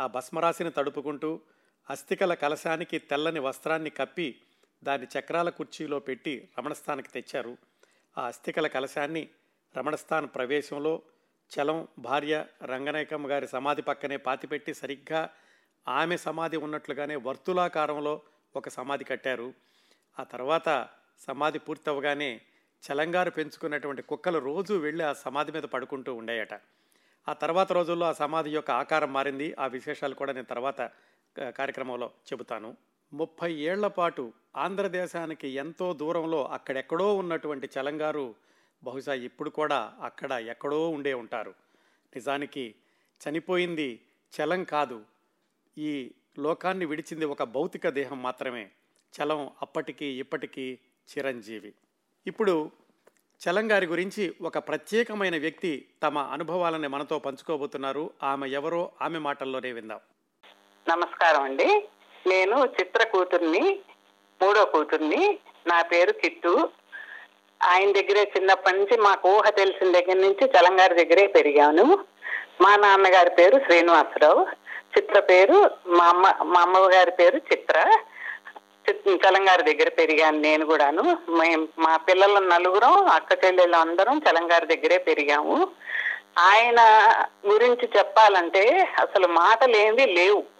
ఆ 0.00 0.06
భస్మరాశిని 0.06 0.70
తడుపుకుంటూ 0.70 1.40
అస్థికల 1.90 2.34
కలశానికి 2.34 2.98
తెల్లని 2.98 3.40
వస్త్రాన్ని 3.40 3.90
కప్పి 3.90 4.40
దాని 4.84 5.06
చక్రాల 5.18 5.50
కుర్చీలో 5.50 5.98
పెట్టి 5.98 6.48
రమణస్థానికి 6.58 7.08
తెచ్చారు. 7.08 7.56
ఆ 8.18 8.26
అస్థికల 8.26 8.66
కలశాన్ని 8.66 9.28
రమణస్థాన్ 9.76 10.28
ప్రవేశంలో 10.34 11.02
చలం 11.58 11.88
భార్య 11.98 12.46
రంగనాయకమ్మ 12.64 13.30
గారి 13.30 13.48
సమాధి 13.48 13.82
పక్కనే 13.82 14.16
పాతిపెట్టి 14.16 14.74
సరిగ్గా 14.74 15.30
ఆమె 15.88 16.16
సమాధి 16.16 16.56
ఉన్నట్లుగానే 16.56 17.16
వర్తులాకారంలో 17.16 18.22
ఒక 18.56 18.68
సమాధి 18.68 19.04
కట్టారు. 19.04 19.54
ఆ 20.18 20.24
తర్వాత 20.24 20.88
సమాధి 21.20 21.58
పూర్తవగానే 21.58 22.40
చలంగారు 22.82 23.30
పెంచుకున్నటువంటి 23.30 24.02
కుక్కలు 24.02 24.38
రోజు 24.38 24.74
వెళ్ళి 24.74 25.04
ఆ 25.04 25.12
సమాధి 25.12 25.52
మీద 25.52 25.62
పడుకుంటూ 25.62 26.14
ఉండేయట. 26.14 26.54
ఆ 27.28 27.32
తర్వాత 27.32 27.72
రోజుల్లో 27.72 28.06
ఆ 28.06 28.12
సమాధి 28.12 28.50
యొక్క 28.50 28.70
ఆకారం 28.70 29.12
మారింది. 29.12 29.54
ఆ 29.58 29.66
విశేషాలు 29.66 30.14
కూడా 30.14 30.32
నేను 30.32 30.46
తర్వాత 30.46 30.80
కార్యక్రమంలో 31.40 32.10
చెబుతాను. 32.32 32.76
ముప్పై 33.12 33.52
ఏళ్ళ 33.52 33.86
పాటు 33.86 34.32
ఆంధ్రదేశానికి 34.56 35.48
ఎంతో 35.48 35.92
దూరంలో 35.92 36.44
అక్కడెక్కడో 36.44 37.16
ఉన్నటువంటి 37.16 37.68
చలంగారు 37.78 38.34
బహుశా 38.84 39.14
ఇప్పుడు 39.14 39.50
కూడా 39.50 39.94
అక్కడ 40.00 40.32
ఎక్కడో 40.32 40.90
ఉండే 40.90 41.14
ఉంటారు. 41.14 41.54
నిజానికి 42.14 42.74
చనిపోయింది 43.28 44.00
చలం 44.40 44.64
కాదు. 44.64 45.04
ఈ 45.78 46.10
లోకాన్ని 46.38 46.84
విడిచింది 46.84 47.24
ఒక 47.24 47.42
భౌతిక 47.42 47.88
దేహం 47.88 48.22
మాత్రమే. 48.22 48.70
చలం 49.20 49.50
అప్పటికి 49.62 50.06
ఇప్పటికీ 50.06 50.78
చిరంజీవి. 51.18 51.72
ఇప్పుడు 52.26 52.70
చలంగారి 53.48 53.86
గురించి 53.86 54.34
ఒక 54.40 54.58
ప్రత్యేకమైన 54.58 55.38
వ్యక్తి 55.38 55.88
తమ 56.02 56.18
అనుభవాలని 56.18 56.88
మనతో 56.88 57.18
పంచుకోబోతున్నారు. 57.18 58.10
ఆమె 58.22 58.48
ఎవరో 58.48 58.92
ఆమె 59.02 59.18
మాటల్లోనే 59.18 59.72
విందాం. 59.72 60.00
నమస్కారం 60.88 61.42
అండి. 61.42 61.84
నేను 62.26 62.64
చిత్ర 62.64 63.04
కూతుర్ని 63.04 63.78
మూడో 64.42 64.64
కూతుర్ని 64.64 65.38
నా 65.66 65.82
పేరు 65.82 66.12
కిట్టు. 66.12 66.68
ఆయన 67.62 67.92
దగ్గరే 67.92 68.32
చిన్నప్పటి 68.36 68.76
నుంచి 68.76 68.96
మాకు 68.96 69.28
ఊహ 69.28 69.50
తెలిసిన 69.50 69.92
దగ్గర 69.92 70.16
నుంచి 70.16 70.44
చలంగారి 70.44 71.04
దగ్గరే 71.04 71.26
పెరిగాను. 71.26 72.04
మా 72.60 72.76
నాన్నగారి 72.76 73.30
పేరు 73.30 73.58
శ్రీనివాసరావు. 73.58 74.46
చిత్ర 74.96 75.20
పేరు 75.20 75.70
మా 75.86 76.04
అమ్మ 76.04 76.34
మా 76.42 76.60
అమ్మగారి 76.60 77.10
పేరు 77.10 77.36
చిత్ర. 77.36 77.98
చిత్- 78.88 79.18
చలంగారి 79.28 79.74
దగ్గర 79.74 79.88
పెరిగాను 79.88 80.38
నేను 80.38 80.66
కూడాను. 80.66 81.18
మేము 81.28 81.68
మా 81.78 81.96
పిల్లల 81.96 82.38
నలుగురం 82.38 83.08
అక్క 83.08 83.44
చెల్లెళ్ళు 83.44 83.76
అందరం 83.76 84.22
చలంగారి 84.30 84.76
దగ్గరే 84.76 84.98
పెరిగాము. 84.98 85.68
ఆయన 86.38 86.80
గురించి 87.46 87.88
చెప్పాలంటే 87.98 88.88
అసలు 88.98 89.26
మాటలేవి 89.26 90.06
లేవు. 90.06 90.55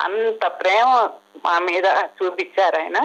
అంత 0.00 0.46
ప్రేమ 0.46 1.08
మా 1.44 1.58
మీద 1.58 1.84
చూపించారు 1.86 2.76
ఆయన. 2.76 2.98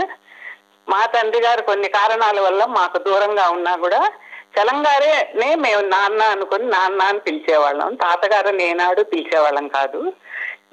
మా 0.90 1.06
తండ్రి 1.06 1.42
గారు 1.42 1.62
కొన్ని 1.62 1.90
కారణాల 1.90 2.40
వల్ల 2.40 2.66
మాకు 2.66 2.98
దూరంగా 2.98 3.50
ఉన్నా 3.50 3.76
కూడా 3.76 4.12
చలంగారేనే 4.58 5.56
మేము 5.56 5.82
నాన్న 5.82 6.24
అనుకుని 6.24 6.66
నాన్న 6.66 7.02
అని 7.02 7.20
పిలిచేవాళ్ళం. 7.20 7.96
తాతగారు 7.96 8.50
నేనాడు 8.50 9.02
పిలిచేవాళ్ళం 9.02 9.68
కాదు. 9.68 10.14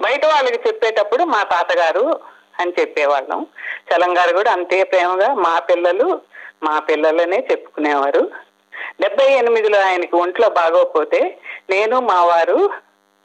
బయట 0.00 0.26
వాళ్ళకి 0.26 0.68
చెప్పేటప్పుడు 0.68 1.24
మా 1.24 1.42
తాతగారు 1.42 2.20
అని 2.60 2.72
చెప్పేవాళ్ళం. 2.80 3.46
చలంగారు 3.90 4.32
కూడా 4.32 4.52
అంతే 4.52 4.82
ప్రేమగా 4.82 5.34
మా 5.34 5.58
పిల్లలు 5.58 6.20
మా 6.62 6.78
పిల్లలనే 6.78 7.46
చెప్పుకునేవారు. 7.50 8.30
డెబ్బై 9.00 9.32
ఎనిమిదిలో 9.32 9.80
ఆయనకి 9.80 10.16
ఒంట్లో 10.16 10.48
బాగోకపోతే 10.48 11.38
నేను 11.70 12.00
మా 12.00 12.24
వారు 12.24 12.70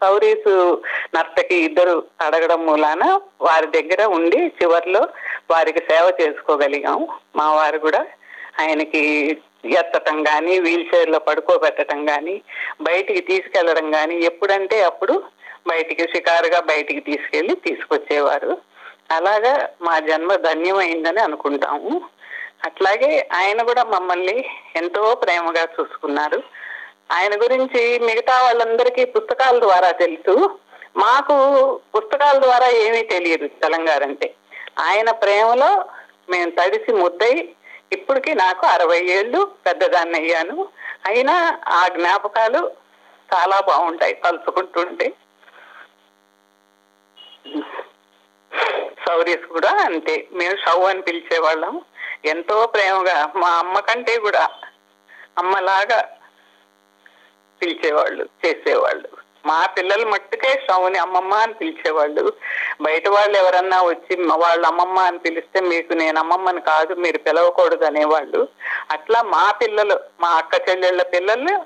సౌరీసు 0.06 0.82
నర్తకి 1.16 1.56
ఇద్దరు 1.56 2.04
అడగడం 2.22 2.66
మూలాన 2.66 3.20
వారి 3.42 3.68
దగ్గర 3.68 4.06
ఉండి 4.06 4.40
చివర్లో 4.48 5.08
వారికి 5.52 5.80
సేవ 5.80 6.14
చేసుకోగలిగాం. 6.22 7.08
మా 7.36 7.54
వారు 7.56 7.78
కూడా 7.80 8.02
ఆయనకి 8.60 9.02
ఎత్తటం 9.66 10.24
కానీ 10.24 10.60
వీల్ 10.60 10.86
చైర్లో 10.96 11.20
పడుకోబెట్టడం 11.20 12.06
కానీ 12.06 12.42
బయటికి 12.82 13.22
తీసుకెళ్ళడం 13.22 13.92
కానీ 13.92 14.16
ఎప్పుడంటే 14.24 14.84
అప్పుడు 14.84 15.24
బయటికి 15.68 16.04
షికారుగా 16.16 16.60
బయటికి 16.60 17.00
తీసుకెళ్ళి 17.00 17.56
తీసుకొచ్చేవారు. 17.56 18.58
అలాగా 19.12 19.70
మా 19.82 20.00
జన్మ 20.00 20.36
ధన్యమైందని 20.36 21.22
అనుకుంటాము. 21.22 22.02
అట్లాగే 22.66 23.30
ఆయన 23.34 23.62
కూడా 23.62 23.84
మమ్మల్ని 23.84 24.46
ఎంతో 24.76 25.16
ప్రేమగా 25.16 25.64
చూసుకున్నారు. 25.76 26.44
ఆయన 27.12 27.42
గురించి 27.42 28.00
మిగతా 28.00 28.44
వాళ్ళందరికీ 28.44 29.06
పుస్తకాల 29.06 29.60
ద్వారా 29.60 29.92
తెలుసు. 29.92 30.60
మాకు 30.98 31.36
పుస్తకాల 31.96 32.38
ద్వారా 32.38 32.68
ఏమీ 32.68 33.04
తెలియదు 33.04 33.48
తెలంగాణ 33.48 34.04
అంటే. 34.04 34.36
ఆయన 34.80 35.12
ప్రేమలో 35.12 35.86
మేము 36.30 36.52
తడిసి 36.52 36.92
ముద్దై 36.92 37.50
ఇప్పటికి 37.92 38.36
నాకు 38.36 38.66
అరవై 38.66 39.00
ఏళ్ళు 39.00 39.52
పెద్దదాన్ని 39.66 40.20
అయ్యాను. 40.20 40.68
అయినా 41.08 41.60
ఆ 41.68 41.88
జ్ఞాపకాలు 41.88 42.72
చాలా 43.34 43.60
బాగుంటాయి 43.60 44.14
తలుచుకుంటుంటే. 44.14 45.14
సౌరీస్ 49.08 49.48
కూడా 49.48 49.70
అంతే. 49.70 50.28
మేము 50.32 50.56
షౌ 50.56 50.84
అని 50.84 51.02
పిలిచేవాళ్ళం. 51.02 51.82
ఎంతో 52.26 52.68
ప్రేమగా 52.68 53.32
మా 53.36 53.50
అమ్మ 53.50 53.80
కంటే 53.80 54.20
కూడా 54.20 54.50
అమ్మలాగా 55.38 56.18
పిలిచేవాళ్ళు 57.66 58.26
చేసేవాళ్ళు. 58.46 59.08
మా 59.46 59.66
పిల్లలు 59.66 60.06
మట్టుకే 60.06 60.62
షవుని 60.68 60.98
అమ్మమ్మ 60.98 61.34
అని 61.34 61.54
పిలిచేవాళ్ళు. 61.54 62.34
బయట 62.82 63.08
వాళ్ళు 63.08 63.38
ఎవరన్నా 63.38 63.82
వచ్చి 63.82 64.16
వాళ్ళ 64.26 64.66
అమ్మమ్మ 64.66 65.00
అని 65.00 65.18
పిలిస్తే 65.18 65.62
మీకు 65.62 65.94
నేను 65.94 66.20
అమ్మమ్మని 66.20 66.62
కాదు 66.62 66.94
మీరు 66.94 67.18
పిలవకూడదు 67.18 67.86
అనేవాళ్ళు. 67.86 68.48
అట్లా 68.92 69.22
మా 69.22 69.52
పిల్లలు 69.52 70.00
మా 70.20 70.30
అక్క 70.30 70.70
చెల్లెళ్ళ 70.70 71.04
పిల్లలు 71.04 71.66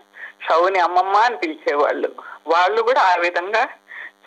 షవుని 0.50 0.80
అమ్మమ్మ 0.80 1.18
అని 1.18 1.38
పిలిచేవాళ్ళు. 1.38 2.10
వాళ్ళు 2.48 2.82
కూడా 2.82 3.02
ఆ 3.02 3.16
విధంగా 3.16 3.70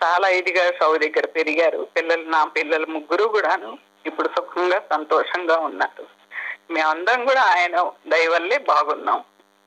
చాలా 0.03 0.27
ఇదిగా 0.27 0.71
సౌ 0.79 0.97
దగ్గర 0.97 1.25
పెరిగారు. 1.25 1.87
పిల్లలు 1.97 2.23
నా 2.23 2.43
పిల్లలు 2.43 2.85
ముగ్గురు 2.85 3.23
కూడాను 3.23 3.77
ఇప్పుడు 4.05 4.27
సుఖంగా 4.27 4.79
సంతోషంగా 4.79 5.57
ఉన్నారు. 5.57 6.05
మేమందరం 6.71 7.25
కూడా 7.25 7.41
ఆయన 7.41 7.91
దయవల్లే 8.07 8.57
బాగున్నాం. 8.57 9.23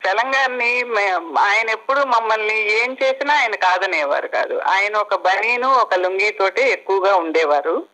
తెలంగాణని 0.06 0.84
మే- 0.84 1.36
ఆయన 1.38 1.70
ఎప్పుడు 1.70 1.98
మమ్మల్ని 1.98 2.82
ఏం 2.82 2.96
చేసినా 3.02 3.34
ఆయన 3.34 3.54
కాదనేవారు 3.54 4.28
కాదు. 4.28 4.60
ఆయన 4.66 4.96
ఒక 4.96 5.14
బనీను 5.14 5.74
ఒక 5.74 5.94
లుంగి 5.94 6.30
తోటి 6.30 6.62
ఎక్కువగా 6.62 7.16
ఉండేవారు. 7.16 7.84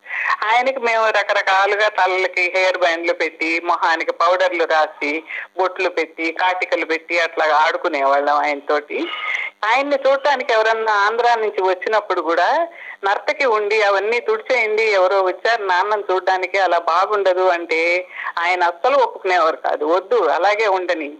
ఆయనకి 0.43 0.79
మేము 0.79 1.09
రకరకాలుగా 1.09 1.87
తలలకి 1.87 2.53
హెయిర్ 2.55 2.77
బ్యాండ్లు 2.77 3.13
పెట్టి 3.13 3.59
మొహానికి 3.59 4.11
పౌడర్లు 4.11 4.63
రాసి 4.63 5.23
బొట్లు 5.57 5.89
పెట్టి 5.89 6.31
కాటికలు 6.31 6.85
పెట్టి 6.85 7.19
అట్లా 7.19 7.55
ఆడుకునేవాళ్ళం 7.55 8.35
ఆయనతోటి. 8.35 9.07
ఆయన్ని 9.65 9.97
చూడటానికి 10.07 10.53
ఎవరన్నా 10.53 10.93
ఆంధ్రా 10.93 11.35
నుంచి 11.35 11.61
వచ్చినప్పుడు 11.61 12.21
కూడా 12.21 12.67
నర్తకి 13.03 13.45
ఉండి 13.45 13.81
అవన్నీ 13.81 14.19
తుడిచేయండి 14.19 14.83
ఎవరో 14.83 15.21
వచ్చారు 15.21 15.63
నాన్నని 15.63 16.03
చూడడానికి 16.11 16.57
అలా 16.57 16.79
బాగుండదు 16.79 17.47
అంటే 17.47 18.07
ఆయన 18.39 18.63
అస్సలు 18.63 18.97
ఒప్పుకునేవారు 18.97 19.55
కాదు. 19.55 19.85
వద్దు 19.85 20.15
అలాగే 20.15 20.67
ఉండని. 20.67 21.13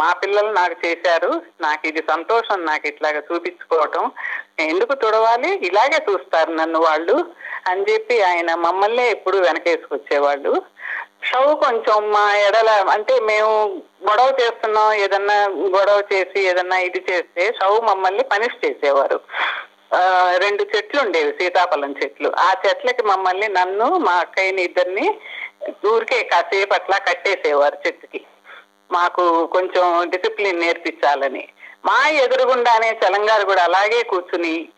మా 0.00 0.12
పిల్లలు 0.12 0.50
నాకు 0.52 0.86
చేశారు. 0.86 1.42
నాకు 1.60 1.86
ఇది 1.86 2.02
సంతోషం 2.10 2.64
నాకు 2.64 2.86
ఇట్లాగా 2.88 3.22
చూపించుకోవటం. 3.28 4.10
ఎందుకు 4.60 4.94
తుడవాలి? 4.94 5.50
ఇలాగే 5.68 5.98
చూస్తారు 6.10 6.50
నన్ను 6.52 6.80
వాళ్ళు 6.80 7.16
అని 7.70 7.84
చెప్పి 7.90 8.22
ఆయన 8.22 8.54
మమ్మల్నే 8.54 9.10
ఎప్పుడు 9.10 9.36
వెనకేసుకొచ్చేవాళ్ళు. 9.36 10.62
షవ్ 11.28 11.52
కొంచెం 11.64 12.10
మా 12.10 12.36
ఎడల 12.36 12.70
అంటే 12.94 13.20
మేము 13.20 13.52
గొడవ 14.08 14.36
చేస్తున్నాం 14.40 14.92
ఏదన్నా 14.92 15.36
గొడవ 15.76 16.02
చేసి 16.12 16.40
ఏదన్నా 16.50 16.78
ఇది 16.78 17.04
చేస్తే 17.10 17.52
షవ్ 17.60 17.80
మమ్మల్ని 17.86 18.24
పనిష్ 18.24 18.58
చేసేవారు. 18.64 19.20
రెండు 20.44 20.62
చెట్లు 20.62 21.00
ఉండేవి 21.00 21.32
సీతాఫలం 21.32 21.94
చెట్లు. 22.02 22.32
ఆ 22.38 22.54
చెట్లకి 22.66 23.02
మమ్మల్ని 23.02 23.48
నన్ను 23.48 23.84
మా 23.84 24.12
అక్కయ్యని 24.12 24.62
ఇద్దరిని 24.62 25.06
ఊరికే 25.86 26.22
కాసేపు 26.22 26.74
అట్లా 26.74 26.98
కట్టేసేవారు 26.98 27.76
చెట్టుకి. 27.86 28.20
మాకు 28.92 29.46
కొంచెం 29.46 30.10
డిసిప్లిన్ 30.10 30.60
నేర్పించాలని. 30.60 31.48
మా 31.86 32.08
ఎదురుగుండానే 32.08 32.98
చలంగారు 33.02 33.44
కూడా 33.46 33.64
అలాగే 33.64 34.02
కూర్చుని 34.02 34.68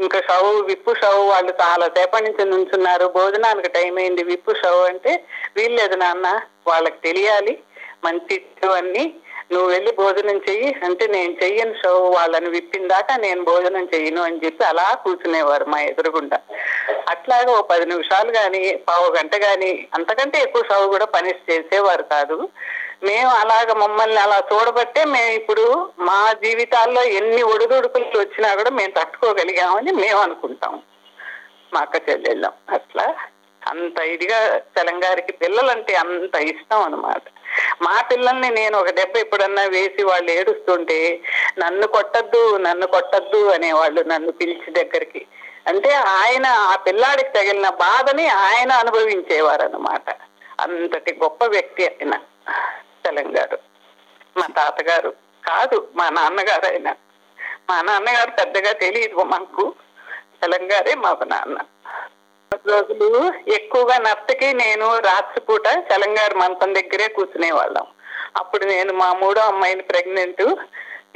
ఇంకా 0.00 0.20
షవు 0.30 0.60
విప్పు 0.60 0.94
షవు 1.02 1.22
వాళ్ళు 1.30 1.52
చాలా 1.62 1.86
సేపటి 1.86 2.24
నుంచి 2.24 2.44
నుంచున్నారు. 2.50 3.06
భోజనానికి 3.06 3.68
టైం 3.68 3.96
అయింది. 3.96 4.22
విప్పు 4.22 4.54
షవు 4.54 4.82
అంటే 4.82 5.24
వీల్లేదు 5.56 5.96
నాన్న 5.96 6.40
వాళ్ళకి 6.66 6.96
తెలియాలి. 6.96 7.58
మంచి 8.04 8.36
అన్ని 8.76 9.14
నువ్వు 9.54 9.68
వెళ్ళి 9.70 9.92
భోజనం 9.92 10.38
చెయ్యి. 10.48 10.70
అంటే 10.84 11.04
నేను 11.06 11.32
చెయ్యను 11.42 11.74
షో 11.74 11.92
వాళ్ళని 12.16 12.48
విప్పిన 12.48 12.86
దాకా 12.86 13.16
నేను 13.16 13.40
భోజనం 13.44 13.84
చెయ్యను 13.94 14.22
అని 14.22 14.40
చెప్పి 14.44 14.64
అలా 14.64 14.86
కూర్చునేవారు 15.04 15.64
మా 15.64 15.80
ఎదురుగుండా. 15.80 16.38
అట్లాగే 17.08 17.50
ఓ 17.56 17.62
పది 17.62 17.86
నిమిషాలు 17.86 18.32
కానీ 18.32 18.62
పావు 18.88 19.08
గంట 19.16 19.36
కానీ 19.36 19.88
అంతకంటే 19.94 20.38
ఎక్కువ 20.42 20.62
షో 20.62 20.88
కూడా 20.88 21.04
పని 21.04 21.34
చేసేవారు 21.50 22.02
కాదు. 22.02 22.38
మేము 23.04 23.30
అలాగ 23.30 23.72
మమ్మల్ని 23.72 24.16
అలా 24.16 24.38
చూడబట్టే 24.52 25.04
మేము 25.04 25.30
ఇప్పుడు 25.30 25.64
మా 25.98 26.20
జీవితాల్లో 26.44 27.02
ఎన్ని 27.18 27.42
ఒడిదుడుకులు 27.42 28.18
వచ్చినా 28.18 28.50
కూడా 28.54 28.70
మేము 28.70 28.92
తట్టుకోగలిగామని 28.98 29.92
మేము 29.92 30.20
అనుకుంటాం. 30.20 30.74
మా 31.74 31.80
అక్క 31.80 32.10
చెల్లెళ్ళం 32.10 32.52
అట్లా. 32.70 33.06
అంత 33.62 33.98
ఇదిగా 33.98 34.38
తెలంగాణకి 34.76 35.32
పిల్లలంటే 35.32 35.92
అంత 35.94 36.34
ఇష్టం 36.34 36.80
అనమాట 36.82 37.22
మా 37.82 38.02
పిల్లల్ని 38.02 38.50
నేను 38.50 38.78
ఒక 38.78 38.90
దెబ్బ 38.90 39.16
ఎప్పుడన్నా 39.16 39.62
వేసి 39.62 40.02
వాళ్ళు 40.02 40.30
ఏడుస్తుంటే 40.30 41.20
నన్ను 41.58 41.86
కొట్టద్దు 41.86 42.56
నన్ను 42.56 42.86
కొట్టద్దు 42.86 43.46
అనేవాళ్ళు 43.46 44.02
నన్ను 44.02 44.32
పిలిచి 44.32 44.70
దగ్గరికి. 44.70 45.26
అంటే 45.66 45.92
ఆయన 45.94 46.46
ఆ 46.46 46.76
పిల్లాడికి 46.76 47.28
తగిలిన 47.28 47.68
బాధని 47.68 48.26
ఆయన 48.28 48.72
అనుభవించేవారు 48.72 49.62
అనమాట 49.62 50.10
అంతటి 50.60 51.18
గొప్ప 51.22 51.44
వ్యక్తి 51.44 51.86
ఆయన 51.86 52.14
తెలంగారు 53.04 53.58
మా 54.36 54.46
తాతగారు 54.56 55.10
కాదు 55.46 55.88
మా 55.94 56.10
నాన్నగారు 56.10 56.66
ఆయన. 56.66 56.94
మా 57.70 57.82
నాన్నగారు 57.82 58.30
పెద్దగా 58.30 58.72
తెలియదు 58.72 59.24
మాకు. 59.24 59.74
తెలంగారే 60.42 60.94
మా 60.94 61.18
నాన్న. 61.26 61.58
రోజులు 62.52 63.08
ఎక్కువగా 63.48 63.98
నత్తకి 63.98 64.52
నేను 64.52 64.98
రాత్రిపూట 64.98 65.66
చలంగారు 65.88 66.36
మంతం 66.38 66.74
దగ్గరే 66.74 67.08
కూర్చునే 67.08 67.50
వాళ్ళం 67.50 67.86
అప్పుడు 68.36 68.64
నేను 68.64 68.92
మా 68.92 69.12
మూడో 69.12 69.40
అమ్మాయిని 69.40 69.82
ప్రెగ్నెంట్ 69.82 70.42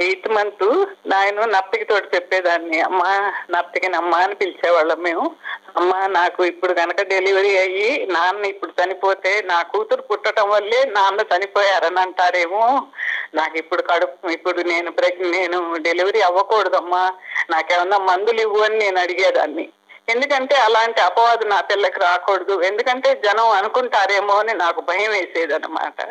ఎయిత్ 0.00 0.28
మంత్ 0.28 0.64
నాయన 1.06 1.44
నర్తకి 1.44 1.84
తోటి 1.84 2.16
చెప్పేదాన్ని. 2.16 2.80
అమ్మా 2.80 3.32
నర్తకి 3.50 3.86
అమ్మా 3.96 4.18
అని 4.18 4.34
పిలిచేవాళ్ళం 4.34 5.02
మేము. 5.02 5.36
అమ్మా 5.76 6.06
నాకు 6.06 6.44
ఇప్పుడు 6.44 6.72
కనుక 6.72 7.02
డెలివరీ 7.02 7.56
అయ్యి 7.56 8.06
నాన్న 8.06 8.44
ఇప్పుడు 8.44 8.72
చనిపోతే 8.82 9.42
నా 9.44 9.62
కూతురు 9.62 10.02
పుట్టడం 10.02 10.50
వల్లే 10.50 10.84
నాన్న 10.84 11.20
చనిపోయారని 11.20 12.00
అంటారేమో. 12.00 12.88
నాకు 13.34 13.58
ఇప్పుడు 13.58 13.82
కడుపు 13.82 14.28
ఇప్పుడు 14.28 14.60
నేను 14.60 14.90
ప్రెగ్ 14.90 15.30
నేను 15.30 15.76
డెలివరీ 15.76 16.20
అవ్వకూడదమ్మా. 16.20 17.12
నాకేమన్నా 17.50 17.98
మందులు 17.98 18.40
ఇవ్వు 18.40 18.60
అని 18.60 18.78
నేను 18.78 19.00
అడిగేదాన్ని. 19.00 19.72
ఎందుకంటే 20.08 20.54
అలాంటి 20.56 21.00
అపవాదు 21.00 21.44
నా 21.44 21.60
పిల్లకి 21.60 21.98
రాకూడదు. 21.98 22.62
ఎందుకంటే 22.62 23.14
జనం 23.24 23.48
అనుకుంటారేమో 23.50 24.34
అని 24.34 24.54
నాకు 24.54 24.80
భయం 24.80 25.10
వేసేదన్నమాట. 25.10 26.02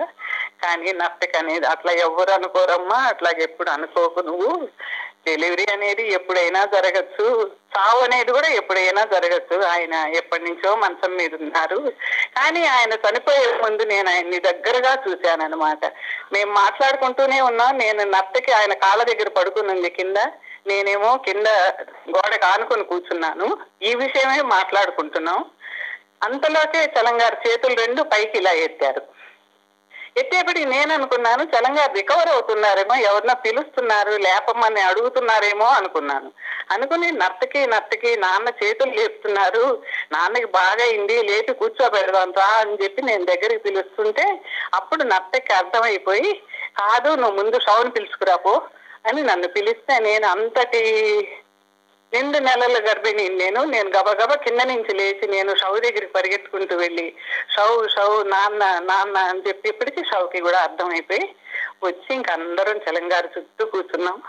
కానీ 0.64 0.94
నర్తక 0.94 1.38
అనేది 1.38 1.66
అట్లా 1.66 1.92
ఎవరు 1.92 2.32
అనుకోరమ్మా 2.32 2.96
అట్లాగే 2.96 3.44
ఎప్పుడు 3.44 3.70
అనుకోకు 3.70 4.20
నువ్వు. 4.20 4.68
డెలివరీ 5.28 5.66
అనేది 5.74 6.14
ఎప్పుడైనా 6.14 6.66
జరగచ్చు. 6.66 7.52
చావు 7.78 8.00
అనేది 8.04 8.32
కూడా 8.32 8.48
ఎప్పుడైనా 8.48 9.04
జరగచ్చు. 9.04 9.66
ఆయన 9.66 9.94
ఎప్పటి 9.94 10.44
నుంచో 10.44 10.76
మంచం 10.76 11.16
మీద 11.16 11.36
ఉన్నారు. 11.36 11.94
కానీ 12.38 12.66
ఆయన 12.66 12.94
చనిపోయే 12.94 13.60
ముందు 13.62 13.84
నేను 13.84 14.10
ఆయన్ని 14.10 14.40
దగ్గరగా 14.40 15.04
చూశానన్నమాట. 15.08 15.86
మేము 16.34 16.54
మాట్లాడుకుంటూనే 16.54 17.42
ఉన్నాం. 17.42 17.78
నేను 17.78 18.04
నర్తకి 18.04 18.52
ఆయన 18.52 18.74
కాళ్ళ 18.74 19.04
దగ్గర 19.04 19.28
పడుకుని 19.28 19.72
ఉంది 19.72 19.90
కింద. 19.90 20.18
నేనేమో 20.68 21.18
కింద 21.18 21.48
గోడకు 22.16 22.46
ఆనుకొని 22.46 22.84
కూర్చున్నాను. 22.84 23.58
ఈ 23.82 23.96
విషయమే 23.96 24.42
మాట్లాడుకుంటున్నాం. 24.42 25.46
అంతలోకే 26.24 26.82
చలంగారు 26.96 27.38
చేతులు 27.48 27.76
రెండు 27.76 28.02
పైకి 28.04 28.38
ఇలా 28.38 28.52
ఎత్తారు. 28.52 29.02
ఎత్తేపడి 30.18 30.66
నేను 30.66 30.94
అనుకున్నాను 30.94 31.44
చలంగారు 31.44 31.94
రికవర్ 31.94 32.30
అవుతున్నారేమో 32.30 32.96
ఎవరినో 32.96 33.34
పిలుస్తున్నారు 33.36 34.12
లేపమ్మని 34.12 34.82
అడుగుతున్నారేమో 34.82 35.66
అనుకున్నాను. 35.66 36.32
అనుకుని 36.72 37.12
నర్తకి 37.12 37.68
నర్తకి 37.68 38.18
నాన్న 38.18 38.50
చేతులు 38.64 38.92
లేపుతున్నారు. 38.92 39.84
నాన్నకి 40.12 40.46
బాగా 40.46 40.84
అయింది 40.84 41.24
లేపి 41.24 41.54
కూర్చోబెడదాం 41.54 42.34
రా 42.38 42.50
అని 42.60 42.78
చెప్పి 42.84 43.02
నేను 43.02 43.26
దగ్గరికి 43.26 43.58
పిలుస్తుంటే 43.58 44.26
అప్పుడు 44.74 45.04
నర్తకి 45.04 45.54
అర్థమైపోయి 45.54 46.34
కాదు 46.78 47.10
నువ్వు 47.16 47.44
ముందు 47.44 47.60
షౌన్ 47.60 47.92
పిలుచుకురాపో 47.92 48.62
అని 49.06 49.24
నన్ను 49.24 49.48
పిలిస్తే 49.48 50.00
నేను 50.00 50.28
అంతటి 50.28 50.82
రెండు 52.14 52.38
నెలల 52.38 52.90
గర్భిణి 52.90 53.30
నేను. 53.30 53.64
నేను 53.64 53.90
గబగబా 53.90 54.36
కింద 54.36 54.62
నుంచి 54.62 54.94
లేచి 54.94 55.28
నేను 55.28 55.56
షౌ 55.56 55.80
దగ్గరికి 55.80 56.14
పరిగెత్తుకుంటూ 56.14 56.76
వెళ్ళి 56.76 57.14
షౌ 57.56 57.88
షౌ 57.88 58.24
నాన్న 58.24 58.80
నాన్న 58.80 59.18
అని 59.18 59.42
చెప్పి 59.48 59.70
ఇప్పటికీ 59.70 60.04
షౌకి 60.04 60.42
కూడా 60.42 60.60
అర్థమైపోయి 60.60 61.36
వచ్చి 61.84 62.16
ఇంక 62.16 62.30
అందరం 62.32 62.78
చెలంగారు 62.78 63.30
చుట్టూ 63.38 63.66
కూర్చున్నాం. 63.66 64.22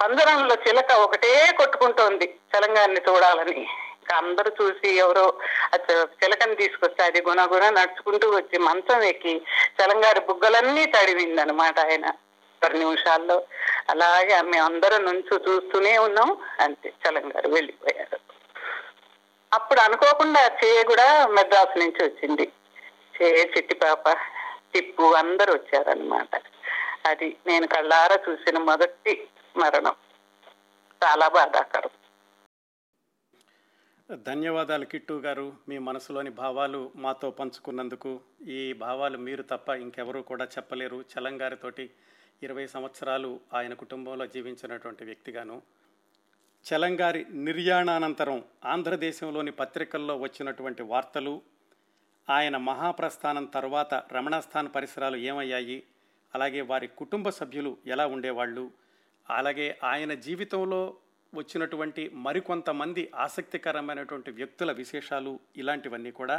పందరంలో 0.00 0.54
చిలక 0.54 0.92
ఒకటే 0.92 1.52
కొట్టుకుంటోంది 1.56 2.40
చెలంగారిని 2.56 3.00
చూడాలని. 3.08 3.60
ఇంకా 4.00 4.16
అందరూ 4.16 4.50
చూసి 4.62 4.88
ఎవరో 4.96 5.34
ఆ 5.74 5.78
చిలకని 6.24 6.54
తీసుకొస్తే 6.54 7.02
అది 7.04 7.22
గుణగుణ 7.22 7.70
నడుచుకుంటూ 7.70 8.30
వచ్చి 8.30 8.58
మంచం 8.58 9.02
ఎక్కి 9.02 9.34
చెలంగారి 9.80 10.20
బుగ్గలన్నీ 10.20 10.84
తడివిందనమాట 10.86 11.78
ఆయన. 11.80 12.06
పది 12.62 12.78
నిమిషాల్లో 12.78 13.46
అలాగే 13.90 14.42
మేము 14.42 14.64
అందరం 14.64 15.04
నుంచి 15.04 15.34
చూస్తూనే 15.34 15.98
ఉన్నాం. 15.98 16.36
అంతే 16.60 16.92
చలంగారు 17.08 17.48
వెళ్ళిపోయారు. 17.48 18.18
అప్పుడు 19.52 19.80
అనుకోకుండా 19.80 20.46
చేయ 20.64 20.82
కూడా 20.82 21.26
మెడ్రాస్ 21.26 21.78
నుంచి 21.78 22.08
వచ్చింది. 22.08 22.52
చే 23.16 23.52
చిట్టి 23.56 23.74
పాప 23.74 24.12
టిప్పు 24.74 25.14
అందరు 25.14 25.52
వచ్చారనమాట 25.52 26.42
అది 27.06 27.36
నేను 27.46 27.66
కళ్ళారా 27.66 28.18
చూసిన 28.30 28.58
మొదటి 28.58 29.28
మరణం. 29.56 29.94
చాలా 31.04 31.28
బాధాకరం. 31.28 31.90
ధన్యవాదాలు 34.22 34.84
కిట్టు 34.84 35.14
గారు. 35.14 35.52
మీ 35.68 35.78
మనసులోని 35.78 36.30
భావాలు 36.30 36.92
మాతో 36.96 37.30
పంచుకున్నందుకు. 37.30 38.20
ఈ 38.48 38.72
భావాలు 38.72 39.18
మీరు 39.18 39.42
తప్ప 39.42 39.68
ఇంకెవరూ 39.68 40.22
కూడా 40.22 40.44
చెప్పలేరు. 40.44 41.04
చలంగారితోటి 41.14 41.90
ఇరవై 42.42 42.66
సంవత్సరాలు 42.66 43.30
ఆయన 43.54 43.74
కుటుంబంలో 43.74 44.24
జీవించినటువంటి 44.26 45.04
వ్యక్తిగాను 45.04 45.56
చలంగారి 46.66 47.22
నిర్యాణానంతరం 47.46 48.38
ఆంధ్రదేశంలోని 48.64 49.52
పత్రికల్లో 49.52 50.14
వచ్చినటువంటి 50.16 50.82
వార్తలు 50.82 51.34
ఆయన 52.28 52.56
మహాప్రస్థానం 52.66 53.46
తర్వాత 53.54 53.94
రమణస్థాన్ 54.12 54.68
పరిసరాలు 54.74 55.18
ఏమయ్యాయి 55.24 55.78
అలాగే 56.34 56.60
వారి 56.62 56.88
కుటుంబ 56.98 57.28
సభ్యులు 57.30 57.72
ఎలా 57.86 58.04
ఉండేవాళ్ళు 58.06 58.64
అలాగే 59.26 59.66
ఆయన 59.84 60.12
జీవితంలో 60.20 60.82
వచ్చినటువంటి 61.32 62.02
మరికొంతమంది 62.24 63.02
ఆసక్తికరమైనటువంటి 63.16 64.30
వ్యక్తుల 64.30 64.70
విశేషాలు 64.72 65.32
ఇలాంటివన్నీ 65.56 66.12
కూడా 66.12 66.36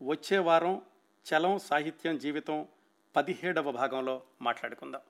వచ్చే 0.00 0.38
వారం 0.40 0.74
చలం 1.26 1.54
సాహిత్యం 1.60 2.14
జీవితం 2.18 2.58
పదిహేడవ 3.16 3.70
భాగంలో 3.70 4.22
మాట్లాడుకుందాం. 4.42 5.00